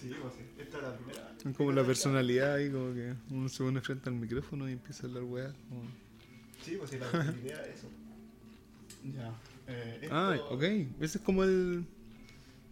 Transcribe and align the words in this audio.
Sí, 0.00 0.14
pues 0.20 0.34
sí. 0.34 0.40
Esta 0.58 0.76
es 0.78 0.82
la 0.82 0.96
primera. 0.96 1.34
Es 1.44 1.56
como 1.56 1.72
la 1.72 1.84
personalidad 1.84 2.54
ahí, 2.54 2.70
como 2.70 2.94
que 2.94 3.14
uno 3.30 3.48
se 3.48 3.62
pone 3.62 3.80
frente 3.80 4.08
al 4.08 4.14
micrófono 4.16 4.68
y 4.68 4.72
empieza 4.72 5.04
a 5.04 5.06
hablar 5.08 5.24
weá. 5.24 5.52
como- 5.68 5.82
Sí, 6.62 6.76
pues 6.76 6.90
sí, 6.90 6.98
la, 6.98 7.06
idea 7.42 7.62
es 7.66 7.78
eso. 7.78 7.88
Ya. 9.14 9.32
Eh, 9.68 9.98
esto- 10.02 10.14
Ah, 10.14 10.36
ok. 10.50 10.62
Ese 11.00 11.18
es 11.18 11.20
como 11.24 11.44
el, 11.44 11.86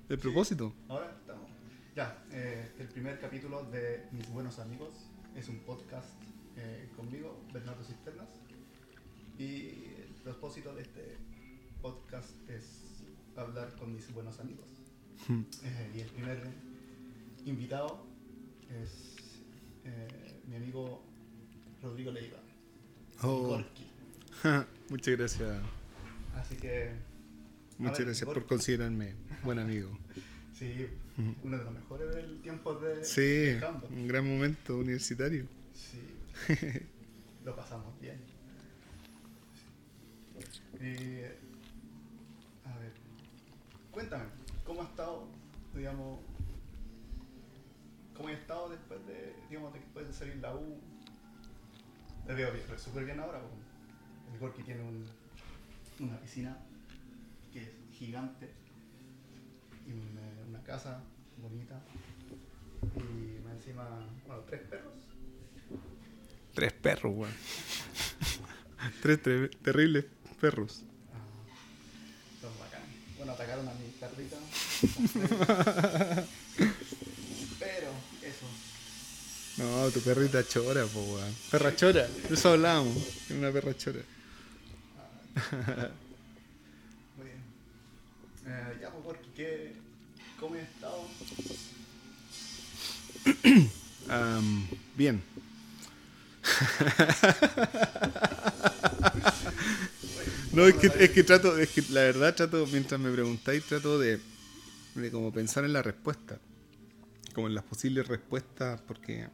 el 0.09 0.19
propósito. 0.19 0.73
Ahora 0.89 1.15
estamos. 1.21 1.49
Ya, 1.95 2.25
eh, 2.33 2.73
el 2.79 2.89
primer 2.89 3.21
capítulo 3.21 3.63
de 3.71 4.07
Mis 4.11 4.29
Buenos 4.31 4.59
Amigos 4.59 4.91
es 5.37 5.49
un 5.49 5.61
podcast 5.61 6.11
eh, 6.57 6.89
conmigo, 6.97 7.41
Bernardo 7.53 7.85
Cisternas. 7.85 8.29
Y 9.39 9.69
el 9.99 10.15
propósito 10.25 10.75
de 10.75 10.83
este 10.83 11.17
podcast 11.83 12.31
es 12.49 13.05
hablar 13.37 13.75
con 13.77 13.95
mis 13.95 14.13
buenos 14.13 14.41
amigos. 14.41 14.67
Eh, 15.29 15.93
y 15.97 16.01
el 16.01 16.09
primer 16.09 16.43
invitado 17.47 18.07
es 18.83 19.15
eh, 19.85 20.41
mi 20.47 20.57
amigo 20.57 21.03
Rodrigo 21.83 22.11
Leiva. 22.11 22.39
Oh. 23.23 23.63
Muchas 24.91 25.17
gracias. 25.17 25.61
Así 26.37 26.57
que. 26.57 26.93
Muchas 27.79 27.99
ver, 27.99 28.07
gracias 28.09 28.29
por 28.29 28.47
considerarme 28.47 29.15
buen 29.43 29.59
amigo. 29.59 29.99
Sí, 30.55 30.87
uno 31.43 31.59
de 31.59 31.65
los 31.65 31.75
mejores 31.75 32.15
del 32.15 32.41
tiempo 32.41 32.75
de. 32.75 33.05
Sí, 33.05 33.21
de 33.21 33.61
un 33.91 34.07
gran 34.07 34.25
momento 34.25 34.79
universitario. 34.79 35.47
Sí, 35.73 36.01
lo 37.45 37.57
pasamos 37.57 38.01
bien. 38.01 38.21
Eh, 40.79 41.37
a 42.65 42.79
ver, 42.79 42.93
cuéntame, 43.91 44.27
¿cómo 44.65 44.83
ha 44.83 44.85
estado, 44.85 45.27
digamos, 45.75 46.21
cómo 48.17 48.29
ha 48.29 48.33
estado 48.33 48.71
después 48.71 49.05
de, 49.07 49.35
digamos, 49.49 49.73
de- 49.73 49.81
después 49.81 50.07
de 50.07 50.13
salir 50.13 50.37
la 50.37 50.55
U? 50.55 50.79
Te 52.27 52.33
veo 52.35 52.53
bien, 52.53 52.65
súper 52.79 53.05
bien 53.05 53.21
ahora, 53.21 53.41
el 54.33 54.39
Gorky 54.39 54.63
tiene 54.63 54.83
un- 54.83 55.05
una 56.01 56.19
piscina 56.21 56.57
que 57.53 57.63
es 57.63 57.71
gigante 57.93 58.51
y 59.87 59.93
una, 59.93 60.49
una 60.49 60.63
casa 60.65 61.03
bonita 61.41 61.81
y 62.97 63.41
más 63.45 63.55
encima, 63.55 63.89
bueno, 64.27 64.43
tres 64.43 64.63
perros. 64.63 64.95
Tres 66.55 66.73
perros, 66.73 67.13
weón. 67.17 67.33
Tres 69.03 69.23
ter- 69.23 69.51
terribles 69.63 70.05
perros. 70.41 70.85
Ah. 73.25 73.27
Bueno, 73.27 73.33
atacaron 73.33 73.67
a 73.69 73.73
mi 73.75 73.89
perrita. 73.99 74.37
Pero, 77.59 77.91
eso. 78.23 78.47
No, 79.57 79.91
tu 79.91 80.01
perrita 80.01 80.47
chora, 80.47 80.85
po, 80.85 81.01
weón. 81.01 81.35
Perra 81.51 81.75
chora, 81.75 82.07
de 82.07 82.35
eso 82.35 82.51
hablábamos. 82.51 83.03
Era 83.31 83.39
una 83.39 83.51
perra 83.51 83.75
chora. 83.77 84.01
Muy 87.17 87.27
bien. 87.27 87.43
Eh, 88.47 88.79
ya, 88.83 88.91
pues, 88.91 89.05
Gorky, 89.05 89.31
¿qué, 89.35 89.73
¿cómo 90.39 90.57
he 90.57 90.63
estado? 90.63 91.09
Am, 94.11 94.69
bien. 94.97 95.23
No, 100.55 100.69
es 100.69 100.75
que, 100.77 100.87
es 100.87 101.11
que 101.11 101.25
trato, 101.25 101.59
es 101.59 101.71
que 101.71 101.83
la 101.91 102.03
verdad 102.03 102.33
trato, 102.35 102.65
mientras 102.71 103.01
me 103.01 103.11
preguntáis, 103.11 103.65
trato 103.65 103.99
de, 103.99 104.21
de 104.95 105.11
como 105.11 105.33
pensar 105.33 105.65
en 105.65 105.73
la 105.73 105.83
respuesta. 105.83 106.39
Como 107.35 107.49
en 107.49 107.57
las 107.57 107.65
posibles 107.65 108.07
respuestas, 108.07 108.81
porque 108.83 109.27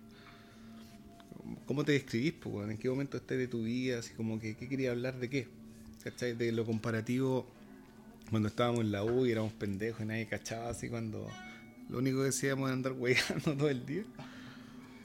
¿cómo 1.66 1.84
te 1.84 1.92
describís? 1.92 2.32
po? 2.32 2.64
¿En 2.64 2.78
qué 2.78 2.88
momento 2.88 3.18
estás 3.18 3.36
de 3.36 3.48
tu 3.48 3.64
vida? 3.64 3.98
Así 3.98 4.14
como 4.14 4.40
que, 4.40 4.56
¿qué 4.56 4.66
quería 4.66 4.92
hablar 4.92 5.18
de 5.18 5.28
qué? 5.28 5.48
¿Cachai? 6.02 6.32
De 6.32 6.52
lo 6.52 6.64
comparativo 6.64 7.46
cuando 8.30 8.48
estábamos 8.48 8.80
en 8.80 8.92
la 8.92 9.04
U 9.04 9.26
y 9.26 9.32
éramos 9.32 9.52
pendejos 9.52 10.00
y 10.00 10.06
nadie 10.06 10.26
cachaba 10.26 10.70
así 10.70 10.88
cuando 10.88 11.28
lo 11.90 11.98
único 11.98 12.18
que 12.18 12.26
decíamos 12.26 12.68
era 12.68 12.74
andar 12.74 12.92
weando 12.98 13.56
todo 13.58 13.68
el 13.68 13.84
día. 13.84 14.04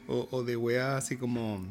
O, 0.07 0.29
o 0.31 0.43
de 0.43 0.55
weá 0.55 0.95
así 0.95 1.17
como 1.17 1.65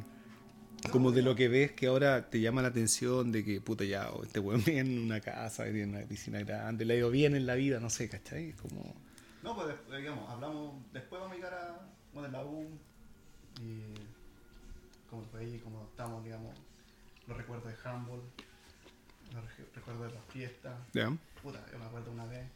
como 0.90 1.10
de 1.12 1.22
lo 1.22 1.34
que 1.34 1.48
ves 1.48 1.72
que 1.72 1.86
ahora 1.86 2.28
te 2.30 2.40
llama 2.40 2.62
la 2.62 2.68
atención 2.68 3.32
de 3.32 3.44
que 3.44 3.60
puta 3.60 3.84
ya 3.84 4.10
o 4.10 4.24
este 4.24 4.38
weón 4.40 4.62
vive 4.64 4.78
en 4.80 4.98
una 4.98 5.20
casa, 5.20 5.64
tiene 5.64 5.84
una 5.98 6.00
piscina 6.06 6.40
grande, 6.40 6.84
le 6.84 6.94
ha 6.94 6.96
ido 6.98 7.10
bien 7.10 7.34
en 7.34 7.46
la 7.46 7.54
vida, 7.54 7.80
no 7.80 7.90
sé, 7.90 8.08
¿cachai? 8.08 8.52
Como 8.52 8.94
No, 9.42 9.54
pues, 9.54 9.68
después, 9.68 9.98
digamos, 9.98 10.28
hablamos, 10.30 10.82
después 10.92 11.20
vamos 11.20 11.32
a 11.32 11.36
llegar 11.36 11.54
a, 11.54 11.88
bueno, 12.12 12.28
la 12.28 12.44
U 12.44 12.68
y 13.60 13.82
como 15.10 15.22
fue 15.26 15.40
ahí, 15.40 15.58
como 15.60 15.84
estamos, 15.90 16.24
digamos, 16.24 16.54
los 17.26 17.36
recuerdos 17.36 17.66
de 17.72 17.88
handball, 17.88 18.20
los 19.32 19.44
re- 19.56 19.64
recuerdos 19.74 20.08
de 20.08 20.14
las 20.18 20.24
fiestas. 20.26 20.74
ya. 20.92 21.16
Puta, 21.42 21.64
yo 21.72 21.78
me 21.78 21.84
acuerdo 21.84 22.10
una 22.10 22.24
vez 22.26 22.46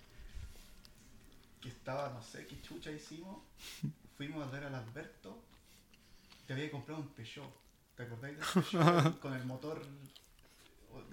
que 1.60 1.68
estaba, 1.68 2.10
no 2.10 2.22
sé 2.22 2.46
qué 2.46 2.60
chucha 2.62 2.90
hicimos. 2.90 3.38
Fuimos 4.16 4.46
a 4.46 4.50
ver 4.50 4.64
al 4.64 4.74
Alberto. 4.74 5.38
Te 6.46 6.52
había 6.54 6.70
comprado 6.70 7.00
un 7.00 7.08
Peugeot. 7.08 7.50
¿Te 7.98 8.04
acordáis? 8.04 8.38
Con 9.20 9.34
el 9.34 9.44
motor. 9.44 9.82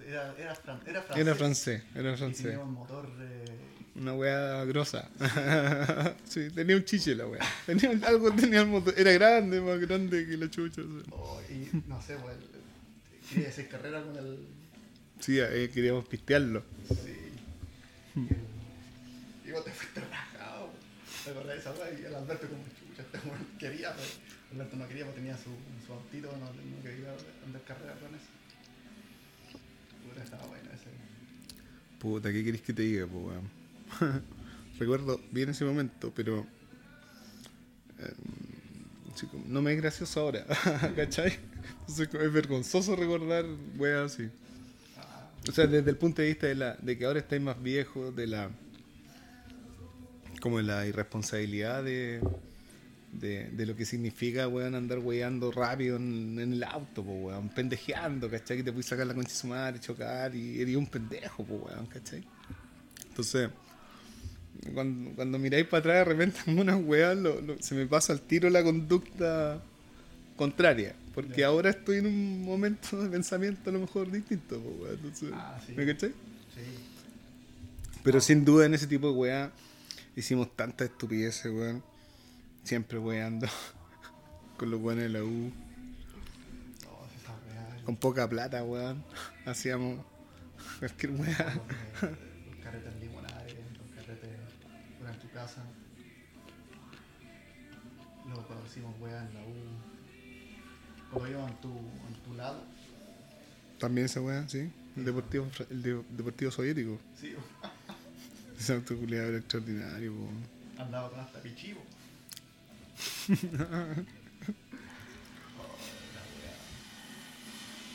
Era, 0.08 0.36
era, 0.38 0.56
fran- 0.56 0.82
era 0.86 1.02
francés. 1.02 1.18
Era 1.26 1.36
francés, 1.36 1.84
era 1.96 2.14
Y 2.14 2.18
francés. 2.18 2.44
tenía 2.44 2.60
un 2.60 2.74
motor. 2.74 3.10
eh, 3.20 3.46
Una 3.96 4.14
weá 4.14 4.64
grosa. 4.66 5.10
sí, 6.30 6.50
tenía 6.52 6.76
un 6.78 6.86
chiche 6.86 7.16
la 7.16 7.26
weá. 7.28 7.42
Tenía 7.66 7.90
algo, 8.08 8.32
tenía 8.34 8.62
el 8.62 8.68
motor. 8.68 8.94
Era 8.98 9.12
grande, 9.14 9.60
más 9.62 9.80
grande 9.80 10.28
que 10.28 10.38
la 10.38 10.48
chucha. 10.50 10.82
o 10.82 10.86
sea. 10.86 11.04
oh, 11.12 11.42
y 11.50 11.70
no 11.88 12.00
sé, 12.02 12.16
pues. 12.18 12.36
Quería 13.34 13.50
hacer 13.50 13.68
carrera 13.68 14.04
con 14.04 14.16
el. 14.16 14.48
Sí, 15.20 15.40
eh, 15.40 15.72
queríamos 15.74 16.08
pistearlo. 16.08 16.64
Sí. 16.88 17.16
Y, 19.48 19.52
vos 19.52 19.66
te 19.66 19.72
fuiste 19.72 20.02
rajado. 20.02 20.70
¿Te 21.24 21.32
acordás 21.32 21.56
de 21.56 21.60
esa 21.62 21.72
weá? 21.72 22.00
Y 22.00 22.06
el 22.06 22.14
Alberto, 22.16 22.48
como 22.48 22.64
chucha, 22.66 23.02
este 23.02 23.28
weón 23.28 23.48
quería, 23.60 23.96
pero 24.50 24.62
Alberto 24.62 24.76
no 24.78 24.88
quería 24.88 25.06
porque 25.06 25.20
tenía 25.20 25.38
su, 25.38 25.50
su 25.86 25.94
autito, 25.94 26.32
no, 26.38 26.46
no 26.46 26.82
quería 26.84 27.10
andar 27.46 27.62
carrera 27.64 27.94
con 27.96 28.14
eso. 28.16 28.26
Puta, 30.08 30.24
estaba 30.24 30.46
bueno 30.48 30.70
ese. 30.72 30.90
Puta, 32.00 32.32
¿qué 32.32 32.44
querés 32.44 32.62
que 32.62 32.74
te 32.74 32.82
diga, 32.84 33.08
po, 33.08 33.20
weón? 33.20 33.50
Recuerdo 34.80 35.20
bien 35.32 35.50
ese 35.50 35.66
momento, 35.66 36.12
pero. 36.16 36.46
sí, 39.16 39.26
como- 39.28 39.46
no 39.48 39.62
me 39.62 39.74
es 39.74 39.82
gracioso 39.82 40.20
ahora, 40.22 40.46
¿cachai? 40.96 41.38
Entonces, 41.82 42.10
es 42.14 42.34
vergonzoso 42.34 42.96
recordar 42.96 43.46
weas 43.78 44.14
así. 44.14 44.30
O 45.48 45.52
sea, 45.52 45.68
desde 45.68 45.92
el 45.92 45.98
punto 45.98 46.22
de 46.22 46.30
vista 46.30 46.48
de, 46.48 46.56
la, 46.56 46.76
de 46.76 46.98
que 46.98 47.06
ahora 47.06 47.20
estáis 47.20 47.42
más 47.42 47.62
viejos, 47.62 48.16
de 48.16 48.28
la. 48.28 48.50
como 50.42 50.58
de 50.58 50.64
la 50.64 50.86
irresponsabilidad 50.88 51.84
de. 51.84 52.20
De, 53.20 53.50
de 53.52 53.66
lo 53.66 53.76
que 53.76 53.86
significa, 53.86 54.48
weón, 54.48 54.76
andar 54.76 55.00
weando 55.00 55.50
rápido 55.52 55.96
en, 55.96 56.38
en 56.40 56.54
el 56.54 56.64
auto, 56.64 57.04
po, 57.04 57.12
weón, 57.14 57.48
pendejeando, 57.50 58.30
¿cachai? 58.30 58.58
Que 58.58 58.64
te 58.64 58.72
puedes 58.74 58.88
sacar 58.88 59.08
la 59.08 59.14
concha 59.14 59.30
de 59.30 59.36
su 59.36 59.48
madre, 59.48 59.80
chocar 59.80 60.36
y 60.36 60.60
eres 60.62 60.76
un 60.76 60.86
pendejo, 60.88 61.46
po, 61.46 61.56
weón, 61.56 61.86
¿cachai? 61.88 62.24
Entonces, 63.10 63.50
cuando, 64.74 65.12
cuando 65.16 65.40
miráis 65.40 65.66
para 65.68 65.80
atrás, 65.80 65.96
de 66.00 66.04
repente, 66.14 66.40
en 66.52 66.60
unas 66.60 66.84
weas, 66.84 67.16
lo- 67.18 67.40
lo- 67.42 67.62
se 67.62 67.74
me 67.76 67.86
pasa 67.86 68.12
al 68.14 68.20
tiro 68.22 68.50
la 68.50 68.64
conducta 68.64 69.62
contraria. 70.36 70.94
Porque 71.14 71.46
ahora 71.46 71.70
estoy 71.70 72.00
en 72.00 72.08
un 72.08 72.44
momento 72.44 73.02
de 73.02 73.10
pensamiento 73.10 73.70
a 73.70 73.74
lo 73.74 73.80
mejor 73.80 74.12
distinto, 74.12 74.60
po, 74.60 74.70
weón. 74.84 74.96
Entonces, 74.96 75.30
Ah, 75.34 75.62
sí. 75.66 75.74
¿me 75.74 75.86
cachai? 75.86 76.10
sí. 76.10 76.62
Pero 78.04 78.20
sin 78.20 78.44
duda 78.46 78.66
en 78.66 78.74
ese 78.74 78.88
tipo 78.88 79.08
de 79.08 79.14
weá 79.14 79.52
hicimos 80.18 80.54
tantas 80.56 80.90
estupideces, 80.90 81.46
weón. 81.52 81.82
Siempre 82.66 82.98
weando 82.98 83.48
con 84.58 84.70
los 84.72 84.82
weones 84.82 85.04
de 85.06 85.10
la 85.10 85.24
U. 85.24 85.52
Esa. 87.16 87.84
Con 87.86 87.96
poca 87.96 88.28
plata, 88.28 88.64
weón. 88.64 89.04
Hacíamos 89.46 90.04
cualquier 90.80 91.12
weá. 91.14 91.62
Los, 92.02 92.56
carretes 92.64 92.96
limonares, 93.00 93.56
los 93.78 93.90
carretes 93.96 94.30
fuera 94.98 95.14
en 95.14 95.20
tu 95.20 95.30
casa. 95.30 95.64
Luego 98.26 98.48
cuando 98.48 98.66
hicimos 98.66 99.00
weá 99.00 99.22
en 99.22 99.34
la 99.36 99.42
U. 99.42 99.54
Cuando 101.12 101.30
iba 101.30 101.48
en 101.48 101.56
tu, 101.62 101.70
en 101.70 102.24
tu 102.24 102.34
lado. 102.34 102.64
También 103.80 104.06
esa 104.06 104.22
weá, 104.22 104.50
sí. 104.50 104.72
El 104.98 105.06
deportivo, 105.06 105.48
el 105.70 105.82
de- 105.84 106.04
deportivo 106.18 106.50
soviético. 106.50 106.98
Sí, 107.22 107.34
Ese 108.60 108.74
autoculeado 108.74 109.28
era 109.28 109.38
extraordinario, 109.38 110.14
weón. 110.14 110.44
andaba 110.80 111.12
con 111.12 111.20
hasta 111.20 111.40
pichivo. 111.42 111.82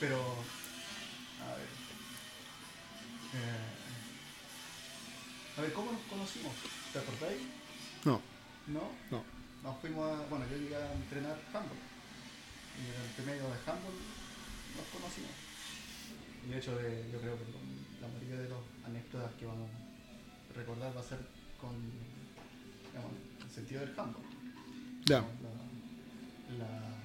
Pero, 0.01 0.17
a 0.17 1.55
ver. 1.57 1.69
Eh, 3.35 3.69
a 5.59 5.61
ver, 5.61 5.73
¿cómo 5.75 5.93
nos 5.93 6.01
conocimos? 6.03 6.53
¿Te 6.93 6.99
acordáis? 6.99 7.43
No, 8.05 8.21
¿No? 8.69 8.91
no. 9.11 9.23
Nos 9.63 9.79
fuimos 9.81 10.09
a, 10.11 10.23
bueno, 10.27 10.47
yo 10.51 10.57
llegué 10.57 10.77
a 10.77 10.93
entrenar 10.95 11.39
handball. 11.53 11.77
Y 12.81 12.83
en 12.89 13.13
el 13.19 13.27
medio 13.27 13.43
de 13.45 13.59
handball 13.71 13.93
nos 14.77 14.87
conocimos. 14.89 15.31
Y 16.47 16.51
de 16.51 16.59
hecho, 16.59 16.75
de- 16.77 17.11
yo 17.13 17.21
creo 17.21 17.37
que 17.37 17.45
la 18.01 18.09
mayoría 18.09 18.37
de 18.41 18.49
las 18.49 18.59
anécdotas 18.87 19.35
que 19.35 19.45
vamos 19.45 19.69
a 19.69 20.55
recordar 20.59 20.97
va 20.97 21.01
a 21.03 21.05
ser 21.05 21.19
con 21.61 21.77
digamos, 22.89 23.13
el 23.45 23.51
sentido 23.51 23.81
del 23.83 23.91
handball. 24.01 24.25
Ya. 25.07 25.21
La, 26.59 26.65
la- 26.65 26.97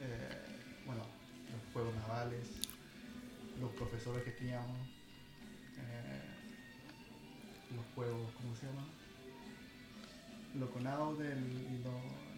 eh, 0.00 0.38
bueno, 0.86 1.02
los 1.52 1.72
juegos 1.72 1.94
navales, 1.96 2.46
los 3.60 3.70
profesores 3.72 4.22
que 4.24 4.30
teníamos, 4.32 4.78
eh, 5.78 6.22
los 7.74 7.84
juegos, 7.94 8.30
¿cómo 8.40 8.54
se 8.56 8.66
llama? 8.66 8.86
Los 10.58 10.70
conados 10.70 11.18
de 11.18 11.34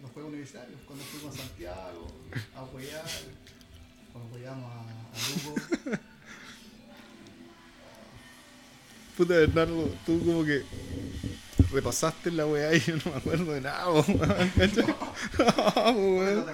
los 0.01 0.11
juegos 0.11 0.29
universitarios, 0.31 0.79
cuando 0.85 1.03
fuimos 1.05 1.35
a 1.35 1.37
Santiago, 1.43 2.07
a 2.55 2.63
huear, 2.65 3.05
cuando 4.11 4.35
hueamos 4.35 4.71
a, 4.71 4.79
a 4.81 4.83
Lugo. 5.45 5.55
Puta 9.17 9.33
Bernardo, 9.35 9.89
tú 10.05 10.19
como 10.25 10.43
que 10.43 10.63
repasaste 11.71 12.31
la 12.31 12.45
weá 12.45 12.73
y 12.75 12.79
yo 12.79 12.95
no 12.97 13.11
me 13.11 13.17
acuerdo 13.17 13.53
de 13.53 13.61
nada, 13.61 13.89
weón, 13.89 14.03
¿cachai? 14.57 14.85
No, 14.87 14.97
po, 15.37 16.23
¿No. 16.23 16.45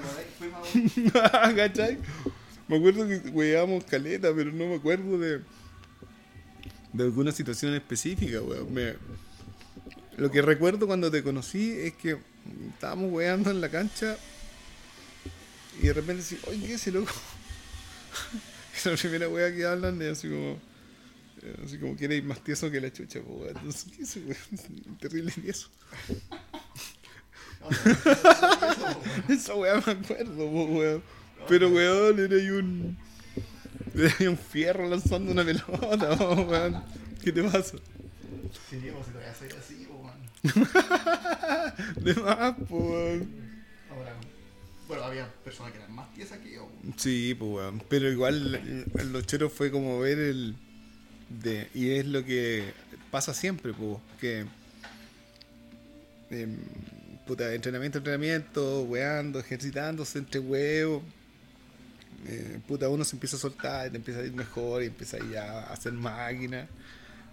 Me 2.68 2.76
acuerdo 2.78 3.08
que 3.08 3.30
weábamos 3.30 3.86
caleta, 3.86 4.30
pero 4.36 4.52
no 4.52 4.66
me 4.68 4.76
acuerdo 4.76 5.18
de, 5.18 5.40
de 6.92 7.04
alguna 7.04 7.32
situación 7.32 7.74
específica, 7.76 8.42
weón. 8.42 8.74
Me- 8.74 8.96
lo 10.18 10.30
que 10.32 10.42
recuerdo 10.42 10.86
cuando 10.88 11.10
te 11.10 11.24
conocí 11.24 11.72
es 11.72 11.94
que 11.94 12.18
estábamos 12.74 13.12
weando 13.14 13.52
en 13.52 13.62
la 13.62 13.70
cancha 13.70 14.18
y 15.82 15.88
de 15.88 15.94
repente 15.94 16.24
así, 16.24 16.38
oye, 16.48 16.60
¿qué 16.68 16.74
es 16.74 16.82
ese 16.82 16.92
loco? 16.92 17.12
Es 18.76 18.86
la 18.86 18.96
primera 18.96 19.28
wea 19.30 19.52
que 19.56 19.66
hablan 19.66 19.98
de 19.98 20.12
así 20.12 20.28
como. 20.30 20.60
Así 21.64 21.78
como 21.78 21.96
que 21.96 22.06
eres 22.06 22.24
más 22.24 22.44
tieso 22.44 22.70
que 22.72 22.82
la 22.82 22.92
chucha, 22.92 23.22
po, 23.22 23.34
weón. 23.34 23.58
Entonces, 23.58 23.86
¿qué 23.96 24.04
es 24.04 24.16
weón? 24.16 24.98
Terrible 25.00 25.32
tieso. 25.32 25.70
Esa 29.30 29.56
weá 29.56 29.82
me 29.86 29.92
acuerdo, 29.92 30.36
po, 30.36 30.66
weón. 30.66 31.04
Pero 31.48 31.70
weón, 31.70 32.20
era 32.20 32.36
ahí 32.36 32.50
un. 32.50 32.98
Era 33.96 34.14
ahí 34.20 34.28
un 34.28 34.38
fierro 34.38 34.88
lanzando 34.88 35.32
una 35.32 35.44
pelota, 35.44 36.18
po, 36.18 36.34
weón. 36.34 36.84
¿Qué 37.24 37.32
te 37.32 37.44
pasa? 37.44 37.78
Sí, 38.70 38.80
pues 38.92 39.06
si 39.06 39.12
todavía 39.12 39.36
soy 39.36 39.50
así, 39.58 39.88
pues, 39.88 40.56
man. 40.64 42.04
De 42.04 42.14
más, 42.16 42.56
po, 42.68 42.78
weón. 42.78 43.28
Ahora, 43.92 44.16
bueno, 44.88 45.04
había 45.04 45.28
personas 45.44 45.72
que 45.74 45.80
eran 45.80 45.94
más 45.94 46.14
tiesas 46.14 46.40
que 46.40 46.54
yo. 46.54 46.70
Sí, 46.96 47.36
pues 47.38 47.52
weón. 47.52 47.84
Pero 47.90 48.10
igual 48.10 48.56
el 48.56 49.12
los 49.12 49.26
choros 49.26 49.52
fue 49.52 49.72
como 49.72 50.00
ver 50.00 50.20
el. 50.20 50.56
De, 51.30 51.70
y 51.74 51.92
es 51.92 52.06
lo 52.06 52.24
que 52.26 52.74
pasa 53.12 53.34
siempre, 53.34 53.74
pues. 53.74 53.98
Que. 54.20 54.46
em, 56.30 56.58
puta, 57.26 57.54
entrenamiento, 57.54 57.98
entrenamiento, 58.00 58.84
weando, 58.84 59.40
ejercitándose 59.40 60.20
entre 60.20 60.40
huevos. 60.40 61.04
eh, 62.26 62.60
puta, 62.68 62.90
uno 62.90 63.04
se 63.04 63.16
empieza 63.16 63.38
a 63.38 63.40
soltar 63.40 63.88
y 63.88 63.92
te 63.92 63.98
empieza 63.98 64.20
a 64.22 64.26
ir 64.26 64.34
mejor 64.34 64.84
y 64.84 64.88
empieza 64.88 65.18
ya 65.32 65.62
a 65.62 65.74
hacer 65.74 65.94
máquina. 65.94 66.68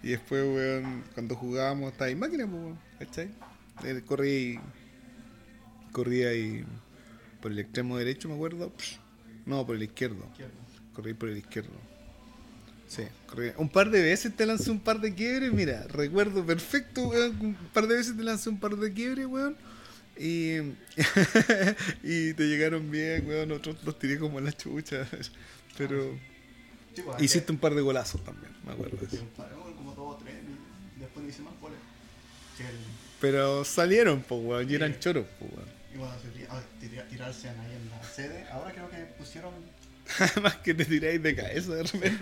Y 0.03 0.09
después, 0.11 0.43
weón, 0.45 1.03
cuando 1.13 1.35
jugábamos, 1.35 1.91
estaba 1.93 2.09
en 2.11 2.19
máquina, 2.19 2.47
pues, 2.47 2.75
¿cachai? 2.99 3.29
Eh, 3.83 4.01
Corrí, 4.05 4.59
corrí 5.91 6.23
ahí 6.23 6.65
por 7.41 7.51
el 7.51 7.59
extremo 7.59 7.97
derecho, 7.97 8.29
me 8.29 8.35
acuerdo. 8.35 8.71
No, 9.45 9.65
por 9.65 9.75
el 9.75 9.83
izquierdo. 9.83 10.25
Izquierdo. 10.31 10.53
Corrí 10.93 11.13
por 11.13 11.29
el 11.29 11.37
izquierdo. 11.37 11.71
Sí. 12.95 13.03
Un 13.57 13.67
par 13.69 13.89
de 13.89 14.01
veces 14.01 14.33
te 14.35 14.45
lancé 14.45 14.71
un 14.71 14.79
par 14.79 15.01
de 15.01 15.13
quiebres, 15.13 15.51
mira, 15.51 15.83
recuerdo 15.89 16.45
perfecto, 16.45 17.09
weón. 17.09 17.35
Un 17.41 17.55
par 17.73 17.87
de 17.87 17.95
veces 17.97 18.15
te 18.15 18.23
lancé 18.23 18.49
un 18.49 18.59
par 18.59 18.75
de 18.77 18.93
quiebres, 18.93 19.25
weón. 19.25 19.57
Y, 20.17 20.59
y 22.03 22.33
te 22.33 22.43
llegaron 22.47 22.89
bien, 22.89 23.27
weón. 23.27 23.51
Otros 23.51 23.75
los 23.83 23.99
tiré 23.99 24.17
como 24.17 24.39
en 24.39 24.45
la 24.45 24.53
chucha. 24.53 25.07
Pero 25.77 26.17
Sí, 26.95 27.01
pues, 27.01 27.21
hiciste 27.21 27.51
un 27.51 27.57
par 27.57 27.75
de 27.75 27.81
golazos 27.81 28.23
también, 28.23 28.53
me 28.65 28.71
acuerdo 28.71 28.95
de 28.95 29.05
eso. 29.17 29.25
como 29.75 29.93
dos 29.93 30.15
o 30.15 30.17
tres, 30.23 30.35
y 30.95 30.99
después 31.01 31.27
hice 31.27 31.41
más 31.41 31.59
goles. 31.59 31.77
Pero 33.19 33.65
salieron, 33.65 34.21
pues, 34.21 34.41
weón, 34.41 34.69
y 34.69 34.75
eran 34.75 34.97
choros, 34.99 35.25
pues, 35.39 35.51
weón. 35.51 35.75
Y 35.93 35.97
bueno, 35.97 36.13
se 36.21 36.27
tira- 36.29 36.63
tira- 36.79 37.07
tirarse 37.07 37.49
ahí 37.49 37.75
en 37.75 37.89
la 37.89 38.03
sede. 38.03 38.45
Ahora 38.51 38.71
creo 38.71 38.89
que 38.89 38.97
pusieron. 39.17 39.53
Además 40.19 40.55
que 40.57 40.73
te 40.73 40.85
tiráis 40.85 41.21
de 41.21 41.35
cabeza 41.35 41.75
de 41.75 41.83
repente. 41.83 42.19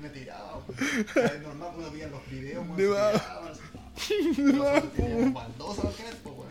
Me 0.00 0.08
tiraba. 0.10 0.60
pues. 0.66 0.78
Es 1.34 1.40
normal, 1.42 1.70
uno 1.76 1.90
veía 1.90 2.08
los 2.08 2.24
videos. 2.30 2.76
De 2.76 2.86
baldosa 5.32 5.88
al 5.88 5.94
final, 5.94 6.14
pues, 6.22 6.34
weón. 6.36 6.50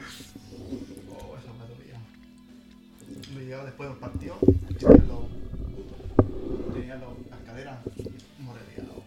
Oh, 1.10 1.38
eso 1.38 1.54
me 1.54 1.66
dolía. 1.68 2.00
Me 3.36 3.42
llegaba 3.46 3.66
después 3.66 3.90
del 3.90 3.98
partido. 4.00 4.38
Tenía, 4.78 4.98
los, 5.08 5.28
tenía 6.74 6.96
los- 6.98 7.18
las 7.30 7.40
caderas 7.46 7.78
moreleadas. 8.40 9.04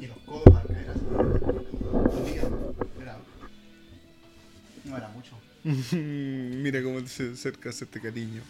Y 0.00 0.06
los 0.06 0.18
codos, 0.18 0.44
las 0.54 0.64
caderas. 0.66 0.96
Era. 3.02 3.18
No 4.84 4.96
era 4.96 5.08
mucho. 5.08 5.36
Mira 5.92 6.82
cómo 6.82 7.06
se 7.06 7.32
acerca 7.32 7.70
este 7.70 8.00
cariño. 8.00 8.42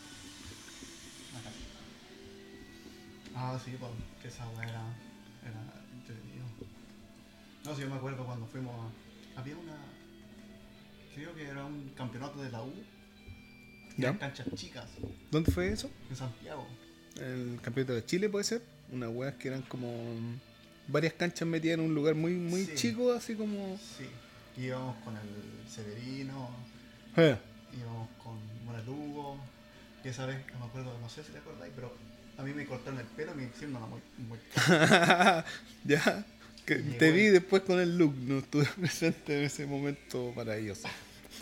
Ah, 3.51 3.59
sí, 3.65 3.77
pues, 3.79 3.91
que 4.21 4.29
esa 4.29 4.47
weá 4.51 4.65
era, 4.69 4.83
era 5.43 5.63
entretenido. 5.95 6.45
No, 7.65 7.75
sí, 7.75 7.83
yo 7.83 7.89
me 7.91 7.97
acuerdo 7.97 8.25
cuando 8.27 8.47
fuimos 8.47 8.75
a... 9.37 9.41
Había 9.41 9.57
una... 9.57 9.77
Creo 11.15 11.35
que 11.35 11.45
era 11.47 11.65
un 11.65 11.91
campeonato 11.97 12.43
de 12.43 12.51
la 12.51 12.63
U. 12.63 12.73
¿Ya? 13.97 14.11
En 14.11 14.19
canchas 14.19 14.47
chicas, 14.55 14.89
¿Dónde 15.31 15.51
fue 15.51 15.73
eso? 15.73 15.91
en 16.11 16.17
Santiago. 16.17 16.67
El 17.17 17.59
campeonato 17.63 17.95
de 17.95 18.05
Chile 18.05 18.29
puede 18.29 18.45
ser. 18.45 18.63
Unas 18.93 19.11
weas 19.13 19.35
que 19.35 19.49
eran 19.49 19.63
como 19.63 19.93
varias 20.87 21.15
canchas 21.15 21.49
metidas 21.49 21.79
en 21.79 21.85
un 21.85 21.95
lugar 21.95 22.15
muy 22.15 22.33
muy 22.35 22.65
Sí. 22.65 22.73
chico, 22.77 23.13
así 23.13 23.35
como. 23.35 23.77
Sí. 23.79 24.07
Íbamos 24.63 24.97
con 25.05 25.17
el 25.17 25.69
Severino, 25.69 26.49
Eh. 27.17 27.37
íbamos 27.77 28.09
con 28.23 28.39
Moralugo. 28.65 29.37
Y 30.05 30.09
esa 30.09 30.27
vez, 30.27 30.39
no 30.53 30.61
me 30.61 30.67
acuerdo, 30.67 30.97
no 31.01 31.09
sé 31.09 31.25
si 31.25 31.33
te 31.33 31.39
acordáis, 31.39 31.73
pero 31.75 31.93
a 32.39 32.43
mí 32.43 32.55
me 32.55 32.65
cortaron 32.65 33.01
el 33.01 33.07
pelo 33.07 33.33
y 33.33 33.37
me 33.37 33.45
hicieron 33.45 33.77
una 33.77 33.87
muy 33.87 34.01
ya. 35.85 36.25
Que 36.65 36.77
te 36.77 37.11
vi 37.11 37.29
después 37.29 37.63
con 37.63 37.81
el 37.81 37.99
look, 37.99 38.15
no 38.15 38.39
estuve 38.39 38.65
presente 38.81 39.39
en 39.39 39.45
ese 39.45 39.67
momento 39.67 40.33
maravilloso. 40.37 40.89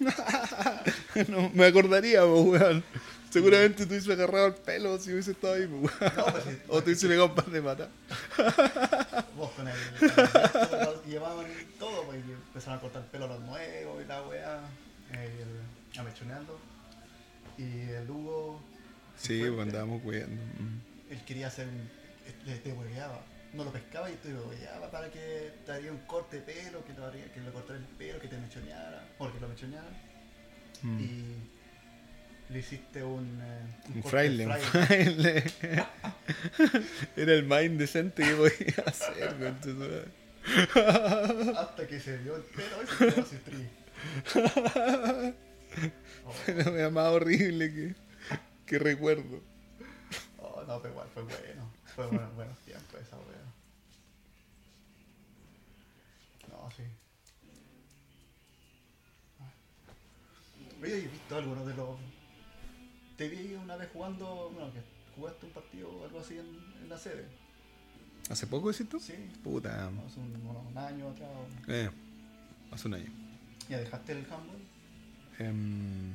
no, 1.28 1.50
me 1.50 1.66
acordaría, 1.66 2.22
po, 2.22 2.42
weón. 2.42 2.82
Seguramente 3.30 3.84
tú 3.84 3.90
hubiese 3.90 4.12
agarrado 4.12 4.46
el 4.46 4.54
pelo 4.54 4.98
si 4.98 5.12
hubiese 5.12 5.32
estado 5.32 5.54
ahí, 5.54 5.66
po, 5.66 5.76
weón. 5.76 6.16
No, 6.16 6.24
pues, 6.26 6.44
sí, 6.44 6.58
O 6.68 6.78
te 6.80 6.90
hubiese 6.90 7.08
pegado 7.08 7.26
un 7.26 7.34
par 7.34 7.46
de 7.46 7.62
patas. 7.62 7.88
Vos 9.36 9.50
con 9.50 9.68
el. 9.68 9.74
llevaban 11.06 11.46
todo, 11.78 12.04
pues, 12.04 12.20
y 12.26 12.32
empezaron 12.32 12.78
a 12.78 12.80
cortar 12.80 13.02
el 13.02 13.08
pelo 13.08 13.24
a 13.26 13.28
los 13.28 13.40
nuevos 13.40 14.02
y 14.02 14.08
la 14.08 14.22
weá. 14.22 14.60
Amechoneando. 15.98 16.58
Y 17.58 17.90
el 17.90 18.10
Hugo. 18.10 18.62
Sí, 19.18 19.42
pues 19.46 19.60
andábamos 19.60 20.02
cuidando. 20.02 20.40
Mm. 20.58 20.85
Él 21.10 21.20
quería 21.26 21.46
hacer 21.48 21.66
un. 21.68 21.88
Le, 22.46 22.56
te 22.58 22.72
hueveaba. 22.72 23.24
No 23.52 23.64
lo 23.64 23.72
pescaba 23.72 24.10
y 24.10 24.14
te 24.16 24.34
hueveaba 24.34 24.90
para 24.90 25.10
que 25.10 25.52
te 25.64 25.72
haría 25.72 25.90
un 25.92 25.98
corte 26.06 26.36
de 26.40 26.42
pelo, 26.42 26.84
que, 26.84 26.92
haría, 26.92 27.32
que 27.32 27.40
le 27.40 27.50
cortara 27.50 27.78
el 27.78 27.84
pelo, 27.84 28.20
que 28.20 28.28
te 28.28 28.36
mechoneara. 28.36 29.08
O 29.18 29.32
que 29.32 29.40
lo 29.40 29.48
mechoneara. 29.48 29.88
Mm. 30.82 31.00
Y. 31.00 31.34
Le 32.48 32.60
hiciste 32.60 33.02
un. 33.02 33.40
eh, 33.42 33.92
Un 33.96 34.02
fraile, 34.04 34.46
un 34.46 34.54
fraile. 34.56 35.44
Era 37.16 37.32
el 37.32 37.44
más 37.44 37.64
indecente 37.64 38.22
que 38.22 38.34
podía 38.34 38.84
hacer. 38.86 39.34
Hasta 41.56 41.86
que 41.88 41.98
se 41.98 42.18
vio 42.18 42.36
el 42.36 42.42
pelo 42.42 42.82
y 42.84 42.86
se 42.86 43.14
quedó 43.14 43.24
tri. 43.44 43.68
Oh. 46.24 46.30
Fue 46.32 46.54
la 46.80 46.90
más 46.90 47.08
horrible 47.08 47.72
que, 47.72 47.94
que 48.64 48.78
recuerdo. 48.78 49.42
No, 50.66 50.80
pero 50.82 50.94
igual 50.94 51.08
fue 51.14 51.22
bueno. 51.22 51.70
Fue 51.94 52.06
bueno, 52.06 52.30
buenos 52.34 52.58
tiempos 52.60 53.00
esa 53.00 53.16
wea. 53.18 53.44
No, 56.50 56.70
sí. 56.70 56.82
Oye, 60.82 60.96
¿has 61.06 61.12
visto 61.12 61.36
alguno 61.36 61.64
de 61.64 61.74
los. 61.74 61.96
Te 63.16 63.28
vi 63.28 63.54
una 63.54 63.76
vez 63.76 63.88
jugando. 63.92 64.50
Bueno, 64.52 64.72
que 64.72 64.80
jugaste 65.14 65.46
un 65.46 65.52
partido 65.52 65.88
o 65.90 66.04
algo 66.04 66.20
así 66.20 66.38
en, 66.38 66.46
en 66.82 66.88
la 66.88 66.98
sede. 66.98 67.26
¿Hace 68.28 68.46
poco 68.46 68.70
decís 68.72 68.88
tú? 68.88 68.98
Sí. 69.00 69.14
Puta. 69.42 69.86
Hace 69.88 70.20
un, 70.20 70.32
bueno, 70.44 70.60
un 70.68 70.76
año 70.76 71.08
atrás. 71.10 71.28
o- 71.30 71.72
Eh, 71.72 71.90
hace 72.72 72.88
un 72.88 72.94
año. 72.94 73.10
¿Ya 73.68 73.78
dejaste 73.78 74.12
el 74.12 74.18
handball? 74.30 74.58
Em, 75.38 76.12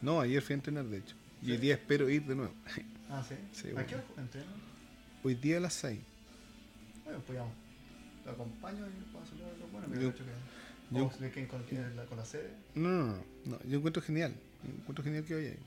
no, 0.00 0.20
ayer 0.20 0.42
fui 0.42 0.54
a 0.54 0.56
entrenar, 0.56 0.84
de 0.86 0.98
hecho. 0.98 1.14
Y 1.42 1.52
hoy 1.52 1.56
día 1.58 1.74
espero 1.74 2.08
ir 2.08 2.24
de 2.26 2.34
nuevo. 2.34 2.52
Ah, 3.12 3.22
sí. 3.28 3.34
Sí, 3.52 3.68
¿A 3.76 3.86
qué 3.86 3.94
hora 3.96 4.04
entreno? 4.16 4.50
Hoy 5.22 5.34
día 5.34 5.58
a 5.58 5.60
las 5.60 5.74
6. 5.74 6.00
Bueno, 7.04 7.20
pues 7.26 7.38
ya. 7.38 7.44
Te 8.24 8.30
acompaño 8.30 8.86
y 8.86 9.12
paso 9.14 9.34
lo 9.36 9.56
lo 9.58 9.66
bueno. 9.72 9.88
Me 9.88 9.96
Yo- 9.96 10.02
he 10.08 10.12
dicho 10.12 10.24
que. 10.24 10.96
yo- 10.96 11.10
de 11.20 11.30
que 11.30 11.46
con, 11.48 11.62
la, 11.96 12.04
con 12.06 12.16
la 12.18 12.24
sede. 12.24 12.50
No, 12.74 12.88
no, 12.88 13.06
no, 13.16 13.22
no. 13.44 13.58
Yo 13.64 13.78
encuentro 13.78 14.02
genial. 14.02 14.34
Encuentro 14.64 15.04
genial 15.04 15.24
que 15.24 15.34
vaya 15.34 15.50
ahí. 15.50 15.58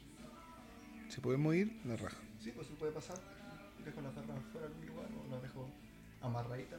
Si 1.09 1.21
podemos 1.21 1.53
ir, 1.55 1.79
la 1.85 1.95
raja. 1.97 2.17
Sí, 2.43 2.51
pues 2.55 2.67
sí 2.67 2.73
puede 2.79 2.91
pasar. 2.91 3.17
Dejo 3.85 4.01
la 4.01 4.09
perra 4.09 4.33
fuera 4.51 4.67
en 4.67 4.73
algún 4.73 4.87
lugar 4.87 5.07
o 5.11 5.31
la 5.35 5.41
dejo 5.41 5.69
amarradita. 6.21 6.77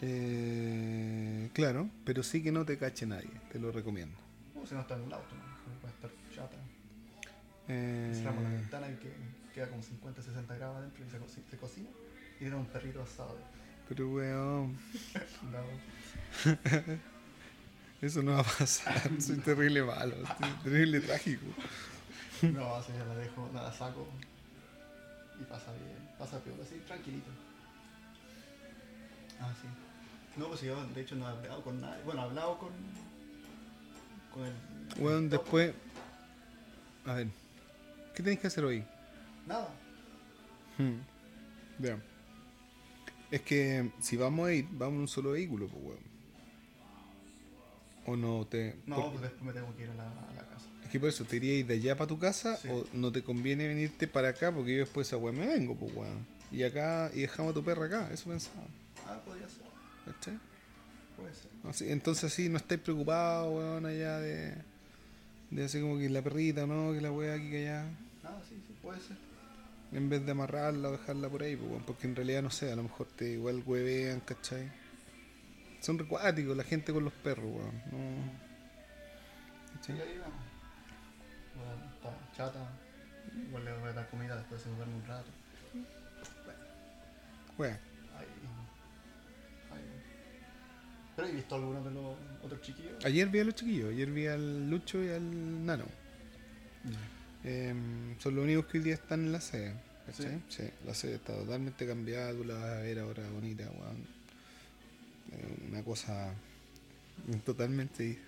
Eh, 0.00 1.50
claro, 1.52 1.88
pero 2.04 2.22
sí 2.22 2.42
que 2.42 2.52
no 2.52 2.64
te 2.64 2.78
cache 2.78 3.06
nadie. 3.06 3.30
Te 3.52 3.58
lo 3.58 3.70
recomiendo. 3.72 4.16
O 4.60 4.66
si 4.66 4.74
no 4.74 4.80
está 4.80 4.94
en 4.96 5.04
el 5.04 5.12
auto, 5.12 5.34
¿no? 5.34 5.43
Eh, 7.68 8.12
Cerramos 8.14 8.42
la 8.44 8.50
ventana 8.50 8.88
y 8.90 8.94
que 8.96 9.12
queda 9.54 9.68
como 9.68 9.82
50, 9.82 10.22
60 10.22 10.54
grados 10.56 10.76
adentro 10.78 11.04
y 11.06 11.10
se, 11.10 11.18
co- 11.18 11.28
se 11.50 11.56
cocina. 11.56 11.88
Y 12.36 12.38
tiene 12.40 12.56
un 12.56 12.66
perrito 12.66 13.02
asado. 13.02 13.38
pero 13.88 14.08
weón, 14.10 14.76
No, 15.52 15.64
eso 18.02 18.22
no 18.22 18.32
va 18.32 18.40
a 18.40 18.44
pasar. 18.44 19.10
Soy 19.20 19.36
terrible 19.38 19.82
malo, 19.82 20.14
terrible 20.62 21.00
trágico. 21.00 21.46
no, 22.42 22.74
así 22.76 22.92
ya 22.92 23.04
la 23.04 23.14
dejo, 23.16 23.48
la 23.54 23.72
saco 23.72 24.06
y 25.40 25.44
pasa 25.44 25.72
bien, 25.72 26.08
pasa 26.18 26.38
peor, 26.40 26.56
así 26.62 26.76
tranquilito. 26.86 27.30
Ah, 29.40 29.52
sí. 29.60 29.68
No, 30.36 30.48
pues 30.48 30.60
yo 30.62 30.84
de 30.88 31.00
hecho 31.00 31.14
no 31.16 31.26
he 31.28 31.32
hablado 31.32 31.62
con 31.62 31.80
nadie. 31.80 32.02
Bueno, 32.04 32.22
he 32.22 32.24
hablado 32.24 32.58
con. 32.58 32.70
con 34.32 34.44
el. 34.44 34.54
Topo. 34.88 35.28
después. 35.28 35.74
A 37.06 37.14
ver, 37.14 37.28
¿qué 38.14 38.22
tenéis 38.22 38.40
que 38.40 38.46
hacer 38.46 38.64
hoy? 38.64 38.84
Nada. 39.46 39.68
Hmm, 40.78 40.98
Ya. 41.78 41.98
Es 43.30 43.40
que 43.42 43.90
si 44.00 44.16
vamos 44.16 44.46
a 44.48 44.52
ir, 44.52 44.66
vamos 44.72 44.94
en 44.94 45.00
un 45.00 45.08
solo 45.08 45.32
vehículo, 45.32 45.66
pues 45.66 45.82
weón. 45.84 46.14
O 48.06 48.16
no 48.16 48.46
te. 48.46 48.76
No, 48.86 49.10
pues 49.10 49.22
después 49.22 49.42
me 49.42 49.52
tengo 49.52 49.74
que 49.76 49.84
ir 49.84 49.90
a 49.90 49.94
la, 49.94 50.04
a 50.08 50.32
la 50.34 50.42
casa. 50.48 50.66
Es 50.84 50.90
que 50.90 51.00
por 51.00 51.08
eso, 51.08 51.24
¿te 51.24 51.36
iríais 51.36 51.66
de 51.66 51.74
allá 51.74 51.96
para 51.96 52.06
tu 52.08 52.18
casa 52.18 52.56
Sí. 52.58 52.68
o 52.68 52.84
no 52.92 53.10
te 53.10 53.22
conviene 53.22 53.66
venirte 53.66 54.06
para 54.06 54.28
acá 54.28 54.52
porque 54.52 54.72
yo 54.74 54.78
después 54.80 55.06
esa 55.08 55.16
weón 55.16 55.38
me 55.38 55.46
vengo, 55.46 55.74
pues 55.74 55.92
weón. 55.96 56.26
Y 56.52 56.62
acá, 56.62 57.10
y 57.14 57.20
dejamos 57.22 57.50
a 57.52 57.54
tu 57.54 57.64
perra 57.64 57.86
acá, 57.86 58.10
eso 58.12 58.28
pensaba. 58.30 58.66
Ah, 59.06 59.18
podría 59.24 59.48
ser. 59.48 59.62
¿Cachai? 60.04 60.38
Puede 61.16 61.34
ser. 61.34 61.50
Así- 61.64 61.90
entonces 61.90 62.24
así 62.24 62.48
no 62.48 62.58
estáis 62.58 62.80
preocupados, 62.82 63.52
weón, 63.52 63.86
allá 63.86 64.18
de. 64.20 64.54
De 65.50 65.64
así 65.64 65.80
como 65.80 65.98
que 65.98 66.08
la 66.10 66.22
perrita, 66.22 66.66
¿no? 66.66 66.92
Que 66.92 67.00
la 67.00 67.10
weá 67.10 67.34
aquí 67.34 67.50
que 67.50 67.68
allá. 67.68 67.86
Sí, 68.48 68.62
sí, 68.66 68.74
puede 68.82 69.00
ser. 69.00 69.16
En 69.92 70.08
vez 70.08 70.24
de 70.24 70.32
amarrarla 70.32 70.88
o 70.88 70.92
dejarla 70.92 71.28
por 71.28 71.42
ahí, 71.42 71.56
pues, 71.56 71.82
porque 71.86 72.06
en 72.06 72.16
realidad 72.16 72.42
no 72.42 72.50
sé, 72.50 72.72
a 72.72 72.76
lo 72.76 72.82
mejor 72.82 73.06
te 73.06 73.32
igual 73.32 73.62
huevean, 73.64 74.20
¿cachai? 74.20 74.70
Son 75.80 75.98
recuáticos 75.98 76.56
la 76.56 76.64
gente 76.64 76.92
con 76.92 77.04
los 77.04 77.12
perros, 77.12 77.44
weón. 77.44 77.82
No. 77.92 78.32
¿Cachai? 79.74 80.00
ahí 80.00 80.18
vamos. 80.18 80.44
Bueno, 81.54 81.94
está 81.94 82.36
chata. 82.36 82.70
Igual 83.48 83.64
le 83.64 83.78
voy 83.78 83.88
a 83.90 83.92
dar 83.92 84.08
comida 84.08 84.36
después 84.36 84.64
de 84.64 84.74
duerme 84.74 84.94
un 84.94 85.06
rato. 85.06 85.30
Ahí. 87.58 87.70
Ahí. 89.72 89.84
¿Pero 91.16 91.28
he 91.28 91.32
visto 91.32 91.54
algunos 91.54 91.84
de 91.84 91.90
los 91.92 92.16
otros 92.42 92.60
chiquillos? 92.62 93.04
Ayer 93.04 93.28
vi 93.28 93.40
a 93.40 93.44
los 93.44 93.54
chiquillos, 93.54 93.90
ayer 93.90 94.10
vi 94.10 94.26
al 94.26 94.68
Lucho 94.68 95.02
y 95.02 95.10
al 95.10 95.64
Nano. 95.64 95.84
Em, 97.44 98.18
son 98.18 98.34
los 98.34 98.44
únicos 98.44 98.66
que 98.66 98.78
hoy 98.78 98.84
día 98.84 98.94
están 98.94 99.20
en 99.20 99.32
la 99.32 99.40
sede. 99.40 99.74
¿cachai? 100.06 100.42
Sí. 100.48 100.64
la 100.86 100.94
sede 100.94 101.16
está 101.16 101.34
totalmente 101.34 101.86
cambiada, 101.86 102.32
tú 102.32 102.44
la 102.44 102.54
vas 102.54 102.64
a 102.64 102.80
ver 102.80 102.98
ahora 102.98 103.22
bonita, 103.30 103.64
weón. 103.64 104.06
Eh, 105.32 105.68
Una 105.70 105.82
cosa 105.82 106.32
totalmente 107.44 108.18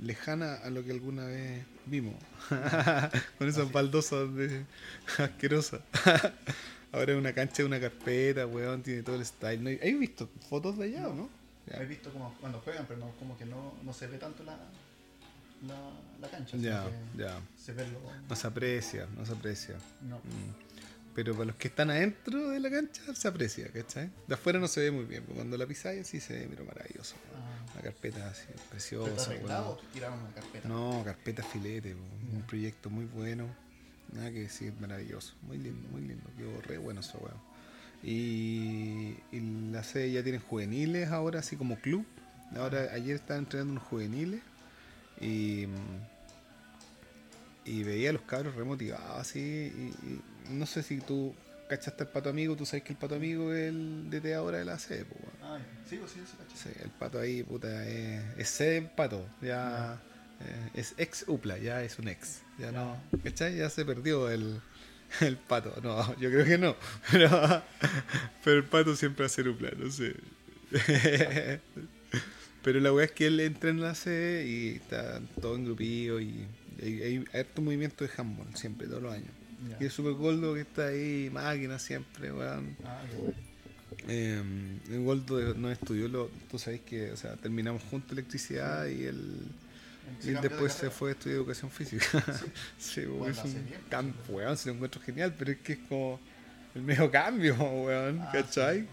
lejana 0.00 0.54
a 0.54 0.70
lo 0.70 0.84
que 0.84 0.92
alguna 0.92 1.26
vez 1.26 1.64
vimos. 1.86 2.14
Con 3.38 3.48
esas 3.48 3.70
baldosas 3.70 4.34
de 4.34 4.64
asquerosas. 5.18 5.80
ahora 6.92 7.12
es 7.12 7.18
una 7.18 7.32
cancha 7.32 7.58
de 7.58 7.64
una 7.64 7.80
carpeta, 7.80 8.46
weón, 8.46 8.82
tiene 8.82 9.02
todo 9.02 9.16
el 9.16 9.26
style. 9.26 9.62
¿No? 9.62 9.70
¿Has 9.70 9.98
visto 9.98 10.28
fotos 10.48 10.78
de 10.78 10.84
allá 10.84 11.08
o 11.08 11.14
no? 11.14 11.28
Ya. 11.66 11.82
He 11.82 11.86
visto 11.86 12.10
como 12.10 12.34
cuando 12.40 12.60
juegan, 12.60 12.86
pero 12.86 13.00
no, 13.00 13.10
como 13.18 13.36
que 13.36 13.44
no, 13.44 13.74
no 13.82 13.92
se 13.92 14.06
ve 14.06 14.16
tanto 14.16 14.42
la, 14.44 14.58
la, 15.66 15.90
la 16.20 16.28
cancha. 16.30 16.56
Ya, 16.56 16.84
ya. 17.16 17.40
Se 17.56 17.72
ve 17.72 17.86
lo. 17.88 18.00
No 18.28 18.36
se 18.36 18.46
aprecia, 18.46 19.06
no 19.16 19.24
se 19.26 19.32
aprecia. 19.32 19.74
No. 20.02 20.16
Mm. 20.18 20.68
Pero 21.14 21.32
para 21.32 21.46
los 21.46 21.56
que 21.56 21.66
están 21.68 21.90
adentro 21.90 22.50
de 22.50 22.60
la 22.60 22.70
cancha 22.70 23.02
se 23.14 23.26
aprecia, 23.26 23.68
¿cachai? 23.72 24.08
De 24.28 24.34
afuera 24.34 24.60
no 24.60 24.68
se 24.68 24.80
ve 24.82 24.90
muy 24.92 25.04
bien, 25.04 25.22
pero 25.24 25.34
cuando 25.36 25.56
la 25.56 25.66
pisáis 25.66 26.06
sí 26.06 26.20
se 26.20 26.32
ve, 26.38 26.46
pero 26.48 26.64
maravilloso. 26.64 27.16
Ah, 27.34 27.72
La 27.74 27.82
carpeta 27.82 28.28
así, 28.28 28.44
¿Pero 28.46 28.56
está 28.58 28.70
preciosa. 28.70 29.30
arreglado 29.30 29.70
o 29.70 29.74
weón. 29.76 29.86
tiraron 29.92 30.18
una 30.20 30.30
carpeta? 30.32 30.68
No, 30.68 31.02
carpeta 31.04 31.42
filete, 31.42 31.94
weón. 31.94 32.36
un 32.36 32.42
proyecto 32.42 32.88
muy 32.88 33.06
bueno. 33.06 33.46
Nada 34.12 34.30
que 34.30 34.40
decir, 34.42 34.72
maravilloso. 34.80 35.34
Muy 35.42 35.58
lindo, 35.58 35.88
muy 35.90 36.02
lindo. 36.02 36.24
Quedó 36.36 36.60
re 36.62 36.78
bueno 36.78 37.00
eso, 37.00 37.18
weón. 37.18 37.36
Y, 38.04 39.16
y 39.32 39.40
la 39.72 39.82
sede 39.82 40.12
ya 40.12 40.22
tienen 40.22 40.40
juveniles 40.40 41.08
ahora, 41.10 41.40
así 41.40 41.56
como 41.56 41.80
club. 41.80 42.06
Ahora, 42.56 42.92
ayer 42.92 43.16
estaban 43.16 43.42
entrenando 43.42 43.72
unos 43.72 43.84
juveniles 43.84 44.40
y, 45.20 45.66
y 47.64 47.82
veía 47.82 48.10
a 48.10 48.12
los 48.12 48.22
cabros 48.22 48.54
remotivados 48.54 49.18
así. 49.18 49.40
Y, 49.40 50.06
y 50.06 50.20
no 50.50 50.66
sé 50.66 50.82
si 50.82 51.00
tú 51.00 51.34
cachaste 51.68 52.04
al 52.04 52.08
pato 52.10 52.30
amigo, 52.30 52.56
tú 52.56 52.64
sabes 52.66 52.82
que 52.82 52.92
el 52.92 52.98
pato 52.98 53.14
amigo 53.14 53.52
es 53.52 53.68
el 53.68 54.10
DT 54.10 54.34
ahora 54.34 54.58
de 54.58 54.64
la 54.64 54.78
sede, 54.78 55.04
pues. 55.04 55.20
Ah, 55.42 55.58
sí, 55.88 55.96
pues 55.98 56.12
sí. 56.12 56.20
Sí, 56.54 56.70
el 56.82 56.90
pato 56.90 57.20
ahí, 57.20 57.42
puta, 57.42 57.86
es, 57.86 58.22
es 58.38 58.48
sede 58.48 58.82
pato. 58.82 59.24
Ya 59.42 60.00
eh, 60.40 60.70
es 60.74 60.94
ex 60.96 61.24
upla, 61.28 61.58
ya 61.58 61.82
es 61.82 61.98
un 61.98 62.08
ex. 62.08 62.40
Ya 62.58 62.72
no, 62.72 62.96
¿cachai? 63.22 63.56
Ya 63.56 63.70
se 63.70 63.84
perdió 63.84 64.30
el, 64.30 64.60
el 65.20 65.36
pato. 65.36 65.74
No, 65.82 66.16
yo 66.18 66.30
creo 66.30 66.44
que 66.44 66.58
no. 66.58 66.74
Pero, 67.12 67.62
pero 68.42 68.56
el 68.58 68.64
pato 68.64 68.96
siempre 68.96 69.28
ser 69.28 69.48
upla, 69.48 69.70
no 69.76 69.90
sé. 69.90 70.16
Pero 72.68 72.80
la 72.80 72.92
weá 72.92 73.06
es 73.06 73.12
que 73.12 73.28
él 73.28 73.40
entra 73.40 73.70
en 73.70 73.80
la 73.80 73.94
sede 73.94 74.46
y 74.46 74.68
está 74.76 75.22
todo 75.40 75.56
engrupío 75.56 76.20
y 76.20 76.44
hay, 76.82 77.02
hay 77.02 77.24
harto 77.32 77.62
movimiento 77.62 78.04
de 78.04 78.10
handball 78.14 78.54
siempre, 78.56 78.86
todos 78.86 79.02
los 79.04 79.14
años. 79.14 79.30
Y 79.80 79.84
el 79.86 79.90
Super 79.90 80.12
Goldo 80.12 80.52
que 80.52 80.60
está 80.60 80.88
ahí, 80.88 81.30
máquina 81.32 81.78
siempre, 81.78 82.30
weón. 82.30 82.76
Ah. 82.84 83.00
Eh, 84.06 84.42
el 84.90 85.02
Goldo 85.02 85.54
no 85.54 85.70
estudió, 85.70 86.08
lo, 86.08 86.30
tú 86.50 86.58
sabes 86.58 86.82
que 86.82 87.10
o 87.10 87.16
sea, 87.16 87.36
terminamos 87.36 87.82
juntos 87.84 88.12
electricidad 88.12 88.84
y 88.86 89.04
él, 89.04 89.32
Se 90.20 90.26
y 90.26 90.28
él 90.28 90.34
cambió 90.34 90.42
de 90.42 90.48
después 90.50 90.72
se 90.74 90.90
fue 90.90 91.08
a 91.08 91.12
estudiar 91.12 91.38
educación 91.38 91.70
física. 91.70 92.04
sí, 92.78 93.00
weón, 93.06 93.18
Bueno, 93.20 93.32
es 93.32 93.44
un 93.44 93.64
campo, 93.88 94.32
weón, 94.34 94.58
se 94.58 94.68
lo 94.68 94.74
encuentro 94.74 95.00
genial, 95.00 95.34
pero 95.38 95.52
es 95.52 95.58
que 95.60 95.72
es 95.72 95.78
como 95.88 96.20
el 96.74 96.82
medio 96.82 97.10
cambio, 97.10 97.54
weón, 97.82 98.20
Ah, 98.20 98.30
¿cachai? 98.30 98.82
sí. 98.82 98.88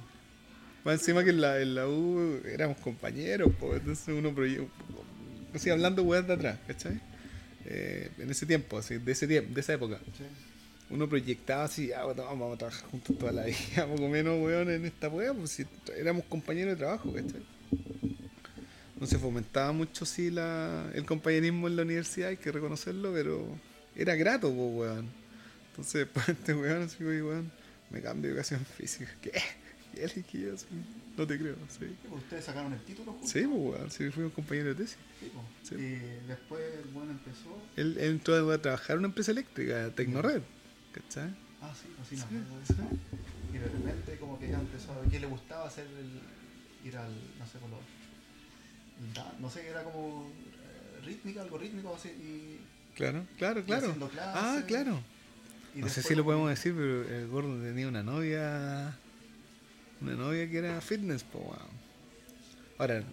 Más 0.86 1.00
encima 1.00 1.24
que 1.24 1.32
en 1.32 1.42
la, 1.42 1.60
en 1.60 1.76
la 1.76 1.88
U 1.88 2.40
éramos 2.46 2.78
compañeros, 2.78 3.52
pues, 3.60 3.80
entonces 3.82 4.08
uno 4.10 4.34
proye- 4.34 4.68
así 5.54 5.70
hablando 5.70 6.04
weón 6.04 6.28
de 6.28 6.34
atrás, 6.34 6.60
¿cachai? 6.68 7.02
Eh, 7.66 8.12
en 8.20 8.30
ese 8.30 8.46
tiempo, 8.46 8.78
así, 8.78 8.98
de 9.00 9.12
ese 9.12 9.28
tiempo, 9.28 9.54
de 9.54 9.62
esa 9.62 9.74
época 9.74 10.00
Sí. 10.18 10.24
uno 10.92 11.10
proyectaba 11.10 11.64
así, 11.64 11.92
ah, 11.92 12.06
bueno, 12.06 12.24
vamos 12.26 12.54
a 12.54 12.58
trabajar 12.60 12.90
juntos 12.92 13.18
toda 13.18 13.32
la 13.32 13.46
vida, 13.46 13.88
poco 13.88 14.08
menos, 14.08 14.40
weón, 14.40 14.70
en 14.70 14.86
esta 14.86 15.10
weá, 15.10 15.34
pues 15.34 15.50
si 15.50 15.66
éramos 15.98 16.24
compañeros 16.26 16.74
de 16.74 16.78
trabajo, 16.78 17.12
¿cachai? 17.12 17.42
No 19.00 19.08
se 19.08 19.18
fomentaba 19.18 19.72
mucho, 19.74 20.06
sí, 20.06 20.30
la, 20.32 20.90
el 20.94 21.06
compañerismo 21.06 21.68
en 21.68 21.76
la 21.76 21.82
universidad, 21.82 22.30
hay 22.30 22.38
que 22.38 22.52
reconocerlo, 22.52 23.12
pero 23.12 23.46
era 23.96 24.16
grato, 24.16 24.54
pues, 24.54 24.70
weón. 24.74 25.08
Entonces, 25.72 25.94
después 26.14 26.30
este 26.30 26.54
weón, 26.54 26.84
así, 26.84 27.04
weón, 27.04 27.52
me 27.90 28.02
cambio 28.02 28.30
de 28.30 28.36
educación 28.36 28.64
física. 28.78 29.10
¿Qué? 29.22 29.32
Así, 30.04 30.24
No 31.18 31.26
te 31.28 31.38
creo, 31.38 31.56
sí. 31.70 31.96
Pues, 32.10 32.24
Ustedes 32.24 32.46
sacaron 32.46 32.74
el 32.74 32.80
título 32.82 33.14
juntos. 33.14 33.30
Sí, 33.30 33.46
pues, 33.48 33.94
sí, 33.94 34.10
fuimos 34.10 34.34
compañeros 34.34 34.78
de 34.78 34.84
tesis. 34.84 34.98
Sí, 35.20 35.32
pues. 35.34 35.46
Sí. 35.70 35.76
Y 35.76 36.28
después 36.28 36.62
el 36.84 36.90
bueno 36.92 37.12
empezó. 37.12 37.62
Él, 37.76 37.98
él 38.00 38.12
entró 38.12 38.52
a 38.52 38.58
trabajar 38.62 38.96
en 38.96 39.00
una 39.00 39.08
empresa 39.08 39.32
eléctrica, 39.32 39.90
Tecnored, 39.92 40.42
¿cachai? 40.92 41.30
Ah, 41.62 41.74
sí, 41.74 41.88
así 42.02 42.22
acuerdo 42.22 42.60
de 42.60 42.66
sí. 42.66 42.74
Y 43.54 43.58
de 43.58 43.68
repente 43.68 44.18
como 44.20 44.38
que 44.40 44.50
ya 44.50 44.60
empezó 44.60 44.92
a 44.92 45.00
ver 45.00 45.10
que 45.10 45.20
le 45.20 45.28
gustaba 45.28 45.68
hacer 45.68 45.88
el, 45.88 46.88
ir 46.88 46.98
al, 46.98 47.12
no 47.40 47.48
sé, 47.48 47.60
con 47.60 47.72
los, 47.72 47.80
el 47.80 49.42
no 49.42 49.50
sé, 49.50 49.68
era 49.68 49.84
como 49.84 50.30
eh, 50.30 51.06
rítmica, 51.06 51.42
algo 51.42 51.58
rítmico 51.58 51.96
así 51.96 52.10
y, 52.10 52.60
Claro, 52.96 53.26
claro, 53.38 53.64
claro. 53.66 53.88
haciendo 53.88 54.10
clases. 54.10 54.42
Ah, 54.42 54.64
claro. 54.66 55.00
y 55.76 55.80
No 55.80 55.90
sé 55.90 56.02
si 56.02 56.16
lo 56.16 56.24
podemos 56.24 56.50
decir, 56.50 56.74
pero 56.74 57.04
el 57.04 57.28
gordo 57.28 57.62
tenía 57.62 57.88
una 57.88 58.04
novia. 58.04 58.98
Una 60.02 60.14
novia 60.14 60.50
que 60.50 60.58
era 60.58 60.82
fitness, 60.82 61.24
po, 61.24 61.40
weón. 61.40 61.86
Ahora, 62.78 63.04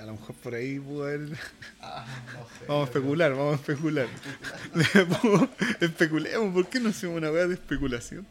a 0.00 0.06
lo 0.06 0.12
mejor 0.12 0.34
por 0.36 0.54
ahí 0.54 0.78
pudo 0.78 1.04
haber. 1.04 1.20
Ah, 1.82 2.04
no 2.34 2.46
sé. 2.58 2.66
Vamos 2.68 2.82
a 2.82 2.84
especular, 2.90 3.30
vamos 3.32 3.52
a 3.52 3.56
especular. 3.56 4.06
Especulemos, 5.80 6.52
¿por 6.52 6.68
qué 6.68 6.78
no 6.78 6.90
hacemos 6.90 7.16
una 7.16 7.30
weá 7.30 7.46
de 7.46 7.54
especulación? 7.54 8.26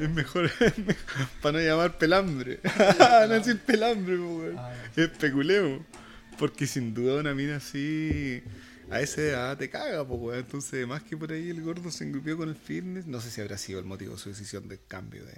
Es 0.00 0.10
mejor, 0.10 0.50
para 1.42 1.58
no 1.58 1.64
llamar 1.64 1.98
pelambre. 1.98 2.58
no 3.28 3.28
decir 3.28 3.58
pelambre, 3.60 4.16
po, 4.16 4.38
weón. 4.38 4.58
Ah. 4.58 4.74
Especulemos. 4.96 5.82
Porque 6.36 6.66
sin 6.66 6.94
duda 6.94 7.20
una 7.20 7.32
mina 7.32 7.56
así 7.56 8.42
a 8.90 9.00
esa 9.00 9.20
edad 9.20 9.56
te 9.56 9.70
caga, 9.70 10.04
po, 10.06 10.14
weón. 10.14 10.40
Entonces, 10.40 10.86
más 10.86 11.04
que 11.04 11.16
por 11.16 11.30
ahí 11.30 11.50
el 11.50 11.62
gordo 11.62 11.92
se 11.92 12.04
engrupió 12.04 12.36
con 12.36 12.48
el 12.48 12.56
fitness, 12.56 13.06
no 13.06 13.20
sé 13.20 13.30
si 13.30 13.40
habrá 13.40 13.56
sido 13.56 13.78
el 13.78 13.84
motivo 13.84 14.14
de 14.14 14.18
su 14.18 14.30
decisión 14.30 14.68
de 14.68 14.78
cambio 14.78 15.24
de, 15.24 15.34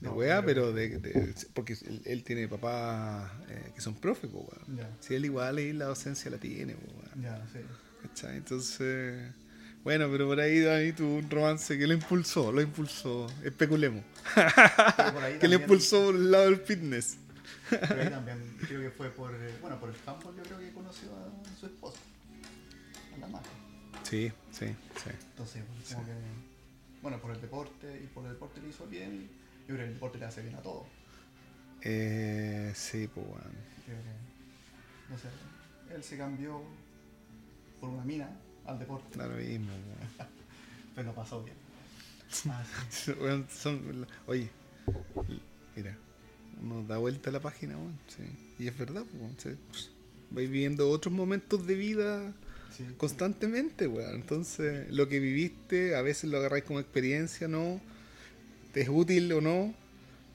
de 0.00 0.08
No, 0.08 0.14
weá, 0.14 0.42
pero- 0.44 0.72
pero 0.72 0.72
de, 0.72 0.98
de- 0.98 1.34
porque 1.54 1.74
él, 1.74 2.00
él 2.06 2.24
tiene 2.24 2.48
papás 2.48 3.30
eh, 3.48 3.72
que 3.74 3.80
son 3.80 3.94
profes, 3.94 4.30
po. 4.30 4.48
Ya. 4.76 4.88
Si 5.00 5.14
él 5.14 5.24
igual 5.26 5.56
ahí 5.58 5.72
la 5.72 5.86
docencia 5.86 6.30
la 6.30 6.38
tiene, 6.38 6.74
po. 6.74 6.92
Ya, 7.20 7.44
sí. 7.52 7.58
Entonces, 8.28 9.32
bueno, 9.84 10.08
pero 10.10 10.26
por 10.26 10.40
ahí 10.40 10.60
Dani 10.60 10.92
tuvo 10.92 11.16
un 11.16 11.30
romance 11.30 11.76
que 11.78 11.86
lo 11.86 11.94
impulsó, 11.94 12.50
lo 12.52 12.60
impulsó. 12.62 13.26
Especulemos. 13.44 14.02
Ahí 14.34 14.44
Que 15.38 15.48
le 15.48 15.56
también- 15.56 15.60
impulsó 15.62 16.06
por 16.06 16.14
el 16.16 16.30
lado 16.30 16.44
del 16.46 16.56
fitness. 16.56 17.16
Pero 17.68 18.00
ahí 18.02 18.08
también 18.10 18.38
creo 18.66 18.80
que 18.80 18.90
fue 18.90 19.10
por, 19.10 19.34
eh, 19.34 19.54
bueno, 19.60 19.78
por 19.78 19.90
el 19.90 19.96
campo 20.04 20.34
yo 20.36 20.42
creo 20.42 20.58
que 20.58 20.72
conoció 20.72 21.08
a 21.16 21.58
su 21.58 21.66
esposa, 21.66 21.98
a 23.14 23.18
la 23.18 23.26
madre. 23.28 23.48
Sí, 24.02 24.32
sí, 24.50 24.66
sí. 24.66 25.10
Entonces, 25.30 25.62
como 25.92 26.04
que, 26.06 26.12
bueno, 27.02 27.20
por 27.20 27.30
el 27.32 27.40
deporte 27.40 28.00
y 28.02 28.06
por 28.08 28.24
el 28.26 28.32
deporte 28.32 28.60
le 28.60 28.68
hizo 28.70 28.86
bien, 28.86 29.28
yo 29.68 29.74
creo 29.74 29.78
que 29.78 29.84
el 29.84 29.94
deporte 29.94 30.18
le 30.18 30.24
hace 30.26 30.42
bien 30.42 30.54
a 30.54 30.62
todo. 30.62 30.86
Eh, 31.82 32.72
sí, 32.74 33.08
pues 33.14 33.26
bueno. 33.26 33.44
Creo 33.86 33.96
que, 33.98 35.12
no 35.12 35.18
sé, 35.18 35.28
él 35.94 36.02
se 36.04 36.16
cambió 36.18 36.62
por 37.80 37.90
una 37.90 38.04
mina 38.04 38.30
al 38.66 38.78
deporte, 38.78 39.16
lo 39.16 39.28
mismo, 39.28 39.72
weón. 39.72 40.28
pero 40.94 41.14
pasó 41.14 41.42
bien. 41.42 41.56
Ah, 42.48 42.62
sí. 42.90 43.12
Son- 43.50 44.06
oye, 44.26 44.48
mira, 45.74 45.96
uno 46.62 46.84
da 46.86 46.98
vuelta 46.98 47.30
a 47.30 47.32
la 47.32 47.40
página, 47.40 47.76
weón, 47.76 47.98
sí. 48.06 48.22
Y 48.62 48.68
es 48.68 48.78
verdad, 48.78 49.02
pues, 49.10 49.32
sí. 49.42 49.88
Vais 50.30 50.48
viviendo 50.48 50.88
otros 50.90 51.12
momentos 51.12 51.66
de 51.66 51.74
vida 51.74 52.32
constantemente, 52.98 53.88
weón. 53.88 54.14
Entonces, 54.14 54.88
lo 54.92 55.08
que 55.08 55.18
viviste, 55.18 55.96
a 55.96 56.02
veces 56.02 56.30
lo 56.30 56.38
agarráis 56.38 56.64
como 56.64 56.78
experiencia, 56.78 57.48
¿no? 57.48 57.80
¿Te 58.72 58.82
es 58.82 58.88
útil 58.88 59.32
o 59.32 59.40
no? 59.40 59.74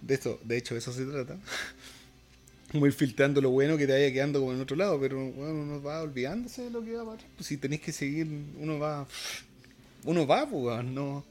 De 0.02 0.16
eso, 0.16 0.40
de 0.44 0.58
hecho, 0.58 0.74
de 0.76 0.80
eso 0.80 0.92
se 0.92 1.06
trata. 1.06 1.38
Como 2.72 2.86
ir 2.88 2.94
filtrando 2.94 3.40
lo 3.42 3.52
bueno 3.52 3.78
que 3.78 3.88
te 3.88 3.94
vaya 3.94 4.12
quedando 4.12 4.40
como 4.42 4.52
en 4.52 4.60
otro 4.60 4.76
lado, 4.76 5.00
pero 5.00 5.18
bueno, 5.32 5.54
uno 5.62 5.82
va 5.82 6.02
olvidándose 6.02 6.64
de 6.64 6.70
lo 6.72 6.84
que 6.84 6.94
va 6.94 7.04
para 7.06 7.16
atrás. 7.16 7.32
Pues 7.38 7.48
si 7.48 7.58
tenéis 7.58 7.82
que 7.82 7.92
seguir, 7.94 8.28
uno 8.60 8.80
va. 8.80 9.08
Uno 10.04 10.28
va, 10.28 10.48
pues, 10.48 10.84
no. 10.84 11.24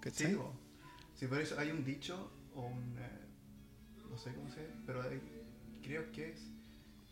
¿Cachai? 0.00 0.38
Sí, 1.18 1.26
por 1.26 1.38
eso 1.40 1.58
hay 1.58 1.70
un 1.70 1.84
dicho, 1.84 2.30
o 2.54 2.66
un. 2.66 2.96
eh, 2.98 3.10
no 4.10 4.16
sé 4.16 4.32
cómo 4.34 4.48
se 4.50 4.60
pero 4.86 5.02
hay- 5.02 5.20
creo 5.82 6.10
que 6.12 6.30
es. 6.30 6.40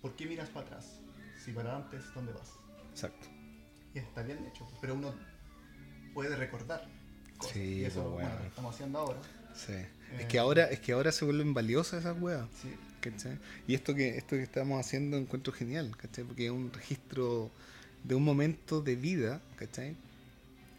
¿Por 0.00 0.14
qué 0.16 0.26
miras 0.26 0.48
para 0.50 0.66
atrás? 0.66 1.00
Si 1.44 1.50
para 1.52 1.72
adelante 1.72 1.96
es 1.98 2.14
donde 2.14 2.32
vas. 2.32 2.52
Exacto. 2.92 3.26
Y 3.94 3.98
está 3.98 4.22
bien 4.22 4.38
hecho, 4.46 4.66
pero 4.80 4.94
uno 4.94 5.14
puede 6.14 6.36
recordar 6.36 6.88
cosas. 7.46 7.56
Sí, 7.62 7.74
y 7.80 7.84
eso 7.84 8.02
bo, 8.02 8.10
bueno, 8.10 8.28
weón. 8.28 8.42
lo 8.42 8.48
estamos 8.48 8.74
haciendo 8.74 8.98
ahora. 8.98 9.18
Sí. 9.54 9.72
es 9.72 10.20
Eh. 10.22 10.26
que 10.28 10.38
ahora, 10.38 10.64
es 10.66 10.80
que 10.80 10.92
ahora 10.92 11.12
se 11.12 11.24
vuelven 11.24 11.54
valiosas 11.54 12.00
esas 12.00 12.20
weas. 12.20 12.46
Sí, 12.60 12.68
¿cachai? 13.00 13.38
Y 13.66 13.74
esto 13.74 13.94
que, 13.94 14.16
esto 14.16 14.36
que 14.36 14.42
estamos 14.42 14.78
haciendo 14.84 15.16
encuentro 15.16 15.52
genial, 15.52 15.96
¿cachai? 15.96 16.24
Porque 16.24 16.46
es 16.46 16.50
un 16.52 16.72
registro 16.72 17.50
de 18.02 18.14
un 18.14 18.22
momento 18.24 18.80
de 18.80 18.96
vida, 18.96 19.40
¿cachai? 19.56 19.96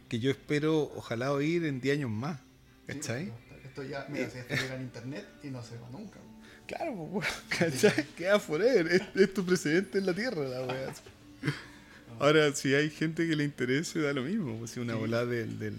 Que 0.08 0.18
yo 0.20 0.30
espero, 0.30 0.92
ojalá 0.94 1.32
oír 1.32 1.64
en 1.64 1.80
10 1.80 1.98
años 1.98 2.10
más, 2.10 2.38
¿cachai? 2.86 3.32
esto 3.64 3.82
ya, 3.82 4.06
mira, 4.08 4.30
si 4.30 4.38
esto 4.38 4.54
llega 4.54 4.76
en 4.76 4.82
internet 4.82 5.26
y 5.42 5.48
no 5.48 5.62
se 5.62 5.76
va 5.78 5.88
nunca. 5.90 6.18
Claro, 6.66 7.08
pues, 7.12 7.26
¿cachai? 7.58 8.06
Queda 8.16 8.38
forever, 8.40 8.86
es, 8.88 9.02
es 9.14 9.34
tu 9.34 9.44
precedente 9.44 9.98
en 9.98 10.06
la 10.06 10.14
tierra, 10.14 10.42
la 10.48 10.62
wea. 10.64 10.94
Ahora, 12.18 12.52
si 12.54 12.74
hay 12.74 12.88
gente 12.90 13.28
que 13.28 13.36
le 13.36 13.44
interese, 13.44 14.00
da 14.00 14.12
lo 14.12 14.22
mismo, 14.22 14.56
pues 14.58 14.70
si 14.70 14.80
una 14.80 14.94
Sí. 14.94 14.98
bola 14.98 15.26
del, 15.26 15.58
del, 15.58 15.76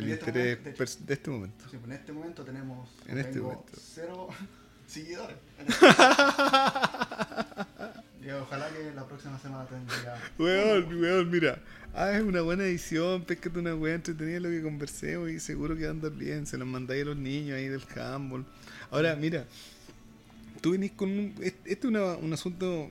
del 0.00 0.12
este 0.12 0.30
interés 0.30 0.58
momento, 0.58 0.84
de 1.06 1.14
este 1.14 1.30
momento. 1.30 1.64
Sí, 1.70 1.76
pues 1.76 1.84
en 1.84 1.92
este 1.92 2.12
momento 2.12 2.44
tenemos 2.44 2.88
En 3.06 3.18
este 3.18 3.40
momento. 3.40 3.72
cero 3.76 4.28
seguidores. 4.86 5.36
Y 8.20 8.30
ojalá 8.30 8.68
que 8.68 8.92
la 8.94 9.06
próxima 9.06 9.38
semana 9.38 9.64
tendría. 9.66 10.14
Weón, 10.38 11.00
weón, 11.00 11.30
mira. 11.30 11.58
Ah, 11.94 12.12
es 12.12 12.22
una 12.22 12.42
buena 12.42 12.64
edición, 12.64 13.22
pescate 13.24 13.58
una 13.58 13.74
weá 13.74 13.94
entretenida 13.94 14.40
lo 14.40 14.50
que 14.50 14.60
conversemos 14.60 15.30
y 15.30 15.40
seguro 15.40 15.74
que 15.76 15.84
va 15.84 15.88
a 15.88 15.92
andar 15.92 16.10
bien. 16.12 16.44
Se 16.46 16.58
los 16.58 16.68
mandáis 16.68 17.02
a 17.02 17.06
los 17.06 17.16
niños 17.16 17.56
ahí 17.56 17.68
del 17.68 17.82
handball. 17.96 18.44
Ahora, 18.90 19.16
mira, 19.16 19.46
tú 20.60 20.72
venís 20.72 20.92
con 20.92 21.08
un. 21.10 21.34
es- 21.40 21.54
Este 21.64 21.72
es 21.72 21.84
una- 21.86 22.16
un 22.16 22.32
asunto, 22.32 22.90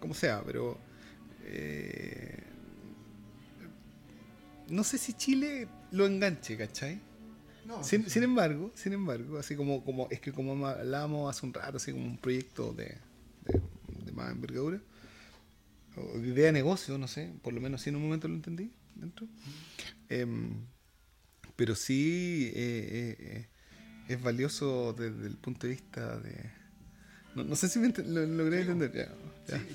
como 0.00 0.12
sea, 0.12 0.42
pero. 0.44 0.76
eh, 1.44 2.42
no 4.68 4.84
sé 4.84 4.98
si 4.98 5.12
Chile 5.14 5.66
lo 5.94 6.06
enganche, 6.06 6.56
¿cachai? 6.56 7.00
No, 7.64 7.82
Sin, 7.82 8.04
sí, 8.04 8.10
sin 8.10 8.22
embargo, 8.24 8.72
sin 8.74 8.92
embargo, 8.92 9.38
así 9.38 9.56
como, 9.56 9.84
como 9.84 10.08
es 10.10 10.20
que 10.20 10.32
como 10.32 10.66
hablábamos 10.66 11.34
hace 11.34 11.46
un 11.46 11.54
rato, 11.54 11.76
así 11.78 11.92
como 11.92 12.04
un 12.04 12.18
proyecto 12.18 12.72
de, 12.72 12.84
de, 13.46 13.60
de 14.04 14.12
más 14.12 14.30
envergadura, 14.32 14.80
o 15.96 16.18
idea 16.18 16.46
de 16.46 16.52
negocio, 16.52 16.98
no 16.98 17.06
sé, 17.08 17.32
por 17.42 17.52
lo 17.54 17.60
menos 17.60 17.80
sí 17.82 17.90
en 17.90 17.96
un 17.96 18.02
momento 18.02 18.26
lo 18.28 18.34
entendí 18.34 18.70
dentro. 18.96 19.26
Em, 20.08 20.66
pero 21.56 21.74
sí 21.76 22.50
eh, 22.54 22.88
eh, 22.90 23.16
eh, 23.20 23.46
es 24.08 24.20
valioso 24.22 24.92
desde 24.92 25.26
el 25.28 25.36
punto 25.36 25.66
de 25.66 25.74
vista 25.74 26.18
de... 26.18 26.50
No, 27.36 27.44
no 27.44 27.56
sé 27.56 27.68
si 27.68 27.78
me 27.78 27.88
ent- 27.88 28.04
lo 28.04 28.26
logré 28.26 28.56
Sí, 28.64 28.70
entender 28.70 28.92
ya. 28.92 29.08
ya. 29.46 29.58
Sí, 29.58 29.66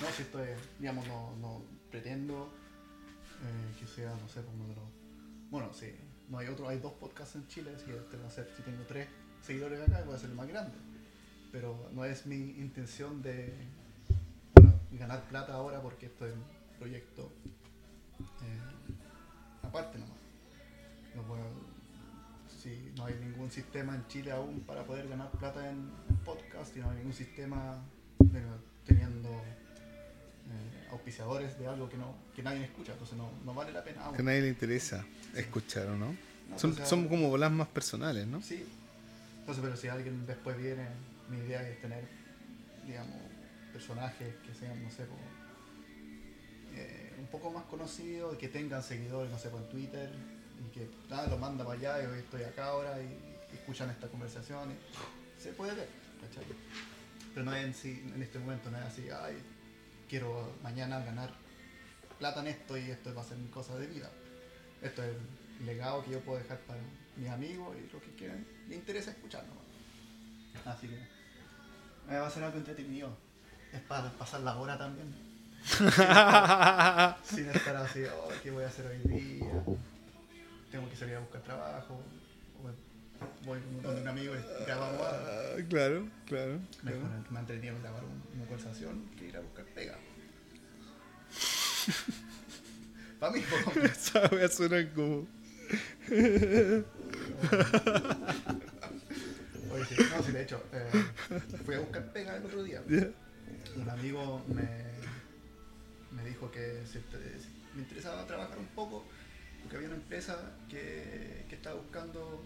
no, 0.00 0.06
si 0.16 0.22
esto 0.22 0.42
es, 0.44 0.58
digamos, 0.78 1.06
no, 1.06 1.36
no 1.36 1.62
pretendo 1.90 2.52
que 3.78 3.86
sea, 3.86 4.10
no 4.10 4.28
sé, 4.28 4.42
como 4.42 4.66
de 4.68 4.74
los. 4.74 4.84
Bueno, 5.50 5.72
sí, 5.72 5.92
no 6.28 6.38
hay 6.38 6.46
otro, 6.48 6.68
hay 6.68 6.78
dos 6.78 6.92
podcasts 6.94 7.34
en 7.34 7.46
Chile, 7.48 7.72
así 7.74 7.84
que 7.86 7.96
este 7.96 8.16
si 8.56 8.62
tengo 8.62 8.84
tres 8.86 9.08
seguidores 9.42 9.80
acá, 9.80 10.02
voy 10.04 10.14
a 10.14 10.18
ser 10.18 10.30
el 10.30 10.36
más 10.36 10.46
grande. 10.48 10.76
Pero 11.50 11.88
no 11.92 12.04
es 12.04 12.26
mi 12.26 12.36
intención 12.36 13.20
de 13.22 13.52
ganar 14.92 15.22
plata 15.28 15.54
ahora 15.54 15.80
porque 15.80 16.06
esto 16.06 16.26
es 16.26 16.34
un 16.34 16.44
proyecto 16.78 17.32
eh, 18.20 18.60
aparte 19.62 19.98
nomás. 19.98 20.18
No 21.16 21.22
puedo- 21.22 21.70
si 22.48 22.92
no 22.96 23.06
hay 23.06 23.14
ningún 23.14 23.50
sistema 23.50 23.94
en 23.94 24.06
Chile 24.08 24.32
aún 24.32 24.60
para 24.60 24.84
poder 24.84 25.08
ganar 25.08 25.30
plata 25.32 25.68
en, 25.70 25.90
podcast 26.24 26.76
y 26.76 26.80
no 26.80 26.90
hay 26.90 26.98
ningún 26.98 27.12
sistema 27.14 27.82
teniendo 28.84 29.30
eh, 30.50 30.88
auspiciadores 30.90 31.58
de 31.58 31.66
algo 31.66 31.88
que 31.88 31.96
no 31.96 32.14
que 32.34 32.42
nadie 32.42 32.64
escucha, 32.64 32.92
entonces 32.92 33.16
no, 33.16 33.30
no 33.44 33.54
vale 33.54 33.72
la 33.72 33.82
pena 33.84 34.04
aún. 34.04 34.16
Que 34.16 34.22
a 34.22 34.24
nadie 34.24 34.42
le 34.42 34.48
interesa 34.48 35.04
escuchar 35.34 35.86
o 35.88 35.96
no. 35.96 36.14
No, 36.48 36.58
Son, 36.58 36.74
son 36.84 37.08
como 37.08 37.28
bolas 37.28 37.52
más 37.52 37.68
personales, 37.68 38.26
¿no? 38.26 38.42
Sí. 38.42 38.64
Entonces, 39.40 39.62
pero 39.64 39.76
si 39.76 39.88
alguien 39.88 40.26
después 40.26 40.56
viene, 40.56 40.86
mi 41.28 41.38
idea 41.38 41.66
es 41.68 41.80
tener, 41.80 42.04
digamos, 42.86 43.16
personajes 43.72 44.34
que 44.46 44.54
sean, 44.54 44.82
no 44.82 44.90
sé, 44.90 45.06
como, 45.06 45.20
eh, 46.74 47.14
un 47.18 47.26
poco 47.26 47.50
más 47.50 47.64
conocidos, 47.64 48.36
que 48.36 48.48
tengan 48.48 48.82
seguidores, 48.82 49.30
no 49.30 49.38
sé, 49.38 49.48
por 49.48 49.62
Twitter, 49.68 50.10
y 50.58 50.70
que 50.72 50.88
nada, 51.08 51.26
lo 51.28 51.38
manda 51.38 51.64
para 51.64 51.78
allá 51.78 52.02
y 52.02 52.06
hoy 52.06 52.18
estoy 52.18 52.42
acá 52.42 52.66
ahora 52.66 53.00
y, 53.00 53.06
y 53.52 53.56
escuchan 53.56 53.90
esta 53.90 54.08
conversación. 54.08 54.70
y 54.70 55.40
se 55.42 55.52
puede 55.52 55.74
ver, 55.74 55.88
¿cachai? 56.20 56.44
Pero 57.32 57.46
no 57.46 57.54
es 57.54 57.64
en, 57.64 57.74
sí, 57.74 58.02
en 58.14 58.22
este 58.22 58.38
momento, 58.38 58.70
no 58.70 58.78
es 58.78 58.84
así, 58.84 59.06
ay, 59.08 59.36
quiero 60.10 60.52
mañana 60.60 60.98
ganar 60.98 61.30
plata 62.18 62.40
en 62.40 62.48
esto 62.48 62.76
y 62.76 62.90
esto 62.90 63.14
va 63.14 63.22
a 63.22 63.24
ser 63.24 63.38
mi 63.38 63.48
cosa 63.48 63.78
de 63.78 63.86
vida. 63.86 64.10
Esto 64.82 65.04
es 65.04 65.10
el 65.60 65.66
legado 65.66 66.04
que 66.04 66.10
yo 66.10 66.20
puedo 66.20 66.38
dejar 66.38 66.58
para 66.62 66.80
mis 67.16 67.28
amigos 67.28 67.76
y 67.76 67.92
los 67.92 68.02
que 68.02 68.14
quieran 68.16 68.44
le 68.68 68.74
interesa 68.74 69.12
escuchar 69.12 69.44
nomás. 69.46 70.76
Así 70.76 70.88
que 70.88 70.96
eh, 70.96 72.18
va 72.18 72.26
a 72.26 72.30
ser 72.30 72.42
algo 72.42 72.58
entretenido. 72.58 73.16
Es 73.72 73.80
para 73.82 74.10
pasar 74.10 74.40
la 74.40 74.56
hora 74.58 74.76
también. 74.76 75.14
Sin 77.22 77.48
estar 77.48 77.76
así, 77.76 78.02
oh, 78.04 78.28
¿qué 78.42 78.50
voy 78.50 78.64
a 78.64 78.66
hacer 78.66 78.86
hoy 78.86 78.98
día? 78.98 79.62
Tengo 80.72 80.90
que 80.90 80.96
salir 80.96 81.14
a 81.14 81.20
buscar 81.20 81.42
trabajo. 81.42 82.02
Voy 83.44 83.58
con 83.82 83.96
un 83.98 84.08
amigo 84.08 84.34
y 84.34 84.38
grabamos 84.64 85.00
algo. 85.06 85.26
Ah, 85.26 85.56
claro, 85.68 86.08
claro. 86.26 86.60
claro. 86.80 86.98
Me 87.30 87.40
grabar 87.82 88.04
un- 88.04 88.22
una 88.36 88.44
conversación 88.46 89.04
que 89.16 89.26
ir 89.28 89.36
a 89.36 89.40
buscar 89.40 89.64
pega. 89.74 89.98
Para 93.20 93.32
mí. 93.32 93.42
Esa 93.84 94.26
wea 94.32 94.48
suena 94.48 94.88
como. 94.94 95.26
Oye, 99.72 99.84
sí, 99.86 99.94
no, 100.10 100.22
sí, 100.22 100.32
de 100.32 100.42
hecho, 100.42 100.62
eh, 100.72 100.90
fui 101.64 101.74
a 101.74 101.80
buscar 101.80 102.12
pega 102.12 102.36
el 102.36 102.44
otro 102.44 102.62
día. 102.64 102.82
Un 103.76 103.88
amigo 103.88 104.42
me, 104.48 104.66
me 106.16 106.28
dijo 106.28 106.50
que 106.50 106.82
si 106.90 106.98
te- 106.98 107.38
si 107.38 107.48
me 107.74 107.82
interesaba 107.82 108.26
trabajar 108.26 108.58
un 108.58 108.66
poco, 108.68 109.04
porque 109.62 109.76
había 109.76 109.88
una 109.88 109.96
empresa 109.98 110.36
que, 110.68 111.44
que 111.48 111.54
estaba 111.54 111.76
buscando 111.76 112.42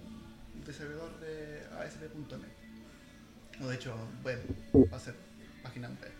un 0.65 0.73
desarrollador 0.73 1.21
de 1.21 1.61
ASP.NET. 1.79 3.63
O 3.63 3.69
de 3.69 3.75
hecho, 3.75 3.95
web, 4.25 4.41
va 4.91 4.97
a 4.97 5.01
ser 5.01 5.15
página 5.63 5.89
web. 5.89 6.13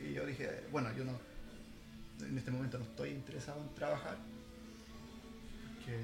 Y 0.00 0.14
yo 0.14 0.24
dije, 0.24 0.64
bueno, 0.72 0.90
yo 0.96 1.04
no, 1.04 1.20
en 2.26 2.38
este 2.38 2.50
momento 2.50 2.78
no 2.78 2.84
estoy 2.84 3.10
interesado 3.10 3.62
en 3.62 3.74
trabajar. 3.74 4.16
Que, 5.84 5.98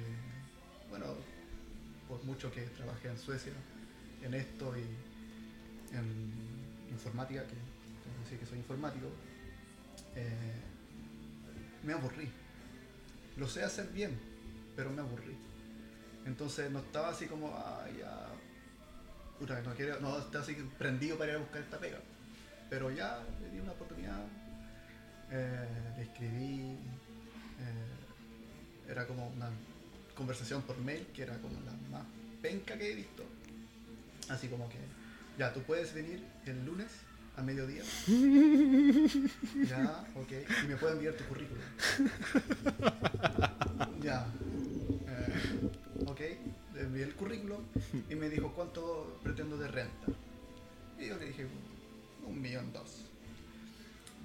bueno, 0.91 1.07
por 2.07 2.23
mucho 2.25 2.53
que 2.53 2.61
trabajé 2.63 3.09
en 3.09 3.19
Suecia 3.19 3.53
en 4.23 4.35
esto 4.35 4.75
y 4.77 5.97
en 5.97 6.33
informática, 6.91 7.43
que 7.45 7.55
tengo 7.55 8.17
que 8.17 8.25
decir 8.25 8.39
que 8.41 8.47
soy 8.47 8.59
informático, 8.59 9.07
eh, 10.17 10.61
me 11.83 11.95
aburrí. 11.95 12.29
Lo 13.39 13.49
sé 13.49 13.63
hacer 13.63 13.89
bien, 13.89 14.19
pero 14.77 14.91
me 14.91 15.01
aburrí. 15.01 15.49
Entonces 16.27 16.71
no 16.71 16.81
estaba 16.81 17.09
así 17.09 17.27
como, 17.27 17.49
ah, 17.55 17.87
ya, 17.99 18.29
puta, 19.39 19.61
no 19.63 19.75
quiero, 19.75 20.01
no 20.01 20.19
estaba 20.19 20.45
así 20.45 20.55
prendido 20.79 21.17
para 21.17 21.33
ir 21.33 21.37
a 21.37 21.41
buscar 21.41 21.63
esta 21.63 21.79
pega. 21.79 21.99
Pero 22.69 22.91
ya 22.91 23.23
le 23.41 23.51
di 23.51 23.61
una 23.61 23.73
oportunidad, 23.73 24.21
eh, 25.31 25.95
le 25.97 26.03
escribí, 26.03 26.77
eh, 27.61 28.91
era 28.91 29.07
como 29.07 29.29
una 29.29 29.49
conversación 30.15 30.63
por 30.63 30.77
mail 30.79 31.07
que 31.15 31.23
era 31.23 31.39
como 31.39 31.55
la 31.61 31.73
más 31.91 32.07
penca 32.43 32.77
que 32.77 32.93
he 32.93 32.95
visto. 32.95 33.25
Así 34.29 34.49
como 34.49 34.69
que, 34.69 34.79
ya, 35.39 35.53
tú 35.53 35.63
puedes 35.63 35.95
venir 35.95 36.23
el 36.47 36.65
lunes 36.67 36.89
a 37.37 37.43
mediodía. 37.43 37.83
Ya, 39.69 40.05
ok. 40.15 40.33
Y 40.65 40.67
me 40.67 40.77
puedes 40.77 40.97
enviar 40.97 41.15
tu 41.15 41.25
currículum. 41.25 41.63
Ya. 44.03 44.27
Envié 46.99 47.05
el 47.05 47.15
currículum 47.15 47.63
y 48.11 48.15
me 48.17 48.29
dijo 48.29 48.53
cuánto 48.53 49.21
pretendo 49.23 49.57
de 49.57 49.69
renta. 49.69 50.07
Y 50.99 51.07
yo 51.07 51.17
le 51.17 51.27
dije, 51.27 51.47
un 52.27 52.41
millón 52.41 52.73
dos. 52.73 53.05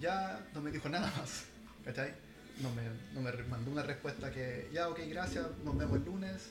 Ya 0.01 0.43
no 0.55 0.61
me 0.61 0.71
dijo 0.71 0.89
nada 0.89 1.11
más. 1.17 1.45
¿Cachai? 1.85 2.13
No 2.61 2.73
me, 2.73 2.83
no 3.13 3.21
me 3.21 3.43
mandó 3.43 3.71
una 3.71 3.83
respuesta 3.83 4.31
que, 4.31 4.69
ya, 4.73 4.89
ok, 4.89 4.99
gracias, 5.07 5.45
nos 5.63 5.77
vemos 5.77 5.97
el 5.97 6.05
lunes. 6.05 6.49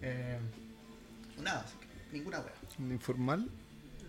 Eh, 0.00 0.38
nada, 1.42 1.60
así 1.60 1.76
que 1.78 2.16
ninguna 2.16 2.40
wea 2.40 2.54
¿Un 2.78 2.92
informal? 2.92 3.48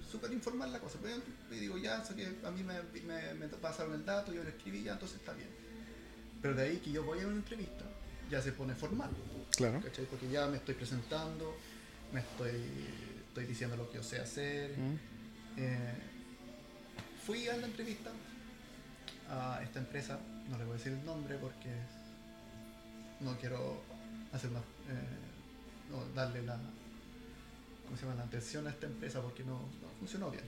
súper 0.09 0.31
informal 0.31 0.71
la 0.71 0.79
cosa. 0.79 0.99
Pero 1.01 1.17
yo 1.51 1.59
digo, 1.59 1.77
ya, 1.77 2.03
sé 2.03 2.15
que 2.15 2.33
a 2.45 2.51
mí 2.51 2.63
me, 2.63 2.81
me, 3.01 3.33
me 3.33 3.47
pasaron 3.47 3.93
el 3.93 4.05
dato, 4.05 4.31
yo 4.33 4.41
lo 4.43 4.49
escribí 4.49 4.83
ya, 4.83 4.93
entonces 4.93 5.19
está 5.19 5.33
bien. 5.33 5.49
Pero 6.41 6.53
de 6.53 6.63
ahí 6.63 6.77
que 6.77 6.91
yo 6.91 7.03
voy 7.03 7.19
a 7.19 7.27
una 7.27 7.37
entrevista, 7.37 7.83
ya 8.29 8.41
se 8.41 8.53
pone 8.53 8.73
formal, 8.75 9.09
Claro. 9.55 9.81
¿cachai? 9.81 10.05
Porque 10.05 10.29
ya 10.29 10.47
me 10.47 10.57
estoy 10.57 10.75
presentando, 10.75 11.55
me 12.11 12.19
estoy, 12.19 12.61
estoy 13.27 13.45
diciendo 13.45 13.75
lo 13.77 13.89
que 13.89 13.97
yo 13.97 14.03
sé 14.03 14.19
hacer. 14.19 14.77
Mm. 14.77 14.95
Eh, 15.57 15.93
fui 17.25 17.47
a 17.47 17.57
la 17.57 17.65
entrevista 17.67 18.11
a 19.29 19.61
esta 19.63 19.79
empresa, 19.79 20.19
no 20.49 20.57
le 20.57 20.65
voy 20.65 20.75
a 20.75 20.77
decir 20.77 20.93
el 20.93 21.03
nombre 21.05 21.37
porque 21.37 21.69
no 23.21 23.37
quiero 23.39 23.81
hacer 24.33 24.49
una, 24.51 24.59
eh, 24.59 24.63
no, 25.89 26.05
darle 26.13 26.43
la, 26.43 26.59
¿cómo 27.85 27.95
se 27.97 28.03
llama? 28.03 28.15
la 28.15 28.23
atención 28.23 28.67
a 28.67 28.69
esta 28.69 28.85
empresa 28.85 29.21
porque 29.21 29.43
no, 29.43 29.53
no 29.53 29.87
funcionó 29.99 30.29
bien. 30.29 30.43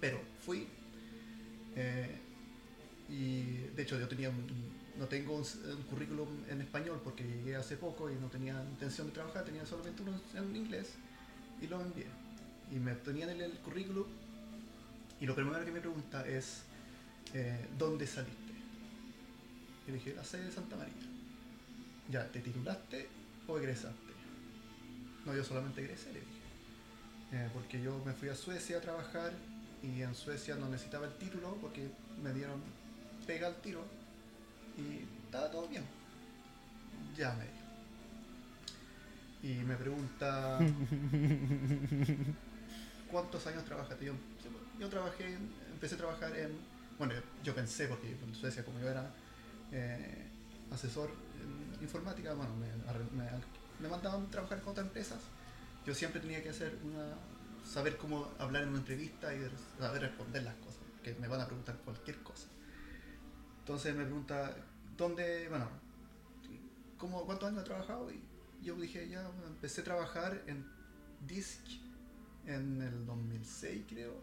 Pero 0.00 0.20
fui 0.44 0.68
eh, 1.74 2.18
y 3.08 3.42
de 3.74 3.82
hecho 3.82 3.98
yo 3.98 4.06
tenía 4.08 4.28
un- 4.30 4.75
no 4.98 5.06
tengo 5.06 5.36
un, 5.36 5.44
currículum 5.90 6.28
en 6.48 6.60
español 6.60 7.00
porque 7.02 7.24
llegué 7.24 7.56
hace 7.56 7.76
poco 7.76 8.10
y 8.10 8.14
no 8.14 8.28
tenía 8.28 8.62
intención 8.70 9.08
de 9.08 9.12
trabajar, 9.12 9.44
tenía 9.44 9.64
solamente 9.66 10.02
uno 10.02 10.20
en 10.34 10.56
inglés 10.56 10.94
y 11.60 11.66
lo 11.66 11.80
envié. 11.80 12.06
Y 12.70 12.76
me 12.76 12.94
tenían 12.94 13.30
el, 13.30 13.40
el 13.40 13.52
currículum 13.58 14.06
y 15.20 15.26
lo 15.26 15.34
primero 15.34 15.64
que 15.64 15.70
me 15.70 15.80
pregunta 15.80 16.26
es 16.26 16.62
eh, 17.34 17.68
¿dónde 17.78 18.06
saliste? 18.06 18.52
Y 19.86 19.92
dije, 19.92 20.14
la 20.14 20.24
sede 20.24 20.44
de 20.44 20.52
Santa 20.52 20.76
María. 20.76 20.94
Ya, 22.10 22.26
¿te 22.30 22.40
titulaste 22.40 23.08
o 23.46 23.58
egresaste? 23.58 24.12
No, 25.24 25.34
yo 25.34 25.44
solamente 25.44 25.82
egresé, 25.82 26.12
le 26.12 26.20
dije. 26.20 26.32
Eh, 27.32 27.50
porque 27.52 27.82
yo 27.82 28.00
me 28.04 28.12
fui 28.12 28.28
a 28.28 28.34
Suecia 28.34 28.78
a 28.78 28.80
trabajar 28.80 29.32
y 29.82 30.02
en 30.02 30.14
Suecia 30.14 30.56
no 30.56 30.68
necesitaba 30.68 31.06
el 31.06 31.14
título 31.14 31.56
porque 31.60 31.88
me 32.22 32.32
dieron 32.32 32.60
pega 33.26 33.48
al 33.48 33.56
tiro 33.56 33.84
y 34.76 35.04
estaba 35.24 35.50
todo 35.50 35.68
bien. 35.68 35.84
Ya 37.16 37.32
me 37.34 37.44
dijo. 37.44 37.56
Y 39.42 39.64
me 39.64 39.76
pregunta 39.76 40.58
¿cuántos 43.10 43.46
años 43.46 43.64
trabajaste? 43.64 44.04
Yo, 44.04 44.12
yo 44.78 44.88
trabajé, 44.88 45.38
empecé 45.72 45.94
a 45.94 45.98
trabajar 45.98 46.36
en, 46.36 46.52
bueno, 46.98 47.14
yo 47.42 47.54
pensé 47.54 47.86
porque 47.86 48.10
en 48.10 48.34
Suecia 48.34 48.64
como 48.64 48.78
yo 48.80 48.88
era 48.88 49.10
eh, 49.72 50.26
asesor 50.70 51.10
en 51.40 51.82
informática, 51.82 52.34
bueno, 52.34 52.54
me, 52.56 52.66
me, 53.16 53.30
me 53.80 53.88
mandaban 53.88 54.24
a 54.26 54.30
trabajar 54.30 54.60
con 54.60 54.72
otras 54.72 54.86
empresas, 54.86 55.18
yo 55.86 55.94
siempre 55.94 56.20
tenía 56.20 56.42
que 56.42 56.50
hacer 56.50 56.76
una, 56.82 57.14
saber 57.64 57.96
cómo 57.96 58.28
hablar 58.38 58.64
en 58.64 58.70
una 58.70 58.78
entrevista 58.78 59.32
y 59.34 59.40
saber 59.78 60.02
responder 60.02 60.42
las 60.42 60.54
cosas, 60.56 60.80
que 61.02 61.14
me 61.14 61.28
van 61.28 61.40
a 61.40 61.46
preguntar 61.46 61.76
cualquier 61.84 62.22
cosa. 62.22 62.48
Entonces 63.66 63.96
me 63.96 64.04
pregunta, 64.04 64.54
¿dónde, 64.96 65.48
bueno, 65.48 65.68
¿cómo, 66.96 67.26
cuántos 67.26 67.48
años 67.48 67.62
he 67.62 67.64
trabajado? 67.64 68.12
Y 68.12 68.22
yo 68.62 68.76
dije, 68.76 69.08
ya, 69.08 69.28
empecé 69.44 69.80
a 69.80 69.84
trabajar 69.84 70.40
en 70.46 70.64
Disc 71.26 71.58
en 72.46 72.80
el 72.80 73.04
2006, 73.04 73.82
creo. 73.88 74.22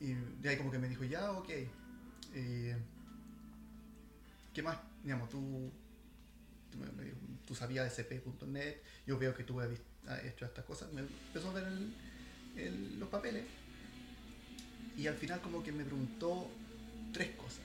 Y 0.00 0.14
de 0.14 0.48
ahí 0.48 0.56
como 0.56 0.70
que 0.70 0.78
me 0.78 0.88
dijo, 0.88 1.04
ya, 1.04 1.30
ok. 1.32 1.50
¿Qué 4.54 4.62
más? 4.62 4.78
Digamos, 5.02 5.28
tú, 5.28 5.70
tú, 6.72 6.78
tú 7.46 7.54
sabías 7.54 7.92
sp.net, 7.92 8.78
yo 9.06 9.18
veo 9.18 9.34
que 9.34 9.44
tú 9.44 9.60
has 9.60 9.68
hecho 10.24 10.46
estas 10.46 10.64
cosas. 10.64 10.90
Me 10.94 11.02
empezó 11.02 11.50
a 11.50 11.52
ver 11.52 11.70
los 12.98 13.10
papeles. 13.10 13.44
Y 14.96 15.06
al 15.06 15.16
final 15.16 15.42
como 15.42 15.62
que 15.62 15.70
me 15.70 15.84
preguntó 15.84 16.48
tres 17.14 17.30
cosas. 17.36 17.62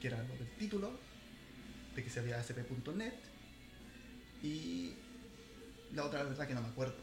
Que 0.00 0.08
era 0.08 0.22
lo 0.22 0.36
del 0.36 0.50
título, 0.58 0.92
de 1.94 2.04
que 2.04 2.10
sabía 2.10 2.38
sp.net 2.44 3.14
y 4.42 4.92
la 5.94 6.04
otra 6.04 6.22
la 6.22 6.28
verdad 6.28 6.46
que 6.46 6.54
no 6.54 6.60
me 6.60 6.68
acuerdo. 6.68 6.96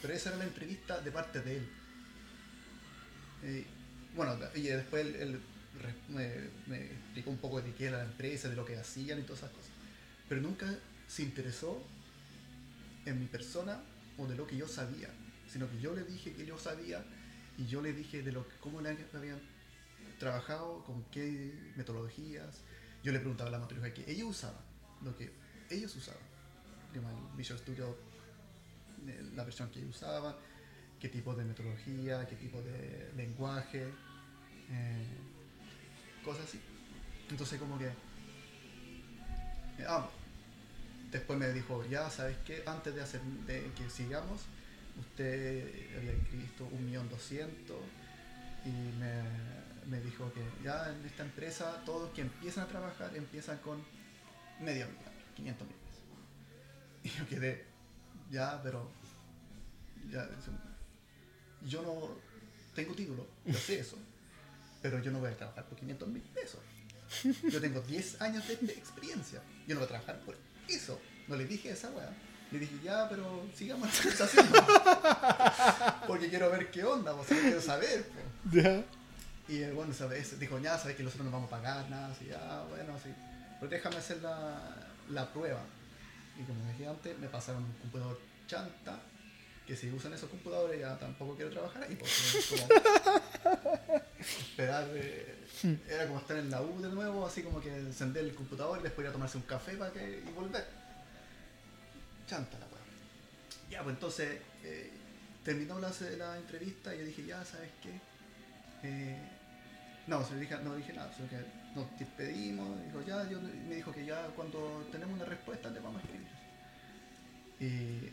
Pero 0.00 0.14
esa 0.14 0.28
era 0.28 0.38
la 0.38 0.44
entrevista 0.44 1.00
de 1.00 1.10
parte 1.10 1.40
de 1.40 1.56
él. 1.56 1.68
Eh, 3.42 3.66
bueno, 4.14 4.38
y 4.54 4.62
después 4.62 5.04
él, 5.06 5.40
me 6.08 6.84
explicó 6.84 7.30
un 7.30 7.38
poco 7.38 7.60
de 7.60 7.72
qué 7.74 7.86
era 7.86 7.98
la 7.98 8.04
empresa, 8.04 8.48
de 8.48 8.54
lo 8.54 8.64
que 8.64 8.76
hacían 8.76 9.18
y 9.18 9.22
todas 9.22 9.40
esas 9.40 9.50
cosas. 9.50 9.70
Pero 10.28 10.40
nunca 10.40 10.72
se 11.08 11.22
interesó 11.22 11.82
en 13.04 13.18
mi 13.18 13.26
persona 13.26 13.80
o 14.18 14.26
de 14.26 14.36
lo 14.36 14.46
que 14.46 14.56
yo 14.56 14.68
sabía, 14.68 15.08
sino 15.50 15.68
que 15.68 15.80
yo 15.80 15.94
le 15.94 16.04
dije 16.04 16.32
que 16.32 16.46
yo 16.46 16.58
sabía 16.58 17.04
y 17.58 17.66
yo 17.66 17.82
le 17.82 17.92
dije 17.92 18.22
de 18.22 18.32
lo 18.32 18.48
que, 18.48 18.54
cómo 18.56 18.80
le 18.80 18.90
habían 18.90 19.40
trabajado, 20.18 20.82
con 20.84 21.04
qué 21.04 21.72
metodologías. 21.76 22.62
Yo 23.02 23.12
le 23.12 23.18
preguntaba 23.18 23.50
la 23.50 23.58
metodología 23.58 23.94
que 23.94 24.10
ellos 24.10 24.28
usaban, 24.28 24.62
lo 25.02 25.16
que 25.16 25.32
ellos 25.70 25.94
usaban. 25.96 26.22
El 26.94 27.02
Visual 27.36 27.58
Studio, 27.58 27.96
eh, 29.06 29.30
la 29.34 29.44
versión 29.44 29.70
que 29.70 29.80
ellos 29.80 29.96
usaban, 29.96 30.34
qué 31.00 31.08
tipo 31.08 31.34
de 31.34 31.44
metodología, 31.44 32.26
qué 32.26 32.36
tipo 32.36 32.60
de 32.62 33.10
lenguaje, 33.16 33.88
eh, 34.70 35.06
cosas 36.24 36.44
así. 36.44 36.60
Entonces 37.30 37.58
como 37.58 37.78
que... 37.78 37.86
eh, 37.86 39.86
ah, 39.88 40.08
después 41.10 41.38
me 41.38 41.50
dijo, 41.52 41.84
ya, 41.86 42.10
¿sabes 42.10 42.36
qué? 42.44 42.62
Antes 42.66 42.94
de, 42.94 43.02
hacer, 43.02 43.20
de 43.46 43.70
que 43.76 43.88
sigamos, 43.90 44.42
usted 45.00 45.96
había 45.96 46.12
inscrito 46.12 46.68
un 46.70 46.84
millón 46.84 47.08
doscientos 47.08 47.78
y 48.64 48.70
me, 48.70 49.22
me 49.86 50.00
dijo 50.00 50.32
que 50.32 50.42
ya 50.62 50.90
en 50.90 51.04
esta 51.04 51.22
empresa 51.22 51.82
todos 51.84 52.10
que 52.10 52.22
empiezan 52.22 52.64
a 52.64 52.68
trabajar 52.68 53.14
empiezan 53.16 53.58
con 53.58 53.82
medio 54.60 54.86
millón, 54.86 55.12
500 55.36 55.66
mil 55.66 55.76
pesos. 55.76 56.04
Y 57.02 57.08
yo 57.08 57.28
quedé, 57.28 57.64
ya, 58.30 58.60
pero 58.62 58.90
ya, 60.10 60.28
yo 61.66 61.82
no 61.82 62.16
tengo 62.74 62.94
título, 62.94 63.26
yo 63.44 63.54
sé 63.54 63.80
eso, 63.80 63.98
pero 64.80 65.00
yo 65.00 65.10
no 65.10 65.20
voy 65.20 65.30
a 65.30 65.36
trabajar 65.36 65.64
por 65.66 65.78
500 65.78 66.08
mil 66.08 66.22
pesos. 66.22 66.60
Yo 67.50 67.60
tengo 67.60 67.80
10 67.80 68.22
años 68.22 68.46
de 68.48 68.72
experiencia, 68.72 69.42
yo 69.66 69.74
no 69.74 69.80
voy 69.80 69.84
a 69.84 69.88
trabajar 69.88 70.20
por 70.20 70.36
eso. 70.68 70.98
No 71.28 71.36
le 71.36 71.44
dije 71.44 71.70
esa 71.70 71.90
weá. 71.90 72.10
Le 72.50 72.58
dije, 72.58 72.74
ya, 72.82 73.08
pero 73.08 73.46
sigamos 73.54 73.88
la 73.88 73.94
conversación. 73.94 74.46
Porque 76.06 76.28
quiero 76.28 76.50
ver 76.50 76.70
qué 76.70 76.84
onda, 76.84 77.14
pues, 77.16 77.28
quiero 77.28 77.60
saber. 77.60 78.04
Ya. 78.50 78.84
Y 79.52 79.64
bueno 79.72 79.92
sabe 79.92 80.18
eso, 80.18 80.36
dijo, 80.36 80.58
ya, 80.60 80.78
sabes 80.78 80.96
que 80.96 81.02
nosotros 81.02 81.26
no 81.26 81.30
vamos 81.30 81.48
a 81.52 81.56
pagar 81.56 81.90
nada, 81.90 82.10
así, 82.10 82.24
ya, 82.24 82.64
bueno, 82.70 82.94
así. 82.94 83.10
Pero 83.60 83.70
déjame 83.70 83.96
hacer 83.96 84.22
la, 84.22 84.58
la 85.10 85.30
prueba. 85.30 85.60
Y 86.40 86.42
como 86.44 86.66
dije 86.70 86.88
antes, 86.88 87.18
me 87.18 87.28
pasaron 87.28 87.62
un 87.62 87.72
computador 87.72 88.18
chanta, 88.46 88.98
que 89.66 89.76
si 89.76 89.90
usan 89.90 90.14
esos 90.14 90.30
computadores 90.30 90.80
ya 90.80 90.98
tampoco 90.98 91.36
quiero 91.36 91.50
trabajar 91.50 91.82
ahí, 91.82 91.96
como 91.96 92.10
esperar, 94.18 94.88
eh, 94.94 95.36
era 95.86 96.06
como 96.06 96.20
estar 96.20 96.38
en 96.38 96.50
la 96.50 96.62
U 96.62 96.80
de 96.80 96.88
nuevo, 96.88 97.26
así 97.26 97.42
como 97.42 97.60
que 97.60 97.76
encender 97.76 98.24
el 98.24 98.34
computador 98.34 98.78
y 98.80 98.84
después 98.84 99.04
ir 99.04 99.10
a 99.10 99.12
tomarse 99.12 99.36
un 99.36 99.42
café 99.42 99.76
para 99.76 99.92
que, 99.92 100.24
y 100.26 100.32
volver. 100.32 100.66
Chanta 102.26 102.58
la 102.58 102.64
weá. 102.68 102.80
Ya, 103.68 103.82
pues 103.82 103.96
entonces 103.96 104.40
eh, 104.64 104.90
terminó 105.44 105.78
la, 105.78 105.92
la 106.16 106.38
entrevista 106.38 106.94
y 106.94 107.00
yo 107.00 107.04
dije, 107.04 107.26
ya, 107.26 107.44
¿sabes 107.44 107.70
qué? 107.82 108.00
Eh, 108.84 109.31
no, 110.06 110.24
se 110.24 110.38
dije, 110.38 110.56
no 110.62 110.74
dije 110.74 110.92
nada, 110.92 111.12
solo 111.12 111.28
que 111.28 111.36
nos 111.74 111.96
despedimos, 111.98 112.82
dijo, 112.84 113.02
ya, 113.02 113.28
yo, 113.28 113.40
me 113.40 113.76
dijo 113.76 113.92
que 113.92 114.04
ya 114.04 114.28
cuando 114.34 114.88
tenemos 114.90 115.14
una 115.16 115.24
respuesta 115.24 115.70
le 115.70 115.80
vamos 115.80 116.02
a 116.02 116.04
escribir. 116.04 116.28
Y 117.58 118.12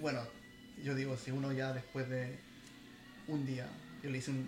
bueno, 0.00 0.22
yo 0.76 0.94
digo, 0.94 1.16
si 1.16 1.30
uno 1.30 1.52
ya 1.52 1.72
después 1.72 2.08
de 2.08 2.38
un 3.26 3.44
día, 3.46 3.68
yo 4.02 4.10
le 4.10 4.18
hice 4.18 4.30
un- 4.30 4.38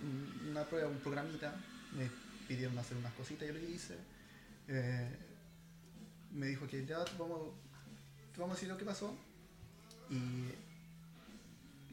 un- 0.43 0.49
una 0.51 0.65
prueba, 0.69 0.89
un 0.89 1.01
programita, 1.01 1.55
me 1.93 2.11
pidieron 2.47 2.79
hacer 2.79 2.97
unas 2.97 3.13
cositas, 3.15 3.47
yo 3.49 3.55
lo 3.55 3.61
hice, 3.61 3.97
eh, 4.69 5.09
me 6.33 6.47
dijo 6.47 6.67
que 6.67 6.85
ya 6.87 7.05
te 7.05 7.17
vamos, 7.19 7.51
te 8.33 8.41
vamos 8.41 8.55
a 8.55 8.57
decir 8.57 8.69
lo 8.69 8.79
que 8.79 8.85
pasó 8.85 9.15
y 10.11 10.53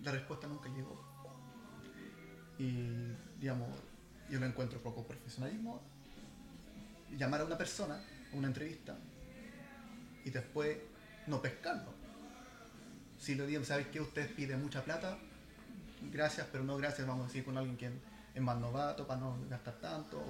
la 0.03 0.12
respuesta 0.12 0.47
nunca 0.47 0.69
llegó. 0.69 0.95
Y 2.58 3.13
digamos, 3.39 3.69
yo 4.29 4.39
lo 4.39 4.45
encuentro 4.45 4.81
poco 4.81 5.05
profesionalismo. 5.05 5.81
Llamar 7.17 7.41
a 7.41 7.45
una 7.45 7.57
persona 7.57 7.95
a 8.33 8.35
una 8.35 8.47
entrevista 8.47 8.97
y 10.25 10.29
después 10.29 10.77
no 11.27 11.41
pescarlo. 11.41 11.93
Si 13.17 13.35
le 13.35 13.47
digo, 13.47 13.63
¿sabes 13.63 13.87
qué? 13.87 14.01
Usted 14.01 14.33
pide 14.35 14.57
mucha 14.57 14.83
plata, 14.83 15.17
gracias, 16.11 16.47
pero 16.51 16.63
no 16.63 16.77
gracias, 16.77 17.07
vamos 17.07 17.25
a 17.25 17.27
decir, 17.27 17.45
con 17.45 17.57
alguien 17.57 17.77
que 17.77 17.89
es 18.35 18.41
más 18.41 18.57
novato 18.57 19.07
para 19.07 19.21
no 19.21 19.37
gastar 19.49 19.75
tanto. 19.79 20.21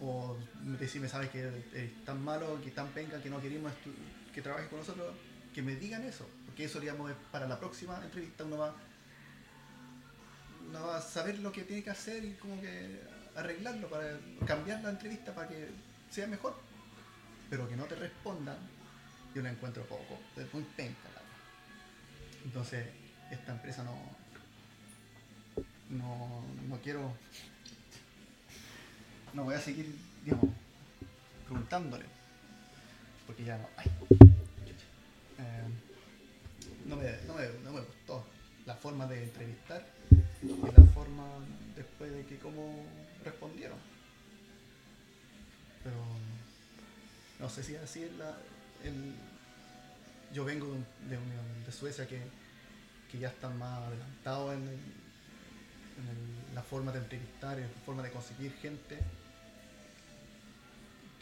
O, 0.00 0.36
decirme, 0.78 1.08
¿sabes 1.08 1.30
que 1.30 1.64
es 1.72 2.04
tan 2.04 2.22
malo, 2.22 2.60
que 2.62 2.70
tan 2.70 2.88
penca, 2.88 3.22
que 3.22 3.30
no 3.30 3.40
queremos 3.40 3.72
que 4.34 4.42
trabaje 4.42 4.68
con 4.68 4.80
nosotros? 4.80 5.14
Que 5.54 5.62
me 5.62 5.76
digan 5.76 6.02
eso, 6.02 6.28
porque 6.44 6.64
eso, 6.64 6.80
digamos, 6.80 7.10
es 7.10 7.16
para 7.30 7.46
la 7.46 7.58
próxima 7.58 7.98
entrevista 8.04 8.44
uno 8.44 8.58
va 8.58 8.74
uno 10.68 10.86
va 10.86 10.98
a 10.98 11.02
saber 11.02 11.38
lo 11.38 11.52
que 11.52 11.62
tiene 11.62 11.82
que 11.82 11.90
hacer 11.90 12.24
y 12.24 12.32
como 12.34 12.60
que 12.60 13.00
arreglarlo 13.34 13.88
para 13.88 14.18
cambiar 14.46 14.82
la 14.82 14.90
entrevista 14.90 15.34
para 15.34 15.48
que 15.48 15.68
sea 16.10 16.26
mejor. 16.26 16.56
Pero 17.48 17.68
que 17.68 17.76
no 17.76 17.84
te 17.84 17.94
respondan, 17.94 18.56
yo 19.34 19.42
la 19.42 19.50
encuentro 19.50 19.84
poco, 19.84 20.18
es 20.36 20.52
muy 20.52 20.64
penca. 20.76 21.08
la. 21.14 21.22
Entonces, 22.44 22.86
esta 23.30 23.52
empresa 23.52 23.84
no, 23.84 23.94
no, 25.90 26.44
no 26.68 26.80
quiero, 26.80 27.12
no 29.32 29.44
voy 29.44 29.54
a 29.54 29.60
seguir, 29.60 29.94
digamos, 30.24 30.50
preguntándole, 31.44 32.06
porque 33.26 33.44
ya 33.44 33.58
no 33.58 33.68
hay. 33.76 33.86
Eh, 35.38 35.68
no, 36.86 36.96
me, 36.96 37.16
no, 37.26 37.34
me, 37.34 37.48
no 37.62 37.72
me 37.72 37.80
gustó 37.80 38.26
la 38.64 38.74
forma 38.74 39.06
de 39.06 39.22
entrevistar 39.22 39.95
y 40.48 40.80
la 40.80 40.86
forma 40.92 41.24
después 41.74 42.12
de 42.12 42.24
que 42.26 42.38
cómo 42.38 42.84
respondieron. 43.24 43.78
Pero 45.82 45.96
no 47.40 47.48
sé 47.48 47.62
si 47.62 47.76
así 47.76 48.02
es 48.04 48.12
la. 48.16 48.36
el- 48.84 49.14
yo 50.34 50.44
vengo 50.44 50.66
de, 50.66 51.16
de, 51.16 51.18
de 51.64 51.72
Suecia 51.72 52.06
que, 52.06 52.20
que 53.10 53.18
ya 53.18 53.28
están 53.28 53.56
más 53.58 53.78
adelantados 53.86 54.54
en, 54.54 54.62
en 54.68 56.54
la 56.54 56.62
forma 56.62 56.90
de 56.92 56.98
entrevistar, 56.98 57.56
en 57.58 57.62
la 57.64 57.80
forma 57.84 58.02
de 58.02 58.10
conseguir 58.10 58.52
gente. 58.60 58.98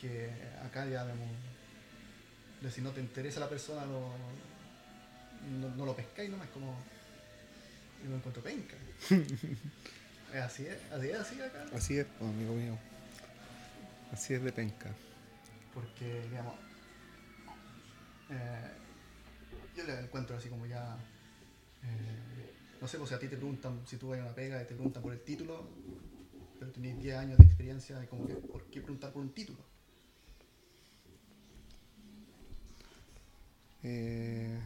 Que 0.01 0.31
acá 0.65 0.87
ya 0.87 1.05
vemos. 1.05 1.29
si 2.75 2.81
no 2.81 2.91
te 2.91 3.01
interesa 3.01 3.41
la 3.41 3.49
persona, 3.49 3.85
no, 3.85 4.11
no, 5.61 5.75
no 5.77 5.87
lo 5.87 5.95
pescáis 5.95 6.31
nomás, 6.31 6.49
como. 6.49 6.77
Y 8.05 8.09
lo 8.09 8.17
encuentro 8.17 8.43
penca. 8.43 8.77
Es 10.35 10.43
así 10.43 10.67
es, 10.67 10.77
así 10.93 11.11
es 11.11 11.21
así 11.21 11.41
acá. 11.41 11.65
Así 11.73 11.99
es, 11.99 12.07
pues, 12.19 12.29
amigo 12.29 12.55
mío. 12.55 12.77
Así 14.11 14.35
es 14.35 14.43
de 14.43 14.51
penca. 14.51 14.91
Porque, 15.73 16.23
digamos, 16.29 16.55
eh, 18.31 18.71
yo 19.77 19.85
le 19.85 20.01
encuentro 20.01 20.37
así 20.37 20.49
como 20.49 20.67
ya, 20.67 20.97
eh, 21.85 22.53
no 22.81 22.89
sé, 22.89 22.99
pues 22.99 23.11
si 23.11 23.15
a 23.15 23.19
ti 23.21 23.29
te 23.29 23.37
preguntan, 23.37 23.81
si 23.87 23.97
tú 23.97 24.09
vas 24.09 24.19
a 24.19 24.25
una 24.25 24.35
pega 24.35 24.61
y 24.61 24.67
te 24.67 24.75
preguntan 24.75 25.05
por 25.05 25.13
el 25.13 25.21
título, 25.21 25.69
pero 26.59 26.73
tenés 26.73 26.99
10 27.01 27.17
años 27.17 27.39
de 27.39 27.45
experiencia, 27.45 28.03
y 28.03 28.07
como 28.09 28.27
que, 28.27 28.35
¿por 28.35 28.65
qué 28.65 28.81
preguntar 28.81 29.13
por 29.13 29.23
un 29.23 29.31
título? 29.31 29.61
Eh, 33.85 34.59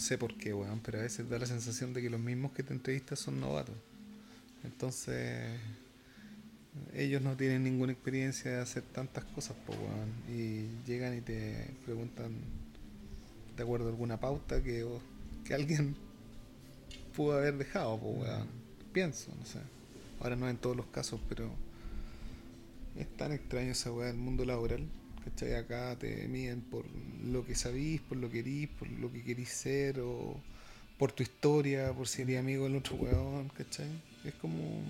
no 0.00 0.06
sé 0.06 0.16
por 0.16 0.34
qué, 0.34 0.54
weón, 0.54 0.80
pero 0.80 0.98
a 0.98 1.02
veces 1.02 1.28
da 1.28 1.38
la 1.38 1.44
sensación 1.44 1.92
de 1.92 2.00
que 2.00 2.08
los 2.08 2.18
mismos 2.18 2.52
que 2.52 2.62
te 2.62 2.72
entrevistas 2.72 3.18
son 3.18 3.38
novatos. 3.38 3.74
Entonces, 4.64 5.60
ellos 6.94 7.20
no 7.20 7.36
tienen 7.36 7.64
ninguna 7.64 7.92
experiencia 7.92 8.50
de 8.50 8.60
hacer 8.62 8.82
tantas 8.82 9.24
cosas, 9.24 9.58
pues, 9.66 9.78
weón. 9.78 10.10
Y 10.26 10.88
llegan 10.88 11.18
y 11.18 11.20
te 11.20 11.68
preguntan, 11.84 12.32
de 13.58 13.62
acuerdo 13.62 13.88
a 13.88 13.90
alguna 13.90 14.18
pauta 14.18 14.62
que, 14.62 14.86
que 15.44 15.52
alguien 15.52 15.94
pudo 17.14 17.36
haber 17.36 17.58
dejado, 17.58 17.98
pues, 17.98 18.26
weón. 18.26 18.48
Pienso, 18.94 19.34
no 19.38 19.44
sé. 19.44 19.58
Ahora 20.20 20.34
no 20.34 20.48
en 20.48 20.56
todos 20.56 20.78
los 20.78 20.86
casos, 20.86 21.20
pero 21.28 21.50
es 22.96 23.06
tan 23.18 23.32
extraño 23.32 23.72
esa 23.72 23.92
weá 23.92 24.06
del 24.06 24.16
mundo 24.16 24.46
laboral. 24.46 24.88
¿Cachai? 25.24 25.54
Acá 25.54 25.96
te 25.98 26.28
miden 26.28 26.60
por 26.62 26.84
lo 27.24 27.44
que 27.44 27.54
sabís, 27.54 28.00
por 28.00 28.18
lo 28.18 28.30
que 28.30 28.42
querís, 28.42 28.68
por 28.68 28.88
lo 28.88 29.12
que 29.12 29.22
querís 29.22 29.50
ser, 29.50 30.00
o 30.00 30.40
por 30.98 31.12
tu 31.12 31.22
historia, 31.22 31.92
por 31.92 32.08
si 32.08 32.22
eres 32.22 32.38
amigo 32.38 32.64
del 32.64 32.76
otro 32.76 32.96
weón, 32.96 33.48
¿cachai? 33.48 33.90
Es 34.24 34.34
como. 34.34 34.82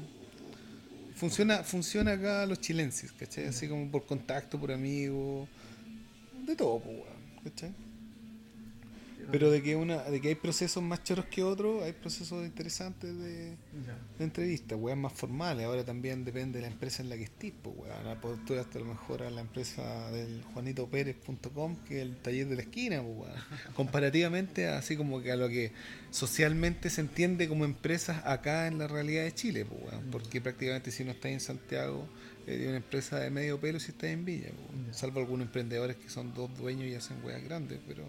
Funciona, 1.14 1.62
funciona 1.62 2.12
acá 2.12 2.46
los 2.46 2.60
chilenses, 2.60 3.12
¿cachai? 3.12 3.46
Así 3.46 3.68
como 3.68 3.90
por 3.90 4.06
contacto, 4.06 4.58
por 4.58 4.72
amigo, 4.72 5.46
de 6.46 6.56
todo, 6.56 6.80
pues, 6.80 6.96
weón, 6.96 7.44
¿cachai? 7.44 7.89
Pero 9.30 9.50
de 9.50 9.62
que 9.62 9.76
una, 9.76 10.02
de 10.02 10.20
que 10.20 10.28
hay 10.28 10.34
procesos 10.34 10.82
más 10.82 11.02
choros 11.04 11.26
que 11.26 11.42
otros, 11.42 11.82
hay 11.82 11.92
procesos 11.92 12.44
interesantes 12.44 13.16
de, 13.18 13.56
de 14.18 14.24
entrevistas, 14.24 14.78
weas 14.80 14.98
más 14.98 15.12
formales. 15.12 15.66
Ahora 15.66 15.84
también 15.84 16.24
depende 16.24 16.58
de 16.58 16.66
la 16.66 16.72
empresa 16.72 17.02
en 17.02 17.08
la 17.08 17.16
que 17.16 17.24
estés, 17.24 17.52
pues, 17.62 17.76
weón. 17.76 17.92
Ahora 17.92 18.20
pues, 18.20 18.44
tú 18.44 18.58
hasta 18.58 18.78
a 18.78 18.82
lo 18.82 18.88
mejor 18.88 19.22
a 19.22 19.30
la 19.30 19.40
empresa 19.40 20.10
del 20.10 20.42
juanitopérez.com, 20.54 21.76
que 21.86 21.96
es 21.96 22.02
el 22.02 22.16
taller 22.16 22.48
de 22.48 22.56
la 22.56 22.62
esquina, 22.62 23.02
pues, 23.02 23.16
weón. 23.18 23.40
Comparativamente 23.74 24.68
así 24.68 24.96
como 24.96 25.20
que 25.22 25.32
a 25.32 25.36
lo 25.36 25.48
que 25.48 25.72
socialmente 26.10 26.90
se 26.90 27.00
entiende 27.00 27.48
como 27.48 27.64
empresas 27.64 28.22
acá 28.26 28.66
en 28.66 28.78
la 28.78 28.88
realidad 28.88 29.24
de 29.24 29.34
Chile, 29.34 29.64
pues, 29.64 29.80
weón. 29.92 30.10
Porque 30.10 30.40
prácticamente 30.40 30.90
si 30.90 31.04
no 31.04 31.12
estás 31.12 31.32
en 31.32 31.40
Santiago, 31.40 32.08
es 32.46 32.66
una 32.66 32.76
empresa 32.76 33.18
de 33.18 33.30
medio 33.30 33.60
pelo 33.60 33.78
si 33.78 33.92
estás 33.92 34.10
en 34.10 34.24
Villa, 34.24 34.48
pues. 34.50 34.96
Salvo 34.96 35.20
algunos 35.20 35.46
emprendedores 35.46 35.96
que 35.96 36.08
son 36.08 36.34
dos 36.34 36.56
dueños 36.56 36.86
y 36.86 36.94
hacen 36.94 37.22
weas 37.24 37.42
grandes, 37.44 37.78
pero... 37.86 38.04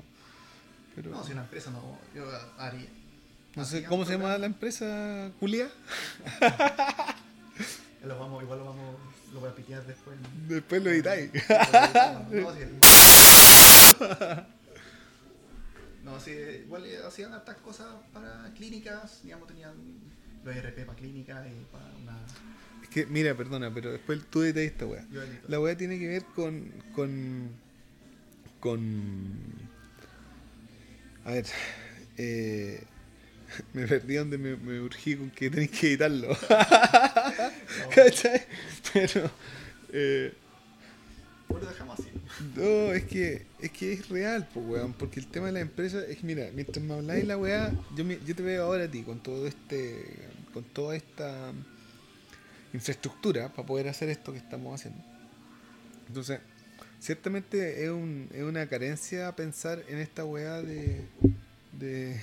pero 0.95 1.11
No, 1.11 1.23
si 1.23 1.31
una 1.33 1.41
empresa 1.43 1.71
no, 1.71 1.97
yo 2.15 2.25
haría. 2.57 2.87
no 3.55 3.65
sé 3.65 3.83
cómo 3.83 4.05
se 4.05 4.13
llama 4.13 4.37
la 4.37 4.45
empresa, 4.45 5.31
Julia. 5.39 5.69
Lo 8.03 8.17
vamos, 8.17 8.41
igual 8.43 8.59
lo 8.59 8.65
vamos, 8.65 8.95
lo 9.33 9.39
voy 9.41 9.49
a 9.49 9.55
pitear 9.55 9.85
después. 9.85 10.17
¿no? 10.19 10.27
Después 10.53 10.83
lo 10.83 10.89
editáis. 10.89 11.31
No. 12.31 12.61
No, 16.03 16.19
sí, 16.19 16.31
igual 16.65 16.85
eh, 16.85 16.97
hacían 17.05 17.33
hartas 17.33 17.57
cosas 17.57 17.87
para 18.13 18.51
clínicas, 18.55 19.21
digamos, 19.23 19.47
tenían 19.47 19.73
los 20.43 20.55
ERP 20.55 20.85
para 20.85 20.97
clínicas 20.97 21.45
y 21.47 21.65
para 21.71 21.85
una... 22.01 22.17
Es 22.81 22.89
que, 22.89 23.05
mira, 23.05 23.35
perdona, 23.35 23.71
pero 23.73 23.91
después 23.91 24.19
tú 24.29 24.41
editas 24.41 24.63
esta 24.63 24.85
weá. 24.87 25.05
La 25.47 25.59
weá 25.59 25.77
tiene 25.77 25.99
que 25.99 26.07
ver 26.07 26.25
con. 26.35 26.71
con. 26.93 27.49
con. 28.59 28.81
A 31.25 31.31
ver. 31.31 31.45
Eh, 32.17 32.83
me 33.73 33.87
perdí 33.87 34.15
donde 34.15 34.37
me, 34.37 34.55
me 34.57 34.79
urgí 34.81 35.15
con 35.15 35.31
que 35.31 35.49
tenéis 35.49 35.71
que 35.71 35.87
editarlo. 35.89 36.37
¿Cachai? 37.95 38.41
Pero. 38.93 39.31
eh, 39.93 40.33
¿Cómo 41.47 41.59
lo 41.59 41.67
dejamos 41.67 41.99
así? 41.99 42.09
No, 42.55 42.93
es 42.93 43.03
que, 43.05 43.45
es 43.59 43.71
que 43.71 43.93
es 43.93 44.09
real, 44.09 44.47
pues, 44.53 44.65
weón. 44.65 44.93
Porque 44.93 45.19
el 45.19 45.27
tema 45.27 45.47
de 45.47 45.51
la 45.53 45.59
empresa 45.59 46.03
es, 46.05 46.23
mira, 46.23 46.49
mientras 46.53 46.83
me 46.83 46.93
habláis 46.93 47.25
la 47.25 47.37
weá, 47.37 47.71
yo, 47.95 48.05
me- 48.05 48.19
yo 48.25 48.35
te 48.35 48.43
veo 48.43 48.63
ahora 48.63 48.85
a 48.85 48.91
ti 48.91 49.03
con 49.03 49.21
todo 49.21 49.47
este, 49.47 50.29
con 50.53 50.63
toda 50.63 50.95
esta 50.95 51.51
infraestructura 52.73 53.49
para 53.53 53.65
poder 53.65 53.87
hacer 53.87 54.09
esto 54.09 54.31
que 54.31 54.37
estamos 54.39 54.79
haciendo. 54.79 55.03
Entonces, 56.07 56.39
ciertamente 57.01 57.83
es, 57.83 57.89
un, 57.89 58.29
es 58.31 58.43
una 58.43 58.67
carencia 58.67 59.35
pensar 59.35 59.83
en 59.89 59.97
esta 59.97 60.23
weá 60.23 60.61
de, 60.61 61.01
de... 61.73 62.21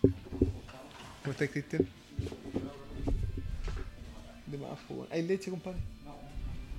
¿Cómo 0.00 1.32
estás, 1.32 1.50
Cristian? 1.50 1.86
De 4.46 4.58
más. 4.58 4.78
¿Hay 5.10 5.22
leche, 5.22 5.50
compadre? 5.50 5.78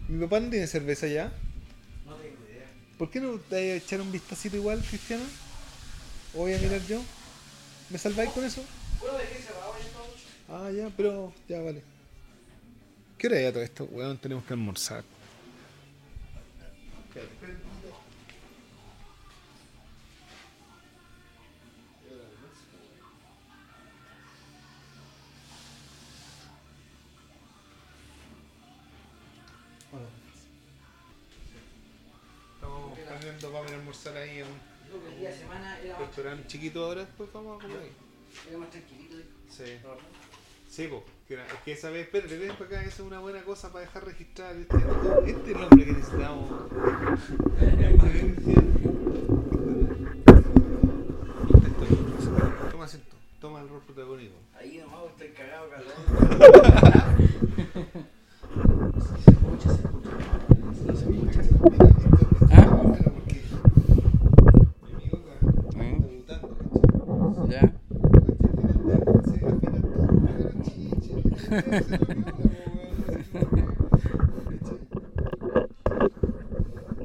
Mi 0.07 0.23
papá 0.23 0.39
no 0.39 0.49
tiene 0.49 0.67
cerveza 0.67 1.07
ya. 1.07 1.31
No 2.05 2.15
tengo 2.15 2.35
idea. 2.47 2.67
¿Por 2.97 3.09
qué 3.09 3.19
no 3.19 3.39
te 3.39 3.55
a 3.55 3.75
echar 3.75 4.01
un 4.01 4.11
vistacito 4.11 4.55
igual, 4.55 4.83
Cristiano? 4.87 5.23
¿O 6.35 6.39
voy 6.39 6.53
a 6.53 6.59
mirar 6.59 6.81
yo? 6.87 7.01
¿Me 7.89 7.97
salváis 7.97 8.29
con 8.31 8.43
eso? 8.43 8.63
Bueno, 8.99 9.17
dejé 9.17 9.41
cerrado 9.41 9.73
ya. 9.79 10.55
Ah, 10.55 10.71
ya, 10.71 10.95
pero 10.95 11.33
ya 11.49 11.59
vale. 11.61 11.94
¿Qué 13.17 13.27
hora 13.27 13.37
es 13.37 13.43
ya 13.43 13.53
todo 13.53 13.63
esto? 13.63 13.85
Weón, 13.85 14.17
tenemos 14.17 14.43
que 14.43 14.53
almorzar. 14.53 15.03
Estamos 32.55 32.99
planeando 32.99 33.51
para 33.51 33.67
ir 33.67 33.73
a 33.73 33.77
almorzar 33.77 34.17
ahí 34.17 34.39
en 34.39 34.43
un 34.45 34.75
Digo 34.85 35.01
que 35.01 35.13
el 35.13 35.19
día 35.19 35.29
de 35.29 35.37
semana 35.37 35.79
era 35.79 35.93
más, 35.93 36.07
restaurante 36.07 36.47
chiquito 36.47 36.83
ahora, 36.85 37.05
después 37.05 37.31
vamos 37.33 37.59
a 37.59 37.61
comer 37.63 37.79
ahí. 37.81 37.91
era 38.49 38.57
más 38.57 38.69
tranquilito. 38.69 39.15
Sí. 39.49 39.63
Sí, 40.69 40.87
po. 40.87 41.05
Que, 41.27 41.33
era- 41.33 41.45
es 41.47 41.53
que 41.65 41.71
esa 41.71 41.89
vez, 41.89 42.05
espérate, 42.05 42.37
ven 42.37 42.51
para 42.53 42.65
acá, 42.65 42.79
esa 42.81 42.89
es 42.89 42.99
una 42.99 43.19
buena 43.19 43.41
cosa 43.43 43.71
para 43.71 43.85
dejar 43.85 44.05
registrar. 44.05 44.55
Este, 44.55 44.77
este 45.31 45.51
nombre 45.53 45.85
que 45.85 45.91
necesitamos. 45.93 46.49
Toma 52.71 52.85
asiento, 52.85 53.15
toma 53.39 53.61
el 53.61 53.69
rol 53.69 53.81
protagónico. 53.85 54.33
Ahí 54.57 54.77
nomás 54.79 55.05
estoy 55.11 55.29
cagado, 55.29 55.69
calor. 55.69 55.93
Se 59.01 59.31
escucha, 59.31 59.73
se 59.73 59.81
escucha. 59.81 60.09
No 60.85 60.95
se 60.95 61.05
escucha. 61.05 61.41
¿Ah? 62.51 62.65
porque 63.13 63.41
mi 64.81 64.93
amigo 64.93 65.17
acá 65.17 65.33
¿Eh? 65.83 65.85
está 66.19 66.35
debutando, 66.39 67.47
Ya. 67.49 67.61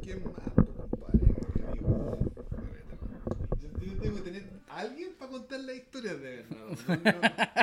¿Quién 0.01 0.23
más, 0.23 0.33
compadre? 0.55 1.19
Yo 3.61 3.69
tengo 4.01 4.15
que 4.15 4.21
tener 4.21 4.43
a 4.69 4.79
alguien 4.79 5.13
para 5.17 5.31
contar 5.31 5.59
las 5.61 5.75
historias 5.75 6.21
de 6.21 6.35
verdad. 6.37 6.57
No, 6.87 6.95
no, 6.95 7.01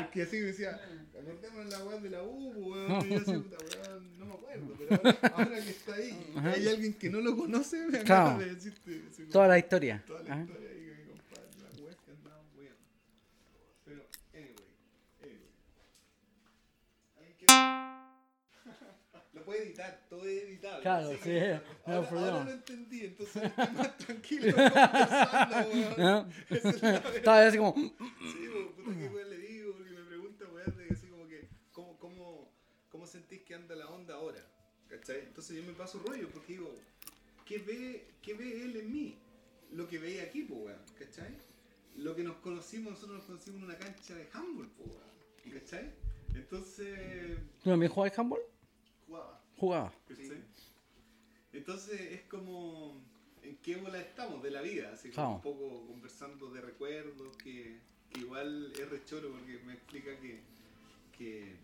porque 0.03 0.23
así 0.23 0.37
me 0.37 0.43
decía, 0.47 0.79
acordémonos 1.21 1.73
la 1.73 1.85
weá 1.85 1.99
de 2.01 2.11
la 2.11 2.23
U, 2.23 2.53
weón. 2.57 3.07
Y 3.07 3.11
yo 3.11 3.17
así, 3.17 3.33
puta 3.33 3.57
weón, 3.89 4.19
no 4.19 4.27
me 4.27 4.35
acuerdo. 4.35 4.67
Pero 4.89 5.03
ahora, 5.05 5.29
ahora 5.35 5.61
que 5.63 5.71
está 5.71 5.95
ahí, 5.95 6.33
Ajá. 6.37 6.51
hay 6.53 6.69
alguien 6.69 6.95
que 6.95 7.11
no 7.11 7.21
lo 7.21 7.37
conoce, 7.37 7.87
me 7.87 8.01
Claro. 8.03 8.27
acaba 8.31 8.39
de 8.45 8.55
decirte. 8.55 9.03
Toda 9.31 9.49
la 9.49 9.59
historia. 9.59 10.03
Toda 10.07 10.23
la 10.23 10.41
historia 10.41 10.71
ahí, 10.71 10.81
mi 10.97 11.05
compadre, 11.11 11.49
la 11.61 11.83
weá 11.85 11.95
que 12.05 12.11
andamos 12.11 12.47
weando. 12.57 12.77
Pero, 13.85 14.03
anyway, 14.35 14.55
anyway. 15.23 15.49
Lo 19.35 19.45
puede 19.45 19.63
editar, 19.65 20.01
todo 20.09 20.25
es 20.27 20.43
editable. 20.45 20.83
Claro, 20.83 21.11
sí, 21.13 21.19
que 21.23 21.61
no 21.87 21.95
ahora, 21.95 22.09
problema. 22.09 22.33
ahora 22.39 22.45
lo 22.45 22.51
entendí, 22.53 23.05
entonces 23.05 23.43
estoy 23.45 23.67
más 23.77 23.97
tranquilo 23.99 24.53
conversando, 24.55 25.57
weón. 25.97 26.33
Esa 26.51 26.69
es. 26.71 27.15
Estaba 27.17 27.47
así 27.47 27.59
como. 27.59 27.75
Sí, 27.75 27.91
po, 28.53 28.73
puta, 28.83 28.99
¿qué 28.99 29.09
weón 29.09 29.31
le 29.31 29.39
digo? 29.39 29.73
Porque 29.77 29.91
me 29.93 30.03
pregunta, 30.07 30.45
weón, 30.53 30.77
de 30.77 31.29
que, 31.29 31.49
¿cómo, 31.73 31.99
cómo, 31.99 32.51
¿cómo 32.89 33.07
sentís 33.07 33.43
que 33.43 33.55
anda 33.55 33.75
la 33.77 33.87
onda 33.89 34.15
ahora? 34.15 34.45
¿Cachai? 35.09 35.25
Entonces 35.27 35.57
yo 35.57 35.63
me 35.63 35.73
paso 35.73 35.99
rollo 36.01 36.29
porque 36.29 36.53
digo, 36.53 36.75
¿qué 37.47 37.59
ve, 37.59 38.07
qué 38.21 38.35
ve 38.35 38.63
él 38.63 38.77
en 38.77 38.93
mí? 38.93 39.17
Lo 39.73 39.89
que 39.89 39.99
veía 39.99 40.25
aquí, 40.25 40.43
po, 40.43 40.55
weón, 40.57 40.81
¿cachai? 40.99 41.35
Lo 41.97 42.15
que 42.15 42.23
nos 42.23 42.37
conocimos, 42.37 42.93
nosotros 42.93 43.19
nos 43.19 43.27
conocimos 43.27 43.59
en 43.59 43.65
una 43.65 43.79
cancha 43.79 44.15
de 44.15 44.29
handball, 44.33 44.69
po, 44.69 44.85
weón, 44.85 45.59
¿cachai? 45.61 45.95
Entonces, 46.35 47.39
¿Tú 47.63 47.71
también 47.71 47.91
jugabas 47.91 48.19
handball? 48.19 48.41
jugaba. 49.07 49.45
Jugaba. 49.57 49.95
¿cachai? 50.07 50.45
Entonces 51.53 52.01
es 52.01 52.23
como 52.25 53.03
en 53.43 53.57
qué 53.59 53.77
bola 53.77 54.01
estamos 54.01 54.43
de 54.43 54.51
la 54.51 54.61
vida, 54.61 54.93
así 54.93 55.11
como 55.11 55.37
un 55.37 55.41
poco 55.41 55.87
conversando 55.87 56.51
de 56.51 56.61
recuerdos, 56.61 57.37
que, 57.39 57.81
que 58.11 58.21
igual 58.21 58.73
es 58.79 58.91
rechoro 58.91 59.31
porque 59.31 59.59
me 59.65 59.73
explica 59.73 60.15
que, 60.21 60.41
que 61.17 61.57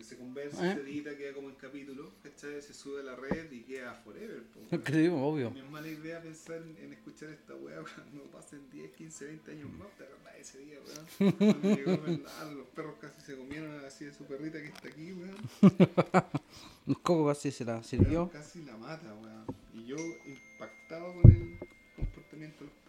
que 0.00 0.04
se 0.04 0.16
conversa, 0.16 0.72
¿Eh? 0.72 0.74
se 0.76 0.80
edita, 0.80 1.14
queda 1.14 1.34
como 1.34 1.50
en 1.50 1.56
capítulo, 1.56 2.10
¿cachai? 2.22 2.62
Se 2.62 2.72
sube 2.72 3.00
a 3.00 3.02
la 3.02 3.16
red 3.16 3.52
y 3.52 3.60
queda 3.60 3.92
forever. 4.02 4.42
po. 4.44 4.82
Creímos, 4.82 5.20
obvio. 5.20 5.50
No 5.50 5.58
es 5.62 5.70
mala 5.70 5.88
idea 5.88 6.22
pensar 6.22 6.56
en, 6.56 6.74
en 6.82 6.94
escuchar 6.94 7.28
esta 7.28 7.54
weá 7.54 7.82
cuando 7.94 8.24
pasen 8.32 8.62
10, 8.70 8.92
15, 8.92 9.24
20 9.26 9.50
años 9.52 9.70
más. 9.74 9.88
¿Te 9.98 10.04
acordás 10.04 10.34
de 10.34 10.40
ese 10.40 10.58
día, 10.60 10.78
weón? 10.86 11.32
Cuando 11.36 11.76
llegó 11.76 12.02
Bernardo, 12.02 12.54
los 12.54 12.66
perros 12.68 12.94
casi 12.98 13.20
se 13.20 13.36
comieron 13.36 13.84
así 13.84 14.06
de 14.06 14.14
su 14.14 14.24
perrita 14.24 14.58
que 14.62 14.68
está 14.68 14.88
aquí, 14.88 15.12
weón. 15.12 15.36
Un 16.86 16.94
coco 16.94 17.26
casi 17.26 17.50
se 17.50 17.66
la 17.66 17.82
sirvió. 17.82 18.30
Casi 18.30 18.64
la 18.64 18.78
mata, 18.78 19.14
weón. 19.22 19.44
Y 19.74 19.84
yo 19.84 19.96
impactado 20.24 21.12
con 21.20 21.30
el 21.30 21.58
comportamiento 21.94 22.64
de 22.64 22.70
los. 22.70 22.79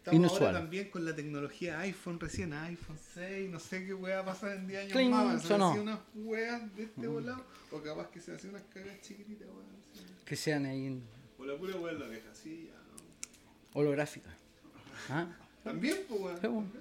Estamos 0.00 0.18
Inusual. 0.18 0.46
ahora 0.46 0.60
también 0.60 0.88
con 0.90 1.04
la 1.04 1.14
tecnología 1.14 1.78
iPhone 1.80 2.18
recién, 2.18 2.54
iPhone 2.54 2.98
6, 3.14 3.50
no 3.50 3.60
sé 3.60 3.84
qué 3.84 3.92
weá 3.92 4.16
va 4.16 4.22
a 4.22 4.34
pasar 4.34 4.52
en 4.56 4.66
10 4.66 4.80
años 4.80 4.92
Cling, 4.92 5.10
más. 5.10 5.42
¿Se 5.42 5.48
sonó. 5.48 5.68
hacen 5.70 5.82
unas 5.82 5.98
weas 6.14 6.74
de 6.76 6.82
este 6.84 7.06
volado? 7.06 7.44
O 7.70 7.82
capaz 7.82 8.08
que 8.10 8.18
se 8.20 8.32
hacen 8.32 8.50
unas 8.50 8.62
cagas 8.72 8.98
chiquititas, 9.02 9.46
weón. 9.48 9.66
así. 9.92 10.04
Que 10.24 10.36
sean 10.36 10.64
ahí 10.64 10.86
en 10.86 11.02
O 11.38 11.44
la 11.44 11.54
pura 11.58 11.76
weá 11.76 11.92
en 11.92 11.98
la 12.00 12.06
oreja, 12.06 12.34
sí, 12.34 12.70
ya, 12.70 12.74
¿no? 12.74 13.78
holográfica. 13.80 14.30
¿Ah? 15.10 15.26
También, 15.62 15.98
pues, 16.08 16.18
weón. 16.20 16.40
Sí, 16.40 16.46
weón. 16.46 16.72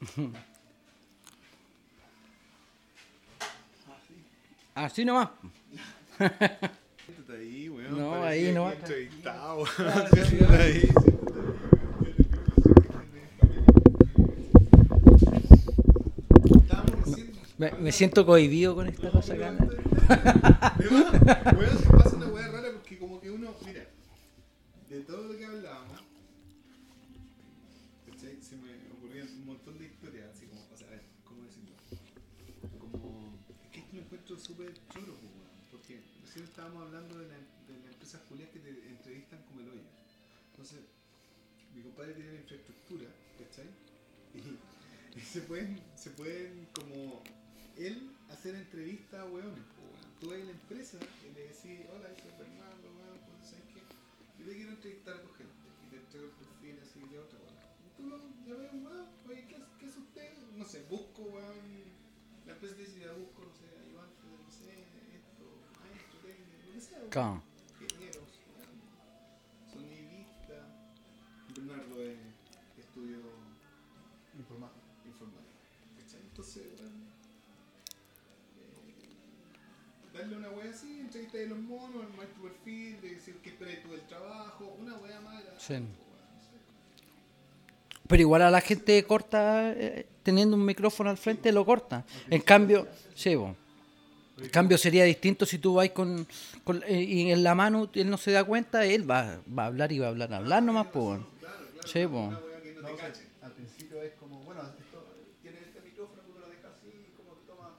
Así 4.74 5.04
nomás. 5.04 5.30
Siéntate 7.28 7.42
ahí, 7.42 7.68
weón. 7.68 7.98
No, 7.98 8.24
ahí 8.24 8.52
no. 8.52 8.72
entrevistado, 8.72 9.66
Siéntate 9.76 10.56
ahí, 10.56 10.88
Me, 17.58 17.72
me 17.72 17.92
siento 17.92 18.24
cohibido 18.24 18.74
con 18.76 18.88
esta 18.88 19.10
cosa 19.10 19.34
acá. 19.34 19.52
Weón, 21.58 21.78
se 21.78 21.90
pasa 21.90 22.16
una 22.16 22.26
weá 22.28 22.48
estábamos 36.68 36.88
hablando 36.88 37.18
de, 37.18 37.28
la, 37.28 37.38
las 37.80 37.92
empresas 37.94 38.20
culias 38.28 38.50
que 38.50 38.58
te 38.58 38.68
entrevistan 38.68 39.42
como 39.44 39.60
el 39.60 39.70
hoyo. 39.70 39.88
Entonces, 40.50 40.80
mi 41.74 41.80
compadre 41.80 42.12
tiene 42.12 42.32
la 42.32 42.40
infraestructura, 42.40 43.08
¿cachai? 43.40 43.68
Y, 44.36 45.20
se 45.24 45.40
pueden, 45.42 45.80
se 45.96 46.10
pueden 46.10 46.68
como 46.74 47.22
él 47.78 48.12
hacer 48.28 48.54
entrevistas 48.54 49.20
a 49.20 49.24
weón. 49.24 49.64
Tú 50.20 50.28
vas 50.28 50.42
a 50.42 50.44
la 50.44 50.50
empresa 50.50 50.98
y 51.24 51.32
le 51.32 51.48
decís, 51.48 51.88
hola, 51.88 52.12
soy 52.20 52.32
Fernando, 52.36 52.84
weón, 53.00 53.16
pues, 53.16 53.48
¿sabes 53.48 53.64
qué? 53.72 53.80
Yo 54.38 54.50
te 54.50 54.52
quiero 54.54 54.72
entrevistar 54.72 55.14
a 55.16 55.22
tu 55.22 55.32
gente 55.32 55.64
y 55.86 55.90
te 55.90 55.96
entrego 55.96 56.26
el 56.26 56.32
perfil 56.36 56.76
así 56.84 57.00
de 57.00 57.18
otra 57.18 57.38
weón. 57.38 57.56
Tú 57.96 58.02
lo 58.12 58.16
llamas 58.44 58.74
un 58.74 58.84
weón, 58.84 59.06
oye, 59.26 59.46
¿qué, 59.48 59.56
¿qué 59.80 59.86
es 59.86 59.96
usted? 59.96 60.36
No 60.52 60.66
sé, 60.66 60.84
busco, 60.90 61.22
weón. 61.22 61.96
La 62.44 62.52
empresa 62.52 62.76
te 62.76 62.82
dice, 62.82 63.00
ya 63.00 63.12
busco, 63.12 63.40
no 63.40 63.54
sé, 63.56 63.67
Claro. 67.10 67.42
Bernardo 71.54 72.02
es 72.02 72.18
estudio 72.78 73.18
informática. 74.36 74.78
Entonces, 76.30 76.64
bueno. 76.76 77.08
darle 80.12 80.36
una 80.36 80.50
wea 80.50 80.70
así, 80.70 81.00
entrevista 81.00 81.38
de 81.38 81.46
los 81.46 81.58
monos, 81.58 82.02
armar 82.02 82.26
tu 82.28 82.42
perfil, 82.42 83.00
de 83.00 83.14
decir 83.14 83.36
que 83.36 83.50
esperas 83.50 83.82
tú 83.82 83.92
del 83.92 84.02
trabajo, 84.02 84.76
una 84.78 84.96
wea 84.96 85.20
mala. 85.20 85.54
Sí. 85.58 85.74
Pero 88.06 88.20
igual 88.22 88.42
a 88.42 88.50
la 88.50 88.60
gente 88.60 89.04
corta, 89.04 89.72
eh, 89.72 90.06
teniendo 90.22 90.56
un 90.56 90.64
micrófono 90.64 91.10
al 91.10 91.18
frente, 91.18 91.52
lo 91.52 91.64
corta. 91.64 92.04
En 92.30 92.40
cambio, 92.40 92.88
sí, 93.14 93.34
bueno. 93.34 93.56
En 94.40 94.48
cambio 94.50 94.78
sería 94.78 95.04
distinto 95.04 95.44
si 95.46 95.58
tú 95.58 95.74
vas 95.74 95.90
con, 95.90 96.26
con- 96.64 96.82
eh, 96.86 97.02
y 97.02 97.30
en 97.30 97.42
la 97.42 97.54
mano 97.54 97.90
él 97.94 98.08
no 98.10 98.16
se 98.18 98.30
da 98.30 98.44
cuenta, 98.44 98.84
él 98.84 99.08
va, 99.08 99.40
va 99.56 99.64
a 99.64 99.66
hablar 99.66 99.90
y 99.92 99.98
va 99.98 100.06
a 100.06 100.10
hablar, 100.10 100.32
hablar 100.32 100.62
nomás, 100.62 100.86
pues. 100.92 101.20
Sí, 101.84 102.06
cache. 102.96 103.22
al 103.42 103.52
principio 103.52 104.02
es 104.02 104.12
como, 104.14 104.40
bueno, 104.44 104.60
esto 104.62 105.04
tiene 105.42 105.58
este 105.60 105.80
micrófono, 105.80 106.22
tú 106.22 106.38
lo 106.38 106.48
dejas 106.48 106.72
así, 106.76 106.90
como 107.16 107.34
que 107.38 107.46
toma 107.46 107.78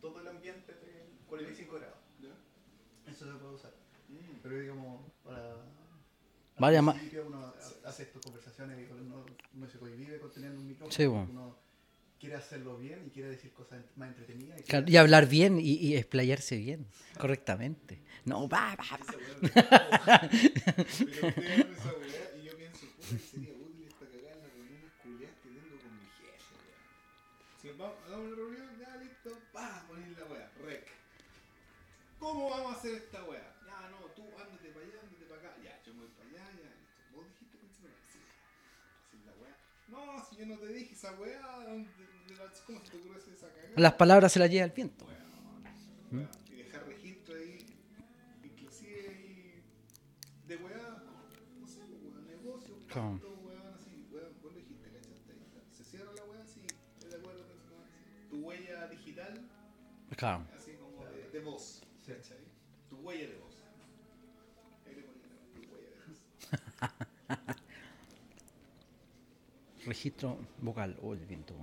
todo 0.00 0.20
el 0.20 0.28
ambiente 0.28 0.72
de 0.72 1.06
45 1.28 1.74
grados. 1.76 1.96
¿Ya? 2.22 3.10
Eso 3.10 3.24
se 3.32 3.38
puede 3.38 3.54
usar. 3.54 3.72
Mm. 4.08 4.38
Pero 4.42 4.60
digamos, 4.60 5.00
para. 5.24 5.56
Ma- 6.82 6.92
principio 6.92 7.24
uno 7.28 7.52
hace 7.84 8.02
estas 8.02 8.22
conversaciones 8.22 8.78
y 8.78 8.92
uno, 8.92 9.24
uno 9.54 9.68
se 9.68 9.78
cohibe 9.78 10.18
con 10.18 10.30
tener 10.32 10.50
un 10.50 10.66
micrófono. 10.66 10.92
Sí. 10.92 11.06
Uno 11.06 11.56
quiere 12.18 12.36
hacerlo 12.36 12.76
bien 12.78 13.04
y 13.06 13.10
quiere 13.10 13.30
decir 13.30 13.52
cosas 13.52 13.84
más 13.96 14.08
entretenidas. 14.08 14.60
Y 14.60 14.62
Claro, 14.64 14.86
Y 14.88 14.96
hablar 14.96 15.26
bien 15.28 15.58
y, 15.60 15.74
y 15.74 15.96
explayarse 15.96 16.56
bien, 16.56 16.86
correctamente. 17.18 18.00
No, 18.24 18.48
va, 18.48 18.76
va, 18.76 18.98
va. 18.98 19.14
Me. 19.40 19.50
Pero 21.04 21.28
ustedes 21.28 21.66
esa 21.78 21.92
weá 21.94 22.30
y 22.36 22.42
yo 22.44 22.56
pienso, 22.56 22.86
puta, 22.96 23.16
que 23.16 23.24
sería 23.24 23.52
útil 23.54 23.84
esta 23.88 24.06
cagada 24.06 24.34
en 24.34 24.42
las 24.42 24.52
reuniones 24.52 24.92
culiadas 25.02 25.36
que 25.42 25.48
tengo 25.48 25.78
con 25.78 25.92
mi 25.96 26.06
jefe, 26.18 26.54
weá. 26.66 26.78
Si 27.60 27.68
vamos, 27.70 27.96
hagamos 28.06 28.26
una 28.26 28.36
reunión, 28.36 28.68
ya 28.78 28.96
listo, 28.96 29.30
pa, 29.52 29.84
poner 29.88 30.10
la 30.18 30.24
weá, 30.26 30.50
rec. 30.64 30.86
¿Cómo 32.18 32.50
vamos 32.50 32.74
a 32.74 32.78
hacer 32.78 32.94
esta 32.94 33.22
weá? 33.24 33.54
Ya, 33.66 33.88
no, 33.90 33.98
tú 34.16 34.22
ándate 34.38 34.68
para 34.70 34.84
allá, 34.86 35.00
ándate 35.02 35.24
para 35.26 35.40
acá. 35.40 35.56
Ya, 35.62 35.80
yo 35.86 35.94
me 35.94 36.00
voy 36.00 36.10
para 36.18 36.28
allá, 36.30 36.44
ya, 36.58 36.70
listo. 36.74 37.00
¿Vos 37.14 37.24
dijiste 37.28 37.56
principalmente? 37.58 38.06
Sí. 38.12 38.20
Sí, 39.10 39.16
la 39.24 39.32
weá. 39.40 39.54
No, 39.88 40.24
si 40.28 40.36
yo 40.36 40.46
no 40.46 40.58
te 40.58 40.68
dije 40.68 40.94
esa 40.94 41.12
weá, 41.14 41.40
¿dónde- 41.66 41.90
de 42.28 42.36
la- 42.36 42.52
¿cómo 42.66 42.80
se 42.84 42.90
te 42.90 42.96
ocurre 42.98 43.18
esa 43.18 43.48
cagada? 43.48 43.72
Las 43.76 43.94
palabras 43.94 44.32
se 44.32 44.38
las 44.38 44.50
lleva 44.50 44.64
el 44.66 44.72
viento. 44.72 45.06
Weá, 45.06 46.28
Y 46.50 46.54
dejar 46.56 46.86
registro 46.86 47.34
ahí, 47.34 47.58
inclusive 48.44 49.08
ahí, 49.08 49.62
de 50.46 50.56
weá, 50.56 51.02
no 51.60 51.66
sé, 51.66 51.80
weá, 51.80 52.20
negocio, 52.26 52.78
pacto, 52.88 53.34
weá, 53.44 53.74
así, 53.74 54.06
weá, 54.10 54.24
vos 54.42 54.52
lo 54.52 54.58
dijiste, 54.58 54.90
¿cachaste? 54.90 55.34
Se 55.76 55.84
cierra 55.84 56.12
la 56.14 56.24
weá, 56.24 56.46
sí, 56.46 56.60
estoy 56.94 57.10
de 57.10 57.16
acuerdo 57.16 57.44
así. 57.44 57.54
Tu 58.30 58.36
huella 58.46 58.86
digital, 58.88 59.48
Claro. 60.16 60.46
así 60.56 60.72
como 60.72 61.04
de, 61.06 61.30
de 61.30 61.40
voz, 61.40 61.82
Sí. 62.04 62.12
¿cachai? 62.12 62.38
Tu 62.90 62.96
huella 62.96 63.26
de 63.28 63.36
voz. 63.36 63.54
Ahí 64.86 64.94
le 64.96 65.02
pones 65.02 65.22
la- 65.22 65.60
tu 65.60 65.60
huella 65.72 65.88
de 65.90 65.96
voz. 66.06 66.18
Registro 69.88 70.36
vocal. 70.60 70.98
Oh, 71.00 71.14
el 71.14 71.24
viento. 71.24 71.54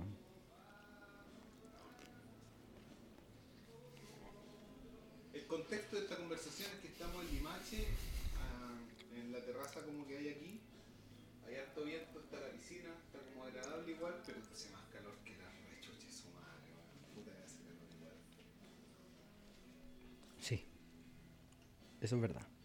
El 5.32 5.46
contexto 5.46 5.94
de 5.94 6.02
esta 6.02 6.16
conversación 6.16 6.68
es 6.74 6.80
que 6.80 6.88
estamos 6.88 7.24
en 7.24 7.36
Limache, 7.36 7.86
ah, 8.42 8.74
en 9.14 9.30
la 9.30 9.38
terraza 9.44 9.80
como 9.82 10.04
que 10.08 10.18
hay 10.18 10.28
aquí. 10.30 10.60
Hay 11.46 11.54
harto 11.54 11.84
viento, 11.84 12.18
está 12.18 12.40
la 12.40 12.50
piscina, 12.50 12.90
está 13.06 13.20
como 13.30 13.44
agradable 13.44 13.92
igual, 13.92 14.20
pero 14.26 14.38
hace 14.52 14.70
más 14.70 14.82
calor 14.92 15.14
que 15.24 15.36
la 15.36 15.48
rechuche 15.70 16.10
su 16.10 16.28
madre. 16.30 16.74
Puta 17.14 17.30
que 17.30 17.44
hace 17.44 17.58
calor 17.58 17.86
igual. 17.96 18.16
Sí. 20.40 20.66
Eso 22.00 22.16
es 22.16 22.20
verdad. 22.20 22.55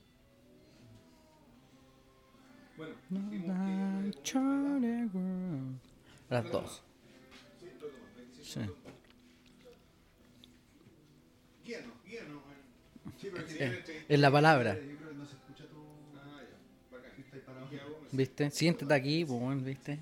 Si 17.16 17.22
estáis 17.22 17.44
parado. 17.44 17.70
¿Qué 17.70 17.82
hago? 17.82 18.00
Me 18.14 18.18
¿Viste? 18.18 18.50
Siéntate 18.50 18.94
aquí, 18.94 19.26
pues, 19.26 19.42
weón, 19.42 19.62
¿viste? 19.66 20.00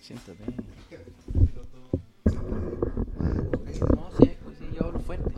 Siéntate. 0.00 0.42
Dos. 1.54 1.68
No, 3.94 4.10
sí, 4.18 4.36
pues 4.42 4.58
sí, 4.58 4.64
yo 4.74 4.86
hablo 4.86 4.98
fuerte. 4.98 5.30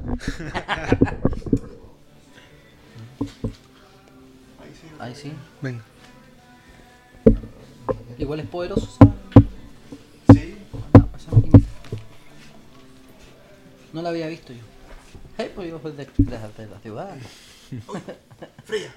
Ahí 4.58 4.74
sí. 4.80 4.86
Ahí 4.98 5.14
sí. 5.14 5.32
Venga. 5.60 5.84
Igual 8.18 8.40
es 8.40 8.46
poderoso, 8.46 8.86
¿sabes? 8.98 9.19
No 13.92 14.02
la 14.02 14.10
había 14.10 14.28
visto 14.28 14.52
yo. 14.52 14.60
Hey, 15.36 15.52
pues 15.54 15.68
yo 15.68 15.80
soy 15.80 15.92
de, 15.92 16.04
de, 16.04 16.38
de 16.56 16.66
la 16.66 16.78
ciudad. 16.80 17.16
Freya. 18.64 18.94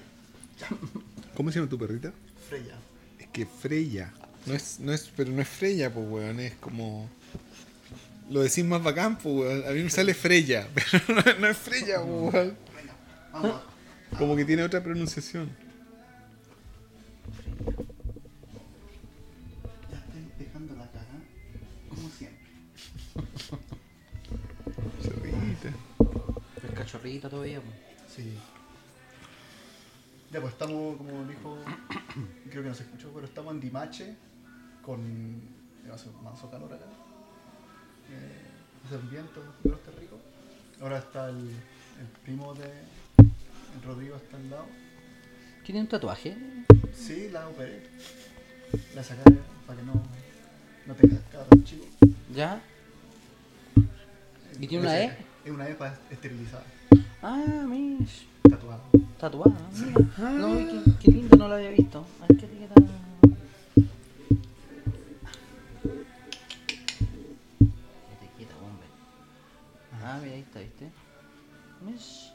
¿Cómo 1.36 1.50
se 1.50 1.58
llama 1.58 1.68
tu 1.68 1.78
perrita? 1.78 2.12
Freya. 2.48 2.76
Es 3.18 3.28
que 3.28 3.46
Freya. 3.46 4.12
No 4.46 4.54
es, 4.54 4.78
no 4.80 4.92
es, 4.92 5.10
pero 5.16 5.30
no 5.30 5.40
es 5.42 5.48
Freya, 5.48 5.92
pues 5.92 6.06
weón, 6.08 6.40
es 6.40 6.54
como. 6.54 7.08
Lo 8.30 8.42
decís 8.42 8.64
más 8.64 8.82
bacán, 8.82 9.16
pues 9.18 9.34
weón. 9.34 9.66
A 9.66 9.70
mí 9.70 9.82
me 9.82 9.90
sale 9.90 10.14
Freya, 10.14 10.68
pero 10.74 11.00
no, 11.08 11.40
no 11.40 11.46
es 11.48 11.56
Freya, 11.56 12.00
pues 12.00 12.34
weón. 12.34 12.56
Venga, 12.76 12.94
vamos. 13.32 13.62
Como 14.18 14.36
que 14.36 14.44
tiene 14.44 14.62
otra 14.62 14.82
pronunciación. 14.82 15.50
Todavía, 27.20 27.60
pues. 27.60 27.74
Sí. 28.14 28.36
Ya, 30.30 30.40
pues 30.40 30.52
estamos, 30.52 30.96
como 30.96 31.24
dijo, 31.26 31.58
creo 32.50 32.62
que 32.62 32.68
no 32.68 32.74
se 32.74 32.82
escuchó, 32.82 33.10
pero 33.14 33.26
estamos 33.26 33.54
en 33.54 33.60
Dimache 33.60 34.16
con. 34.82 35.64
Hace 35.92 36.08
más 36.22 36.40
calor 36.50 36.72
acá. 36.72 36.86
Eh, 38.10 38.86
hace 38.86 38.96
un 38.96 39.10
viento, 39.10 39.42
pero 39.62 39.74
está 39.74 39.90
rico. 40.00 40.18
Ahora 40.80 40.98
está 40.98 41.28
el, 41.28 41.36
el 41.36 42.06
primo 42.24 42.54
de. 42.54 42.64
El 42.64 43.82
Rodrigo 43.84 44.16
está 44.16 44.36
al 44.36 44.50
lado. 44.50 44.66
¿Tiene 45.64 45.80
un 45.80 45.88
tatuaje? 45.88 46.36
Sí, 46.94 47.28
la 47.30 47.48
operé. 47.48 47.82
La 48.94 49.02
sacaré 49.02 49.38
para 49.66 49.78
que 49.78 49.86
no, 49.86 50.02
no 50.86 50.94
tenga 50.94 51.16
cada 51.30 51.44
tan 51.44 51.64
chico. 51.64 51.86
¿Ya? 52.34 52.60
¿Y 54.60 54.66
tiene 54.66 54.84
una 54.84 55.00
E? 55.00 55.16
Es 55.44 55.50
una 55.50 55.68
E 55.68 55.74
para 55.74 55.98
esterilizar, 56.10 56.62
Ah, 57.26 57.64
mish. 57.66 58.26
tatuada. 58.42 58.82
Tatuada, 59.18 59.56
mira. 59.72 60.30
No, 60.32 60.56
qué, 60.58 60.82
qué 61.00 61.10
lindo, 61.10 61.38
no 61.38 61.48
la 61.48 61.56
había 61.56 61.70
visto. 61.70 62.04
A 62.20 62.26
ver 62.26 62.36
qué 62.36 62.44
etiqueta. 62.44 62.74
Etiqueta, 68.12 68.54
hombre. 68.60 68.88
Ah, 70.02 70.18
mira, 70.22 70.34
ahí 70.34 70.40
está, 70.40 70.60
¿viste? 70.60 70.92
Mish. 71.80 72.30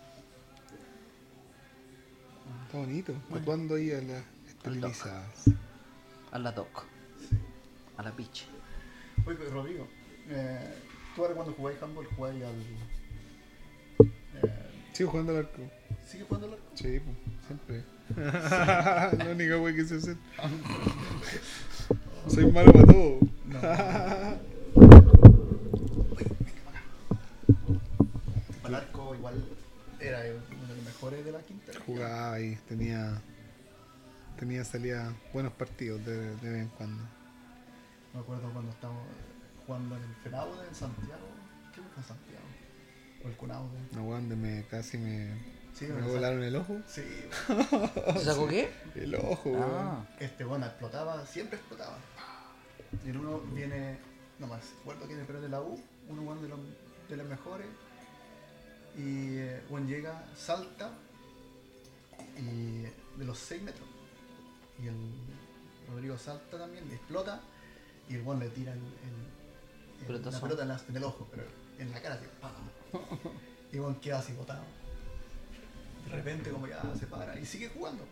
Está 2.66 2.78
bonito. 2.80 3.14
Tatuando 3.32 3.76
ahí 3.76 3.92
a 3.92 4.02
las 4.02 4.24
esterilizadas. 4.48 5.52
A 6.32 6.40
la 6.40 6.52
doc. 6.52 6.86
A 7.96 8.02
la 8.02 8.12
piche. 8.12 8.48
Oye, 9.28 9.38
pero 9.38 9.52
Rodrigo, 9.52 9.88
eh, 10.30 10.74
tú 11.16 11.22
ahora 11.22 11.36
cuando 11.36 11.54
jugáis 11.54 11.80
handball 11.80 12.08
jugáis 12.08 12.44
al. 12.44 12.99
Sigo 15.00 15.12
jugando 15.12 15.32
al 15.32 15.38
arco. 15.38 15.62
¿Sigues 16.06 16.28
jugando 16.28 16.48
al 16.48 16.54
arco? 16.56 16.66
Sí, 16.74 17.00
pues, 17.00 17.16
siempre. 17.48 17.86
La 19.24 19.32
única 19.32 19.58
wey 19.58 19.74
que 19.74 19.86
sé 19.86 19.96
hacer. 19.96 20.18
Soy 22.28 22.52
malo 22.52 22.74
para 22.74 22.86
todo. 22.86 23.20
No. 23.46 23.60
Al 28.66 28.76
arco 28.76 29.16
igual 29.16 29.42
era 30.02 30.20
uno 30.20 30.68
de 30.68 30.76
los 30.76 30.84
mejores 30.84 31.24
de 31.24 31.32
la 31.32 31.40
quinta. 31.44 31.72
Jugaba 31.86 32.34
ahí, 32.34 32.58
tenía. 32.68 33.22
Tenía 34.38 34.66
salida 34.66 35.16
buenos 35.32 35.54
partidos 35.54 36.06
de, 36.06 36.36
de 36.36 36.50
vez 36.50 36.64
en 36.64 36.70
cuando. 36.78 37.02
Me 38.14 38.20
acuerdo 38.20 38.52
cuando 38.52 38.72
estábamos 38.72 39.04
jugando 39.66 39.96
en 39.96 40.04
el 40.04 40.16
Fenaude 40.16 40.68
en 40.68 40.76
Santiago. 40.76 41.30
¿Qué 41.74 41.80
fue 41.96 42.04
Santiago? 42.04 42.49
O 43.24 43.28
el 43.28 43.36
Cunaude. 43.36 43.80
No, 43.92 44.04
weón, 44.04 44.42
me 44.42 44.64
casi 44.66 44.98
me. 44.98 45.60
Sí, 45.74 45.86
me 45.88 46.02
volaron 46.02 46.44
el 46.44 46.56
ojo. 46.56 46.78
Sí, 46.88 47.04
¿Se 48.14 48.26
sacó 48.26 48.48
qué? 48.48 48.70
El 48.96 49.16
ojo, 49.16 49.50
weón. 49.52 49.64
Ah, 49.66 50.06
este 50.20 50.44
bueno 50.44 50.66
explotaba, 50.66 51.26
siempre 51.26 51.58
explotaba. 51.58 51.98
Y 53.06 53.10
el 53.10 53.18
uno 53.18 53.40
viene, 53.54 53.98
no 54.40 54.48
más, 54.48 54.62
recuerdo 54.80 55.02
que 55.02 55.08
viene 55.10 55.24
pero 55.26 55.40
de 55.42 55.50
la 55.50 55.62
U, 55.62 55.80
uno 56.10 56.22
bueno 56.24 56.42
de 56.42 56.50
los, 56.50 56.60
de 57.10 57.18
los 57.18 57.28
mejores. 57.28 57.68
Y 58.98 59.38
eh, 59.38 59.62
bueno, 59.70 59.88
llega, 59.88 60.26
salta 60.36 60.92
y 62.38 62.82
de 63.18 63.26
los 63.26 63.38
6 63.40 63.62
metros. 63.62 63.88
Y 64.82 64.88
el 64.88 64.96
Rodrigo 65.90 66.18
salta 66.18 66.58
también, 66.58 66.90
explota 66.92 67.42
y 68.10 68.16
el 68.16 68.22
buen 68.24 68.40
le 68.40 68.50
tira 68.50 68.74
el, 68.74 68.80
el- 68.80 68.86
el- 70.16 70.24
la 70.32 70.40
pelota 70.42 70.62
en, 70.64 70.68
la- 70.70 70.82
en 70.90 70.96
el 70.98 71.04
ojo, 71.04 71.28
pero 71.32 71.44
en 71.78 71.92
la 71.92 72.02
cara, 72.02 72.16
así, 72.16 72.26
¡pam! 72.42 72.52
Y 73.72 73.76
el 73.76 73.82
buen 73.82 73.96
queda 73.96 74.18
así 74.20 74.34
botado. 74.34 74.64
De 76.10 76.16
repente 76.16 76.50
como 76.50 76.66
ya 76.68 76.82
se 77.00 77.06
para 77.06 77.40
y 77.40 77.46
sigue 77.46 77.70
jugando. 77.70 78.04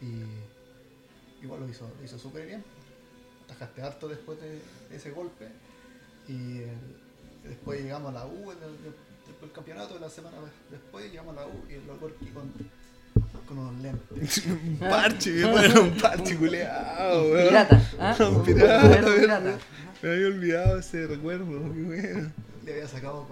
Y 0.00 1.44
igual 1.44 1.60
lo 1.60 1.68
hizo, 1.68 1.90
lo 1.98 2.04
hizo 2.04 2.18
súper 2.18 2.46
bien. 2.46 2.64
Atajaste 3.44 3.82
harto 3.82 4.08
después 4.08 4.38
de 4.40 4.58
ese 4.96 5.10
golpe. 5.10 5.48
Y 6.28 6.60
eh, 6.60 6.72
después 7.44 7.82
llegamos 7.82 8.08
a 8.10 8.20
la 8.20 8.26
U, 8.26 8.52
en 8.52 8.58
el- 8.62 8.94
después 9.26 9.40
del 9.42 9.52
campeonato, 9.52 9.94
de 9.94 10.00
la 10.00 10.08
semana 10.08 10.36
después 10.70 11.10
llegamos 11.10 11.36
a 11.36 11.40
la 11.42 11.46
U 11.48 11.64
y 11.68 11.74
el 11.74 11.86
loco 11.86 12.06
aquí 12.08 12.26
con, 12.30 12.50
con 13.46 13.58
unos 13.58 13.82
lentes. 13.82 14.46
un 14.46 14.76
parche, 14.78 15.40
hermano, 15.42 15.82
un 15.82 15.96
parche 15.98 16.36
culeado, 16.38 17.24
weón. 17.24 17.48
Pirata, 17.48 17.90
¿ah? 17.98 18.16
Un 18.30 18.42
pirata, 18.44 18.88
Bueno. 18.88 19.58
Me 20.02 20.10
había 20.10 20.26
olvidado 20.28 20.78
ese 20.78 21.06
recuerdo, 21.06 21.44
qué 21.74 21.82
bueno. 21.82 22.32
Le 22.64 22.72
había 22.72 22.88
sacado. 22.88 23.26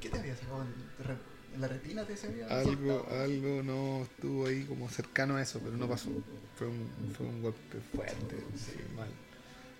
¿Qué 0.00 0.08
te 0.08 0.18
había 0.18 0.36
sacado? 0.36 0.62
¿En, 0.62 1.60
la 1.60 1.68
retina 1.68 2.04
te 2.04 2.16
se 2.16 2.28
había 2.28 2.46
Algo, 2.46 3.06
algo 3.10 3.62
no 3.62 4.02
estuvo 4.04 4.46
ahí 4.46 4.64
como 4.64 4.88
cercano 4.88 5.36
a 5.36 5.42
eso, 5.42 5.60
pero 5.62 5.76
no 5.76 5.86
pasó. 5.86 6.10
Fue 6.56 6.66
un, 6.66 6.88
fue 7.16 7.26
un 7.26 7.42
golpe 7.42 7.78
fuerte, 7.94 8.36
sí, 8.56 8.78
mal. 8.96 9.08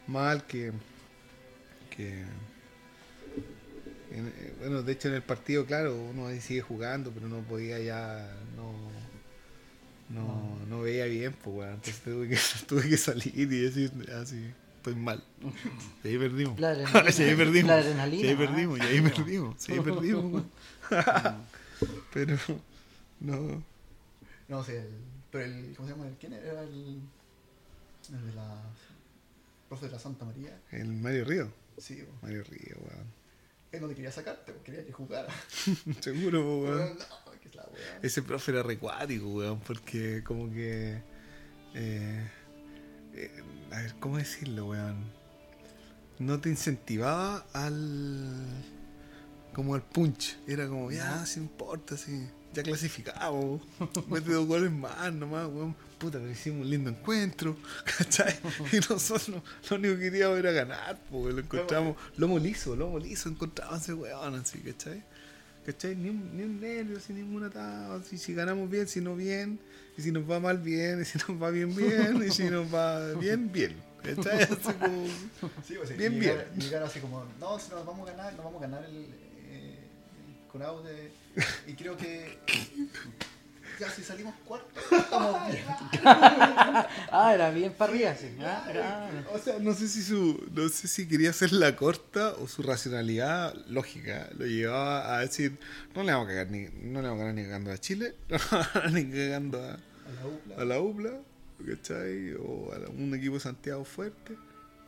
Mal 0.07 0.47
que. 0.47 0.73
que 1.97 2.21
en- 4.11 4.29
eh, 4.29 4.55
bueno, 4.59 4.83
de 4.83 4.93
hecho 4.93 5.09
en 5.09 5.15
el 5.15 5.23
partido, 5.23 5.65
claro, 5.65 5.97
uno 5.97 6.27
ahí 6.27 6.41
sigue 6.41 6.61
jugando, 6.61 7.11
pero 7.11 7.29
no 7.29 7.41
podía 7.41 7.79
ya. 7.79 8.37
no. 8.55 8.73
no, 10.11 10.67
no 10.67 10.83
veía 10.83 11.07
bien, 11.07 11.33
pues, 11.43 11.57
weón. 11.57 11.75
Entonces 11.75 12.03
tuve 12.03 12.29
que, 12.29 12.39
tuve 12.69 12.89
que 12.89 12.99
salir 12.99 13.33
y 13.35 13.47
decir, 13.47 13.91
así, 14.13 14.53
estoy 14.83 14.95
mal. 14.97 15.23
Y 16.05 16.09
ahí 16.09 16.19
perdimos. 16.19 16.59
La 16.61 16.71
adrenalina. 16.71 17.13
Sí, 17.13 17.23
ahí 17.23 17.37
perdimos. 17.37 17.69
La 17.69 17.75
adrenalina, 17.79 18.23
Sí, 18.23 18.29
ahí 18.29 18.35
¿ah? 18.35 18.39
perdimos, 18.39 18.79
y 18.79 18.83
ahí 18.83 19.01
perdimos. 19.01 19.55
Sí, 19.59 19.73
ahí 19.73 19.81
perdimos. 19.91 20.25
weón. 20.33 20.51
Pero 22.13 22.37
no. 23.21 23.63
No 24.49 24.65
sé, 24.65 24.79
el, 24.81 24.89
pero 25.31 25.45
el. 25.45 25.75
¿Cómo 25.77 25.89
se 25.89 25.95
llama? 25.95 26.07
¿El, 26.09 26.15
¿Quién 26.17 26.33
era 26.35 26.63
el. 26.63 27.01
El 28.13 28.27
de 28.27 28.33
la. 28.35 28.63
profe 29.69 29.87
de 29.87 29.93
la 29.93 29.99
Santa 29.99 30.25
María? 30.25 30.59
El 30.71 30.89
Mario 30.93 31.25
Río. 31.25 31.53
Sí, 31.79 32.03
bo. 32.03 32.13
Mario 32.23 32.45
Río, 32.45 32.77
weón. 32.81 33.07
él 33.73 33.81
no 33.81 33.89
te 33.89 33.95
quería 33.95 34.13
sacarte, 34.13 34.53
quería 34.65 34.85
que 34.85 34.93
jugara. 34.93 35.29
Seguro, 36.01 36.41
weón. 36.61 36.79
Weón, 36.79 36.99
no, 36.99 37.41
que 37.41 37.49
es 37.49 37.55
la 37.55 37.63
weá. 37.65 37.99
Ese 38.03 38.23
profe 38.23 38.51
era 38.53 38.63
recuático, 38.63 39.29
weón, 39.29 39.61
porque 39.61 40.23
como 40.25 40.53
que. 40.53 41.01
eh, 41.75 42.31
eh, 43.15 43.31
a 43.71 43.79
ver, 43.79 43.95
¿cómo 44.01 44.19
decirlo, 44.19 44.67
weón? 44.67 44.97
No 46.19 46.41
te 46.41 46.49
incentivaba 46.49 47.47
al. 47.53 48.65
como 49.55 49.75
al 49.75 49.83
punch. 49.83 50.39
Era 50.47 50.69
como, 50.69 50.91
ya, 50.91 51.25
si 51.27 51.41
importa, 51.41 51.97
si. 51.97 52.29
Ya 52.55 52.63
clasificamos, 52.63 53.63
mete 54.11 54.31
dos 54.31 54.47
goles 54.47 54.71
más 54.71 55.13
nomás, 55.13 55.47
weón. 55.47 55.75
Puta, 55.99 56.19
pero 56.19 56.31
hicimos 56.31 56.63
un 56.63 56.71
lindo 56.71 56.91
encuentro, 56.91 57.57
¿cachai? 57.99 58.39
Y 58.73 58.77
nosotros 58.91 59.29
lo 59.71 59.77
único 59.77 59.95
que 59.95 60.01
queríamos 60.01 60.39
era 60.39 60.53
ganar, 60.53 61.01
pues 61.11 61.35
lo 61.35 61.41
encontramos, 61.41 61.97
lomo 62.17 62.39
liso, 62.39 62.77
lomo 62.77 62.99
liso, 62.99 63.29
encontramos 63.31 63.81
ese 63.81 63.95
weón 63.95 64.35
así, 64.35 64.59
¿cachai? 64.59 65.03
¿Cachai? 65.65 65.95
Ni 65.95 66.11
un, 66.11 66.37
ni 66.37 66.43
un 66.43 66.61
nervio, 66.61 66.99
sin 66.99 67.17
ningún 67.17 67.45
atado. 67.45 68.01
así, 68.01 68.19
si 68.19 68.35
ganamos 68.35 68.69
bien, 68.69 68.89
si 68.89 69.01
no 69.01 69.15
bien. 69.15 69.61
Y 69.97 70.03
si 70.03 70.11
nos 70.11 70.29
va 70.29 70.41
mal, 70.41 70.59
bien. 70.59 71.03
Y 71.03 71.05
si 71.05 71.19
nos 71.19 71.41
va 71.41 71.51
bien, 71.51 71.75
bien. 71.75 72.23
Y 72.27 72.31
si 72.31 72.45
nos 72.45 72.73
va 72.73 73.13
bien, 73.15 73.53
bien. 73.53 73.77
¿Cachai? 74.03 74.43
Así 74.43 74.73
como. 74.81 75.07
Sí, 75.65 75.75
pues, 75.77 75.97
Bien, 75.97 76.19
llegar, 76.19 76.49
bien. 76.51 76.61
llegar 76.61 76.83
así 76.83 76.99
como, 76.99 77.25
no, 77.39 77.59
si 77.59 77.71
nos 77.71 77.87
vamos 77.87 78.09
a 78.09 78.13
ganar, 78.13 78.35
nos 78.35 78.45
vamos 78.45 78.61
a 78.63 78.67
ganar 78.67 78.85
el, 78.85 78.97
eh, 78.97 79.79
el. 80.53 81.71
Y 81.71 81.75
creo 81.75 81.97
que 81.97 82.39
ya 83.85 83.91
si 83.91 84.03
salimos 84.03 84.35
cuarto, 84.47 84.81
estamos 84.91 85.47
bien. 85.51 85.65
Ah, 87.15 87.33
era 87.35 87.51
bien 87.51 87.73
para 87.73 87.93
arriba, 87.93 88.15
sí. 88.15 88.29
Ah, 88.41 88.67
era-. 88.71 89.25
O 89.33 89.39
sea, 89.39 89.59
no 89.59 89.75
sé 89.75 89.89
si 89.89 90.03
su. 90.03 90.43
No 90.53 90.69
sé 90.69 90.89
si 90.89 91.07
quería 91.07 91.31
hacer 91.31 91.53
la 91.53 91.77
corta 91.77 92.33
o 92.41 92.49
su 92.49 92.63
racionalidad 92.63 93.55
lógica 93.69 94.29
lo 94.39 94.47
llevaba 94.47 95.17
a 95.17 95.21
decir, 95.21 95.59
no 95.95 96.03
le 96.03 96.13
vamos 96.13 96.27
a 96.27 96.31
cagar 96.31 96.51
ni, 96.51 96.67
no 96.83 97.03
le 97.03 97.09
vamos 97.09 97.23
a 97.23 97.27
ganar 97.27 97.35
ni 97.35 97.43
cagando 97.45 97.73
a 97.73 97.79
Chile, 97.79 98.15
no 98.29 98.37
le 98.39 98.45
vamos 98.51 98.67
a 98.69 98.79
ganar 98.81 98.93
ni 98.93 99.11
cagando 99.11 99.63
a, 99.63 99.73
A 99.75 99.75
la 99.75 100.27
UPLA. 100.27 100.57
a 100.57 100.65
la 100.65 100.81
UPLA, 100.81 101.11
¿cachai? 101.77 102.35
O 102.35 102.73
a 102.75 102.79
la- 102.79 102.89
un 102.89 103.15
equipo 103.15 103.35
de 103.35 103.41
Santiago 103.41 103.85
fuerte. 103.85 104.37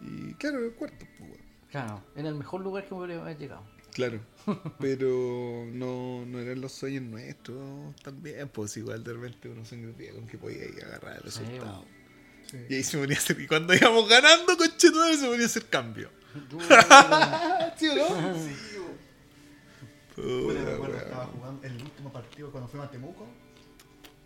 Y 0.00 0.34
claro, 0.34 0.64
el 0.64 0.72
cuarto, 0.72 1.06
pues. 1.18 1.30
Claro, 1.70 2.02
era 2.16 2.28
el 2.28 2.34
mejor 2.36 2.60
lugar 2.60 2.84
que 2.84 2.90
podría 2.90 3.20
haber 3.20 3.36
llegado. 3.36 3.62
Claro, 3.94 4.20
pero 4.80 5.64
no, 5.72 6.26
no 6.26 6.40
eran 6.40 6.60
los 6.60 6.72
sueños 6.72 7.04
nuestros 7.04 7.94
también, 8.02 8.48
pues 8.48 8.76
igual 8.76 9.04
de 9.04 9.12
repente 9.12 9.48
uno 9.48 9.64
se 9.64 9.76
engrupía 9.76 10.12
con 10.12 10.26
que 10.26 10.36
podía 10.36 10.64
ir 10.66 10.82
a 10.82 10.88
agarrar 10.88 11.16
el 11.18 11.22
resultado. 11.22 11.84
Sí. 12.50 12.58
Y 12.68 12.74
ahí 12.74 12.82
se 12.82 12.98
ponía 12.98 13.16
a 13.16 13.20
hacer, 13.20 13.40
y 13.40 13.46
cuando 13.46 13.72
íbamos 13.72 14.08
ganando, 14.08 14.56
conchetumadre, 14.56 15.16
se 15.16 15.26
ponía 15.26 15.44
a 15.44 15.46
hacer 15.46 15.66
cambio. 15.66 16.10
¿Sí 17.78 17.88
o 17.88 17.94
no? 17.94 18.34
Sí. 18.34 18.74
Puta, 20.16 20.60
acuerdo, 20.60 20.82
weón. 20.82 20.96
estaba 20.96 21.26
jugando 21.26 21.66
el 21.66 21.82
último 21.82 22.12
partido 22.12 22.50
cuando 22.50 22.68
fuimos 22.68 22.88
a 22.88 22.90
Temuco, 22.90 23.28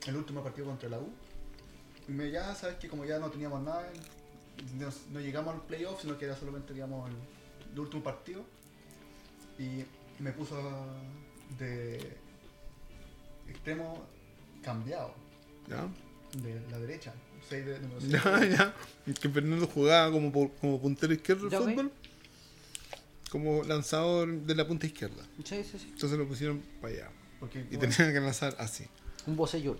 el 0.06 0.16
último 0.16 0.42
partido 0.42 0.66
contra 0.66 0.88
la 0.88 0.98
U. 0.98 1.12
Y 2.08 2.12
me, 2.12 2.30
ya 2.30 2.54
sabes 2.54 2.76
que 2.76 2.88
como 2.88 3.04
ya 3.04 3.18
no 3.18 3.30
teníamos 3.30 3.62
nada, 3.62 3.86
no, 4.76 4.88
no 5.12 5.20
llegamos 5.20 5.54
al 5.54 5.60
playoff, 5.66 6.00
sino 6.00 6.16
que 6.16 6.24
era 6.24 6.34
solamente 6.34 6.72
digamos 6.72 7.10
el, 7.10 7.16
el 7.74 7.78
último 7.78 8.02
partido. 8.02 8.44
Y 9.58 9.84
me 10.22 10.32
puso 10.32 10.56
de 11.58 12.16
extremo 13.48 14.04
cambiado, 14.62 15.14
¿Ya? 15.68 15.88
de 16.42 16.60
la 16.70 16.78
derecha, 16.78 17.12
6 17.48 17.66
de 17.66 17.78
número 17.80 18.00
seis. 18.00 18.12
Ya, 18.12 18.44
ya. 18.46 18.74
Que 19.20 19.28
Fernando 19.28 19.66
jugaba 19.66 20.12
como, 20.12 20.30
por- 20.32 20.52
como 20.56 20.80
puntero 20.80 21.12
izquierdo 21.12 21.48
Ya, 21.48 21.58
de 21.58 21.64
ok. 21.64 21.70
fútbol. 21.70 21.92
Como 23.30 23.62
lanzador 23.64 24.28
de 24.42 24.54
la 24.54 24.66
punta 24.66 24.86
izquierda. 24.86 25.22
Sí, 25.44 25.62
sí, 25.64 25.78
sí. 25.78 25.90
Entonces 25.92 26.18
lo 26.18 26.26
pusieron 26.26 26.62
para 26.80 26.94
allá. 26.94 27.10
Porque 27.40 27.60
Y 27.70 27.76
bueno, 27.76 27.94
tenían 27.94 28.14
que 28.14 28.20
lanzar 28.20 28.54
así. 28.58 28.86
Un 29.26 29.36
bocellur. 29.36 29.78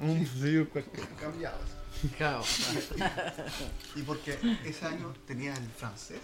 Un 0.00 0.26
señor 0.26 0.68
cualquiera. 0.68 1.08
cambiados. 1.20 1.68
Claro. 2.16 2.42
Y 3.96 4.02
porque 4.02 4.38
ese 4.64 4.84
año 4.86 5.12
tenía 5.26 5.54
el 5.54 5.66
francés, 5.70 6.20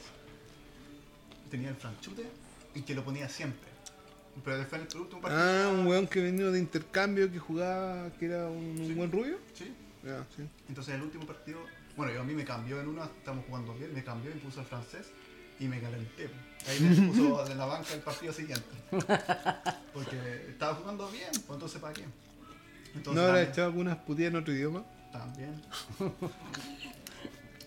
tenía 1.50 1.70
el 1.70 1.76
franchute 1.76 2.24
y 2.74 2.82
que 2.82 2.94
lo 2.94 3.04
ponía 3.04 3.28
siempre. 3.28 3.68
Pero 4.44 4.58
después 4.58 4.82
en 4.82 4.88
el 4.88 4.96
último 5.00 5.20
partido. 5.20 5.42
Ah, 5.42 5.68
un 5.72 5.86
weón 5.86 6.06
que 6.08 6.20
venía 6.20 6.46
de 6.46 6.58
intercambio 6.58 7.30
que 7.30 7.38
jugaba, 7.38 8.10
que 8.18 8.26
era 8.26 8.46
un, 8.48 8.76
Sí. 8.76 8.94
buen 8.94 9.12
rubio. 9.12 9.38
Sí. 9.54 9.72
Entonces 10.68 10.94
el 10.96 11.02
último 11.02 11.24
partido, 11.24 11.60
bueno, 11.96 12.12
yo 12.12 12.20
a 12.20 12.24
mí 12.24 12.34
me 12.34 12.44
cambió 12.44 12.80
en 12.80 12.88
una, 12.88 13.04
estamos 13.04 13.44
jugando 13.46 13.72
bien, 13.74 13.94
me 13.94 14.02
cambió 14.04 14.30
y 14.30 14.34
puso 14.34 14.60
el 14.60 14.66
francés 14.66 15.06
y 15.60 15.66
me 15.66 15.80
calenté. 15.80 16.28
Ahí 16.68 16.80
me 16.80 17.08
puso 17.12 17.44
de 17.44 17.54
la 17.54 17.64
banca 17.64 17.94
el 17.94 18.00
partido 18.00 18.32
siguiente. 18.32 18.66
Porque 19.94 20.46
estaba 20.50 20.74
jugando 20.74 21.08
bien, 21.10 21.30
pues 21.30 21.50
entonces 21.50 21.80
¿para 21.80 21.94
qué? 21.94 22.04
Entonces, 22.94 23.14
¿No 23.22 23.28
habrá 23.28 23.42
echado 23.42 23.68
algunas 23.68 23.96
putillas 23.98 24.30
en 24.32 24.36
otro 24.36 24.52
idioma? 24.52 24.84
También. 25.12 25.62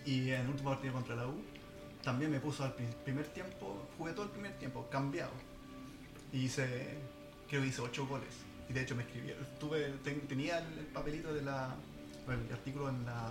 y 0.06 0.30
en 0.32 0.42
el 0.42 0.50
último 0.50 0.70
partido 0.72 0.94
contra 0.94 1.16
la 1.16 1.28
U, 1.28 1.42
también 2.08 2.32
me 2.32 2.40
puso 2.40 2.64
al 2.64 2.74
pri- 2.74 2.88
primer 3.04 3.26
tiempo, 3.28 3.86
jugué 3.98 4.14
todo 4.14 4.24
el 4.24 4.32
primer 4.32 4.54
tiempo, 4.54 4.88
cambiado. 4.90 5.32
Y 6.32 6.46
hice, 6.46 6.96
creo 7.50 7.62
que 7.62 7.68
hice 7.68 7.82
8 7.82 8.08
goles. 8.08 8.30
Y 8.70 8.74
de 8.74 8.82
hecho 8.84 8.96
me 8.96 9.04
escribieron, 9.04 9.46
tuve, 9.60 9.90
ten- 10.06 10.26
tenía 10.28 10.60
el, 10.60 10.80
el 10.80 10.86
papelito 10.86 11.34
de 11.34 11.42
la, 11.42 11.76
el 12.30 12.54
artículo 12.54 12.88
en 12.90 13.06
la 13.06 13.30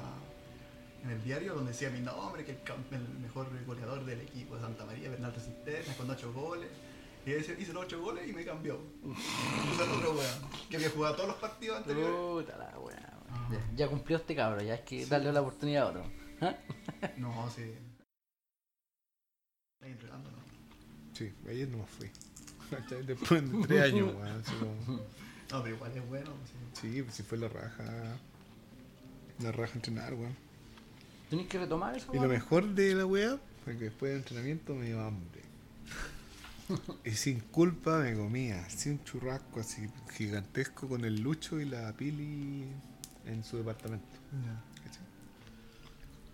en 1.04 1.10
el 1.10 1.22
diario 1.24 1.54
donde 1.54 1.70
decía 1.72 1.88
mi 1.88 2.00
nombre, 2.00 2.44
que 2.44 2.50
el, 2.52 2.58
el 2.90 3.08
mejor 3.20 3.46
goleador 3.64 4.04
del 4.04 4.20
equipo 4.20 4.56
de 4.56 4.60
Santa 4.62 4.84
María, 4.84 5.08
Bernardo 5.08 5.40
Cisterna, 5.40 5.94
con 5.96 6.10
8 6.10 6.32
goles. 6.34 6.68
Y 7.24 7.32
hice 7.32 7.72
los 7.72 7.84
8 7.84 7.98
goles 8.02 8.28
y 8.28 8.32
me 8.34 8.44
cambió. 8.44 8.78
Puse 9.02 9.82
al 9.82 9.90
otro 9.90 10.12
weón, 10.12 10.50
que 10.68 10.76
había 10.76 10.90
jugado 10.90 11.14
todos 11.16 11.28
los 11.30 11.38
partidos 11.38 11.78
anteriores. 11.78 12.14
Puta 12.14 12.58
la 12.58 12.78
weá. 12.78 13.12
Ya, 13.50 13.58
ya 13.76 13.88
cumplió 13.88 14.18
este 14.18 14.34
cabro, 14.36 14.60
ya 14.62 14.74
es 14.74 14.80
que 14.82 15.06
darle 15.06 15.32
la 15.32 15.40
oportunidad 15.40 15.84
a 15.84 15.86
otro. 15.88 16.04
¿Ah? 16.42 16.54
No, 17.16 17.48
sí. 17.54 17.72
Ahí 19.86 19.92
entrenando, 19.92 20.30
¿no? 20.30 20.36
Sí, 21.14 21.32
ayer 21.48 21.68
no 21.68 21.78
me 21.78 21.86
fui. 21.86 22.10
¿Cachai? 22.70 23.06
Después 23.06 23.50
de 23.52 23.66
tres 23.66 23.82
años, 23.92 24.14
weón. 24.14 24.42
como- 24.42 25.00
No, 25.52 25.62
pero 25.62 25.76
igual 25.76 25.92
es 25.96 26.08
bueno. 26.08 26.30
sí. 26.74 26.80
Sí, 26.92 27.02
pues 27.02 27.14
si 27.14 27.22
fue 27.22 27.38
la 27.38 27.48
raja. 27.48 27.84
La 29.40 29.52
raja 29.52 29.74
entrenar, 29.74 30.12
weón. 30.14 30.34
Tenés 31.30 31.46
que 31.46 31.58
retomar 31.58 31.96
eso. 31.96 32.12
Y 32.14 32.18
lo 32.18 32.28
mejor 32.28 32.66
de 32.74 32.94
la 32.94 33.06
weá 33.06 33.38
fue 33.64 33.76
que 33.78 33.84
después 33.84 34.10
del 34.10 34.18
entrenamiento 34.22 34.74
me 34.74 34.86
dio 34.86 35.00
hambre. 35.00 35.42
Y 37.04 37.12
sin 37.12 37.38
culpa 37.40 38.00
me 38.00 38.14
comía 38.16 38.64
así 38.66 38.90
un 38.90 39.02
churrasco 39.04 39.60
así 39.60 39.88
gigantesco 40.12 40.88
con 40.88 41.04
el 41.04 41.20
Lucho 41.20 41.60
y 41.60 41.64
la 41.64 41.92
Pili 41.92 42.64
en 43.24 43.44
su 43.44 43.56
departamento. 43.58 44.04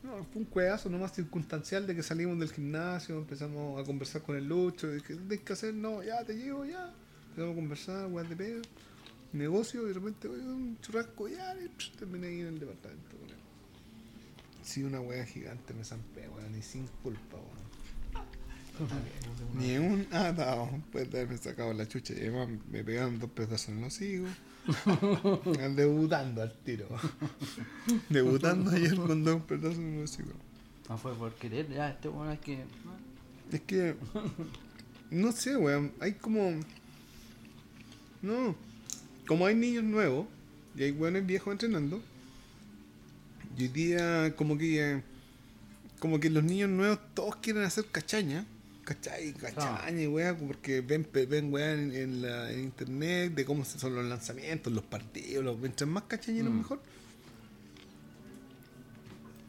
No, 0.03 0.25
fue 0.33 0.43
un 0.43 0.45
cuedazo 0.45 0.91
nomás 0.91 1.13
circunstancial 1.13 1.87
de 1.87 1.95
que 1.95 2.03
salimos 2.03 2.39
del 2.39 2.51
gimnasio, 2.51 3.19
empezamos 3.19 3.81
a 3.81 3.85
conversar 3.85 4.23
con 4.23 4.37
el 4.37 4.49
Lucho, 4.49 4.91
dije, 4.91 5.17
¿qué 5.29 5.41
que 5.41 5.53
hacer? 5.53 5.75
No, 5.75 6.03
ya 6.03 6.25
te 6.25 6.35
llevo, 6.35 6.65
ya. 6.65 6.93
Empezamos 7.29 7.53
a 7.53 7.55
conversar, 7.55 8.07
weas 8.11 8.29
de 8.29 8.37
pedo, 8.37 8.63
negocio, 9.33 9.85
y 9.85 9.89
de 9.89 9.95
repente, 9.95 10.29
oye, 10.29 10.43
un 10.43 10.79
churrasco, 10.81 11.29
ya, 11.29 11.55
y 11.55 11.69
psh, 11.69 11.93
terminé 11.97 12.27
ahí 12.27 12.41
en 12.41 12.49
el 12.49 12.59
departamento 12.59 13.17
con 13.17 13.29
él. 13.31 13.37
Sí, 14.63 14.83
una 14.83 15.01
wea 15.01 15.25
gigante 15.25 15.73
me 15.73 15.85
zampé, 15.85 16.29
weón, 16.29 16.57
y 16.59 16.63
sin 16.63 16.89
culpa, 17.03 17.37
weón. 17.37 17.63
Ni 19.55 19.77
un 19.77 20.07
atado, 20.13 20.71
pues 20.91 21.11
de 21.11 21.21
haberme 21.21 21.39
sacado 21.39 21.73
la 21.73 21.87
chucha. 21.87 22.15
Y 22.15 22.21
además 22.21 22.49
me 22.71 22.83
pegaron 22.83 23.19
dos 23.19 23.31
pedazos 23.31 23.69
en 23.69 23.81
los 23.83 24.01
higos. 24.01 24.31
Debutando 25.75 26.43
al 26.43 26.53
tiro. 26.65 26.87
Debutando 28.09 28.71
ayer 28.71 28.95
con 28.95 29.25
dos 29.25 29.43
pedazos 29.43 29.79
en 29.79 30.01
los 30.01 30.19
higos. 30.19 30.35
No 30.89 30.99
fue 30.99 31.15
por 31.15 31.35
querer, 31.35 31.69
ya, 31.69 31.91
este 31.91 32.09
bueno 32.09 32.31
hay 32.31 32.39
que. 32.39 32.65
Es 33.51 33.61
que. 33.63 33.97
No 35.11 35.33
sé, 35.33 35.57
weón. 35.57 35.93
Hay 36.01 36.13
como. 36.13 36.53
No. 38.21 38.55
Como 39.27 39.47
hay 39.47 39.55
niños 39.55 39.85
nuevos 39.85 40.27
y 40.77 40.85
hay 40.85 40.93
weones 40.93 41.27
viejos 41.27 41.53
entrenando. 41.53 42.01
Y 43.57 43.63
hoy 43.63 43.69
día, 43.69 44.35
como 44.37 44.57
que. 44.57 45.03
Como 45.99 46.19
que 46.19 46.31
los 46.31 46.43
niños 46.43 46.71
nuevos 46.71 46.99
todos 47.15 47.37
quieren 47.37 47.63
hacer 47.63 47.85
cachaña. 47.87 48.45
¿Cachai? 48.85 49.33
Cachaña 49.35 50.03
y 50.03 50.07
weá, 50.09 50.37
porque 50.37 50.81
ven, 50.81 51.09
ven 51.13 51.53
weá 51.53 51.73
en, 51.73 51.95
en 51.95 52.23
la, 52.23 52.51
en 52.51 52.61
internet 52.61 53.33
de 53.33 53.45
cómo 53.45 53.65
son 53.65 53.95
los 53.95 54.05
lanzamientos, 54.05 54.73
los 54.73 54.83
partidos. 54.85 55.45
Los, 55.45 55.59
mientras 55.59 55.89
más 55.89 56.03
cachañeros, 56.05 56.53
Mm. 56.53 56.59
mejor. 56.59 56.81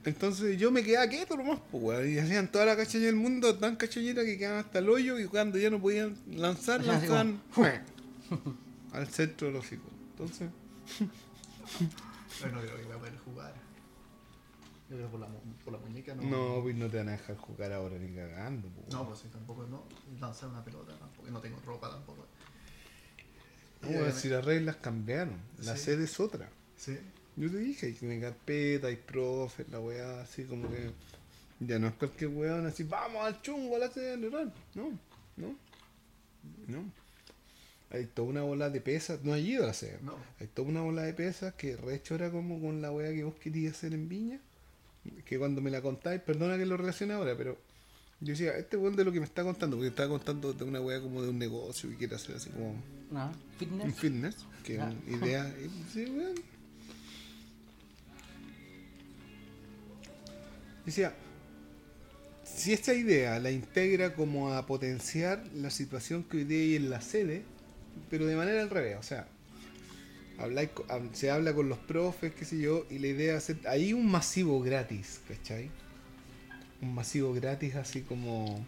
Entonces 0.05 0.57
yo 0.59 0.69
me 0.69 0.83
quedaba 0.83 1.07
quieto 1.07 1.37
nomás, 1.37 1.59
pues, 1.71 1.83
weón. 1.83 2.09
Y 2.11 2.17
hacían 2.19 2.51
toda 2.51 2.65
la 2.65 2.75
cachaña 2.75 3.05
del 3.05 3.15
mundo 3.15 3.55
tan 3.57 3.75
cachañera 3.77 4.23
que 4.25 4.37
quedaban 4.37 4.59
hasta 4.65 4.79
el 4.79 4.89
hoyo 4.89 5.17
y 5.17 5.25
cuando 5.25 5.57
ya 5.57 5.69
no 5.69 5.79
podían 5.79 6.15
lanzar, 6.27 6.83
lanzaban 6.83 7.39
al 8.91 9.07
centro 9.07 9.47
de 9.47 9.53
los 9.53 9.71
hijos. 9.71 9.87
Entonces, 10.11 10.49
Pero 12.41 12.51
no 12.53 12.61
creo 12.61 12.75
que 12.77 12.83
va 12.87 12.95
a 12.95 12.99
poder 12.99 13.17
jugar. 13.19 13.62
Yo 14.93 14.99
creo 14.99 15.07
que 15.07 15.11
por 15.11 15.19
la, 15.21 15.27
mu- 15.27 15.39
por 15.63 15.73
la 15.73 15.79
muñeca 15.79 16.13
no. 16.13 16.21
no, 16.23 16.61
pues 16.61 16.75
no 16.75 16.87
te 16.87 16.97
van 16.97 17.09
a 17.09 17.13
dejar 17.13 17.35
jugar 17.37 17.73
ahora 17.73 17.97
ni 17.97 18.13
cagando, 18.15 18.67
pues. 18.69 18.93
No, 18.93 19.07
pues 19.07 19.19
sí, 19.19 19.27
tampoco 19.29 19.65
no. 19.65 19.83
Lanzar 20.19 20.49
una 20.49 20.63
pelota 20.63 20.95
tampoco. 20.97 21.29
No 21.31 21.39
tengo 21.41 21.59
ropa 21.65 21.89
tampoco. 21.89 22.27
No, 23.81 23.89
weón, 23.89 24.13
si 24.13 24.29
las 24.29 24.45
reglas 24.45 24.75
cambiaron, 24.77 25.35
la 25.63 25.75
Sí. 25.75 25.85
sede 25.85 26.03
es 26.03 26.19
otra. 26.19 26.47
Sí. 26.77 26.97
Yo 27.35 27.49
te 27.49 27.57
dije, 27.57 27.87
hay 27.87 27.93
que 27.93 27.99
tener 28.01 28.21
carpeta, 28.21 28.87
hay 28.87 28.95
profes, 28.97 29.67
la 29.69 29.79
weá, 29.79 30.21
así 30.21 30.43
como 30.45 30.69
que. 30.69 30.91
Ya 31.59 31.79
no 31.79 31.87
es 31.87 31.93
cualquier 31.95 32.29
weón 32.29 32.65
así, 32.67 32.83
vamos 32.83 33.23
al 33.25 33.41
chungo 33.41 33.75
a 33.77 33.79
la 33.79 33.89
sede. 33.89 34.17
No, 34.17 34.51
no, 34.75 35.55
no. 36.67 36.85
Hay 37.89 38.05
toda 38.07 38.27
una 38.27 38.41
bola 38.41 38.69
de 38.69 38.81
pesas, 38.81 39.23
no 39.23 39.33
hay 39.33 39.51
ido 39.51 39.63
a 39.63 39.67
la 39.67 39.73
sede. 39.73 39.99
No. 40.01 40.15
Hay 40.39 40.47
toda 40.47 40.67
una 40.67 40.81
bola 40.81 41.03
de 41.03 41.13
pesas 41.13 41.53
que 41.53 41.75
recho 41.77 42.15
era 42.15 42.31
como 42.31 42.59
con 42.59 42.81
la 42.81 42.91
weá 42.91 43.11
que 43.13 43.23
vos 43.23 43.35
querías 43.35 43.73
hacer 43.75 43.93
en 43.93 44.07
Viña. 44.09 44.39
Que 45.25 45.37
cuando 45.37 45.61
me 45.61 45.69
la 45.71 45.81
contáis, 45.81 46.21
perdona 46.21 46.57
que 46.57 46.65
lo 46.65 46.77
relacione 46.77 47.13
ahora, 47.13 47.35
pero 47.37 47.57
yo 48.21 48.31
decía, 48.31 48.51
este 48.57 48.77
weón 48.77 48.95
de 48.95 49.03
lo 49.03 49.11
que 49.11 49.19
me 49.19 49.25
está 49.25 49.43
contando, 49.43 49.75
porque 49.75 49.89
estaba 49.89 50.09
contando 50.09 50.53
de 50.53 50.63
una 50.63 50.79
weá 50.79 51.01
como 51.01 51.21
de 51.21 51.29
un 51.29 51.37
negocio 51.39 51.89
que 51.89 51.97
quiere 51.97 52.15
hacer 52.15 52.35
así 52.37 52.49
como 52.51 52.75
No, 53.11 53.27
un 53.27 53.33
fitness. 53.59 53.95
fitness, 53.95 54.35
que 54.63 54.75
es 54.75 54.79
Ah. 54.79 54.93
una 55.07 55.17
idea. 55.17 55.55
y- 55.59 55.91
Sí, 55.93 56.05
weón. 56.05 56.35
Decía, 60.85 61.13
si 62.43 62.73
esta 62.73 62.93
idea 62.93 63.39
la 63.39 63.51
integra 63.51 64.13
como 64.15 64.53
a 64.53 64.65
potenciar 64.65 65.43
la 65.55 65.69
situación 65.69 66.23
que 66.23 66.37
hoy 66.37 66.43
día 66.43 66.59
hay 66.59 66.75
en 66.75 66.89
la 66.89 67.01
sede, 67.01 67.43
pero 68.09 68.25
de 68.25 68.35
manera 68.35 68.61
al 68.61 68.69
revés, 68.69 68.97
o 68.99 69.03
sea, 69.03 69.27
habláis 70.37 70.69
se 71.13 71.29
habla 71.31 71.53
con 71.53 71.69
los 71.69 71.77
profes, 71.79 72.33
qué 72.33 72.45
sé 72.45 72.59
yo, 72.59 72.85
y 72.89 72.99
la 72.99 73.07
idea 73.07 73.37
es 73.37 73.43
hacer 73.43 73.67
ahí 73.67 73.93
un 73.93 74.09
masivo 74.09 74.59
gratis, 74.61 75.21
¿cachai? 75.27 75.69
Un 76.81 76.93
masivo 76.93 77.33
gratis 77.33 77.75
así 77.75 78.01
como 78.01 78.65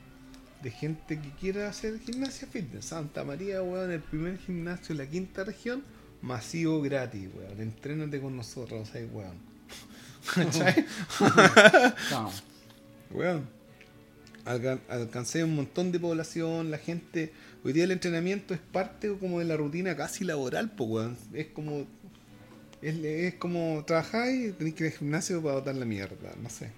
de 0.61 0.71
gente 0.71 1.19
que 1.19 1.29
quiera 1.39 1.67
hacer 1.69 1.99
gimnasia 1.99 2.47
fitness. 2.47 2.85
Santa 2.85 3.23
María, 3.23 3.61
weón, 3.61 3.91
el 3.91 4.01
primer 4.01 4.37
gimnasio 4.37 4.95
de 4.95 5.03
la 5.03 5.09
quinta 5.09 5.43
región, 5.43 5.83
masivo 6.21 6.81
gratis, 6.81 7.29
weón. 7.35 7.61
Entrénate 7.61 8.19
con 8.21 8.35
nosotros, 8.35 8.93
ahí, 8.95 9.05
weón. 9.11 9.37
¿Cachai? 10.33 10.85
No. 12.11 12.31
Weón. 13.11 13.47
Alca- 14.45 14.79
alcancé 14.89 15.43
un 15.43 15.55
montón 15.55 15.91
de 15.91 15.99
población, 15.99 16.71
la 16.71 16.77
gente. 16.77 17.33
Hoy 17.65 17.73
día 17.73 17.85
el 17.85 17.91
entrenamiento 17.91 18.53
es 18.53 18.59
parte 18.59 19.11
como 19.19 19.39
de 19.39 19.45
la 19.45 19.57
rutina 19.57 19.97
casi 19.97 20.23
laboral, 20.23 20.69
pues, 20.75 20.87
weón. 20.87 21.17
Es 21.33 21.47
como. 21.47 21.87
Es, 22.83 23.33
como 23.35 23.83
trabajar 23.87 24.31
y 24.31 24.51
tenéis 24.51 24.75
que 24.75 24.85
ir 24.85 24.91
al 24.91 24.97
gimnasio 24.99 25.41
para 25.41 25.55
botar 25.55 25.73
la 25.73 25.85
mierda, 25.85 26.35
no 26.43 26.47
sé. 26.51 26.69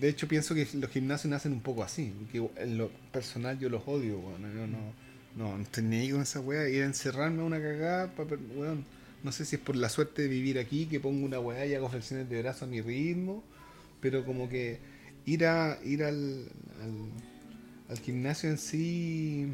De 0.00 0.08
hecho, 0.08 0.26
pienso 0.28 0.54
que 0.54 0.66
los 0.72 0.90
gimnasios 0.90 1.30
nacen 1.30 1.52
un 1.52 1.60
poco 1.60 1.82
así. 1.82 2.10
Que 2.32 2.38
en 2.56 2.78
lo 2.78 2.88
personal 3.12 3.58
yo 3.58 3.68
los 3.68 3.82
odio, 3.86 4.18
weón. 4.18 4.40
No, 4.40 4.66
no, 4.66 5.58
no 5.58 5.66
ahí 5.92 6.10
con 6.10 6.22
esa 6.22 6.40
weá. 6.40 6.66
Ir 6.70 6.82
a 6.82 6.86
encerrarme 6.86 7.42
a 7.42 7.44
una 7.44 7.60
cagada, 7.60 8.14
pa- 8.14 8.24
per- 8.24 8.38
weón. 8.56 8.86
No 9.22 9.30
sé 9.30 9.44
si 9.44 9.56
es 9.56 9.62
por 9.62 9.76
la 9.76 9.90
suerte 9.90 10.22
de 10.22 10.28
vivir 10.28 10.58
aquí, 10.58 10.86
que 10.86 11.00
pongo 11.00 11.22
una 11.22 11.38
weá 11.38 11.66
y 11.66 11.74
hago 11.74 11.90
flexiones 11.90 12.30
de 12.30 12.40
brazo 12.40 12.64
a 12.64 12.68
mi 12.68 12.80
ritmo. 12.80 13.44
Pero 14.00 14.24
como 14.24 14.48
que 14.48 14.78
ir 15.26 15.44
a 15.44 15.78
ir 15.84 16.02
al, 16.02 16.46
al, 16.82 16.94
al 17.90 17.98
gimnasio 17.98 18.50
en 18.50 18.58
sí. 18.58 19.52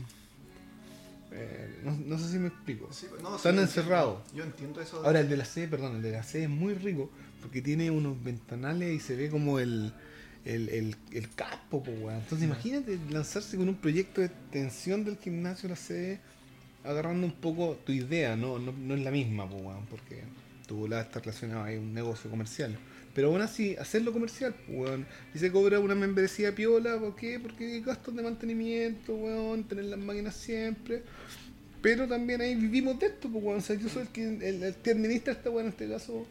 eh, 1.32 1.80
no, 1.84 1.92
no 1.92 2.18
sé 2.18 2.30
si 2.32 2.38
me 2.38 2.48
explico. 2.48 2.88
Sí, 2.92 3.06
no, 3.22 3.36
Están 3.36 3.58
encerrados. 3.58 4.22
Yo 4.34 4.44
entiendo 4.44 4.80
eso. 4.80 5.02
Ahora 5.04 5.20
el 5.20 5.28
de 5.28 5.36
la 5.36 5.44
sede, 5.44 5.68
perdón, 5.68 5.96
el 5.96 6.02
de 6.02 6.12
la 6.12 6.22
sede 6.22 6.44
es 6.44 6.50
muy 6.50 6.74
rico 6.74 7.10
porque 7.40 7.62
tiene 7.62 7.90
unos 7.90 8.22
ventanales 8.22 8.92
y 8.94 9.00
se 9.00 9.16
ve 9.16 9.30
como 9.30 9.58
el, 9.58 9.92
el, 10.44 10.68
el, 10.68 10.96
el 11.12 11.30
campo, 11.34 11.82
po, 11.82 11.90
weón. 11.92 12.18
Entonces 12.20 12.46
imagínate 12.46 12.98
lanzarse 13.10 13.56
con 13.56 13.68
un 13.68 13.76
proyecto 13.76 14.20
de 14.20 14.28
extensión 14.28 15.04
del 15.04 15.18
gimnasio 15.18 15.68
a 15.68 15.70
la 15.70 15.76
sede, 15.76 16.20
agarrando 16.84 17.26
un 17.26 17.34
poco 17.34 17.78
tu 17.84 17.92
idea, 17.92 18.36
no, 18.36 18.58
no, 18.58 18.72
no 18.72 18.94
es 18.94 19.00
la 19.00 19.10
misma, 19.10 19.44
weón, 19.44 19.86
porque 19.86 20.24
tu 20.66 20.88
lado 20.88 21.02
está 21.02 21.20
relacionado 21.20 21.64
a 21.64 21.70
un 21.70 21.94
negocio 21.94 22.30
comercial. 22.30 22.78
Pero 23.16 23.28
aún 23.28 23.40
así, 23.40 23.74
hacerlo 23.76 24.12
comercial, 24.12 24.54
weón. 24.68 25.06
Y 25.34 25.38
se 25.38 25.50
cobra 25.50 25.80
una 25.80 25.94
membresía 25.94 26.54
piola, 26.54 26.98
¿por 27.00 27.16
qué? 27.16 27.40
Porque 27.40 27.64
hay 27.64 27.80
gastos 27.80 28.14
de 28.14 28.22
mantenimiento, 28.22 29.14
weón, 29.14 29.64
tener 29.64 29.86
las 29.86 29.98
máquinas 29.98 30.36
siempre. 30.36 31.02
Pero 31.80 32.06
también 32.06 32.42
ahí 32.42 32.54
vivimos 32.54 32.98
de 32.98 33.06
esto, 33.06 33.30
pues, 33.30 33.42
weón. 33.42 33.58
O 33.60 33.62
sea, 33.62 33.74
yo 33.74 33.88
soy 33.88 34.02
el 34.02 34.08
que, 34.08 34.22
el, 34.22 34.62
el 34.62 34.74
que 34.74 34.90
administra 34.90 35.32
esta 35.32 35.48
weón 35.48 35.64
en 35.64 35.72
este 35.72 35.88
caso. 35.88 36.26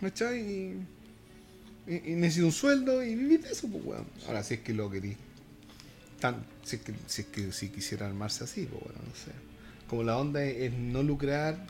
¿Cachai? 0.00 0.38
Y, 0.38 0.76
y, 1.88 2.12
y 2.12 2.14
necesito 2.14 2.46
un 2.46 2.52
sueldo 2.52 3.02
y 3.02 3.16
vivir 3.16 3.40
de 3.40 3.50
eso, 3.50 3.66
pues, 3.66 3.84
weón. 3.84 4.06
Ahora, 4.28 4.44
si 4.44 4.54
es 4.54 4.60
que 4.60 4.74
lo 4.74 4.88
querí. 4.88 5.16
Tan, 6.20 6.46
si 6.62 6.76
es 6.76 6.82
que, 6.82 6.94
si 7.08 7.22
es 7.22 7.26
que 7.26 7.50
si 7.50 7.68
quisiera 7.70 8.06
armarse 8.06 8.44
así, 8.44 8.68
pues, 8.70 8.80
weón, 8.80 9.08
no 9.08 9.14
sé. 9.16 9.32
Como 9.88 10.04
la 10.04 10.16
onda 10.18 10.44
es 10.44 10.72
no 10.72 11.02
lucrar. 11.02 11.66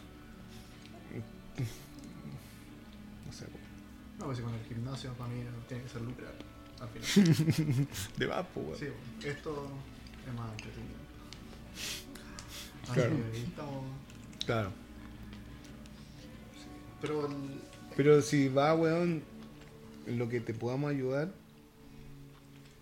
Sí, 4.34 4.42
con 4.42 4.54
el 4.54 4.64
gimnasio 4.64 5.12
para 5.14 5.30
mí 5.30 5.42
tiene 5.68 5.82
que 5.84 5.88
ser 5.88 6.02
lucrar. 6.02 6.34
Al 6.80 6.88
final. 6.88 7.86
De 8.18 8.26
pues, 8.26 8.66
weón. 8.66 8.78
Sí, 8.78 8.86
esto 9.28 9.68
es 10.26 10.34
más 10.34 10.50
entretenido. 10.52 10.96
Así 12.84 12.92
Claro. 12.92 13.16
que 13.32 13.38
estamos. 13.42 13.84
Claro. 14.44 14.72
Pero 17.00 17.26
el- 17.26 17.60
Pero 17.96 18.22
si 18.22 18.48
va, 18.48 18.74
weón, 18.74 19.22
en 20.06 20.18
lo 20.18 20.28
que 20.28 20.40
te 20.40 20.54
podamos 20.54 20.90
ayudar, 20.90 21.32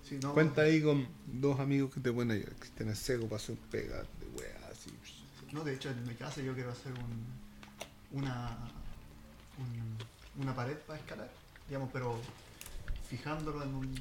sí, 0.09 0.19
no, 0.23 0.35
Cuenta 0.35 0.63
ahí 0.63 0.83
con 0.83 1.07
dos 1.27 1.59
amigos 1.61 1.93
que 1.95 2.01
te 2.01 2.13
pueden 2.13 2.31
ayudar. 2.33 2.55
Cristian 2.57 2.89
es 2.91 2.99
seco 2.99 3.25
para 3.25 3.37
hacer 3.37 3.57
pegas 3.71 4.07
de 4.21 4.27
weas 4.41 4.63
así. 4.71 4.91
No, 5.53 5.63
de 5.65 5.75
hecho 5.75 5.91
en 5.91 6.05
mi 6.07 6.15
casa 6.15 6.43
yo 6.43 6.53
quiero 6.55 6.71
hacer 6.71 6.93
un, 6.93 8.19
una, 8.21 8.57
un- 9.59 10.14
una 10.39 10.55
pared 10.55 10.77
para 10.79 10.99
escalar, 10.99 11.31
digamos, 11.69 11.91
pero 11.93 12.19
fijándolo 13.09 13.63
en, 13.63 13.75
un, 13.75 13.95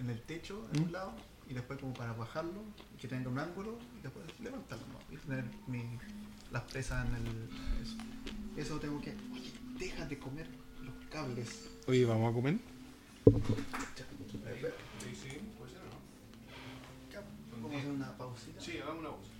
en 0.00 0.10
el 0.10 0.20
techo, 0.22 0.68
en 0.72 0.82
un 0.82 0.88
¿Mm? 0.88 0.92
lado, 0.92 1.12
y 1.48 1.54
después 1.54 1.78
como 1.78 1.94
para 1.94 2.12
bajarlo, 2.12 2.62
que 3.00 3.08
tenga 3.08 3.28
un 3.30 3.38
ángulo, 3.38 3.78
y 3.98 4.02
después 4.02 4.24
levantarlo, 4.40 4.86
¿no? 4.86 5.14
y 5.14 5.16
tener 5.18 5.44
mi, 5.66 5.98
las 6.50 6.62
presas 6.64 7.06
en 7.06 7.14
el... 7.14 7.48
Eso, 7.82 7.96
eso 8.56 8.80
tengo 8.80 9.00
que... 9.00 9.10
Oye, 9.32 9.52
deja 9.78 10.06
de 10.06 10.18
comer 10.18 10.46
los 10.82 10.94
cables. 11.10 11.70
Oye, 11.86 12.04
¿vamos 12.04 12.30
a 12.30 12.34
comer? 12.34 12.58
Sí, 13.24 15.14
sí, 15.14 15.40
puede 15.56 15.70
ser 15.70 15.80
o 15.80 15.84
no. 15.84 17.12
ya, 17.12 17.22
Vamos 17.52 17.72
a 17.72 17.78
hacer 17.78 17.90
una 17.90 18.16
pausita. 18.16 18.60
Sí, 18.60 18.78
hagamos 18.78 19.00
una 19.00 19.10
pausa. 19.10 19.37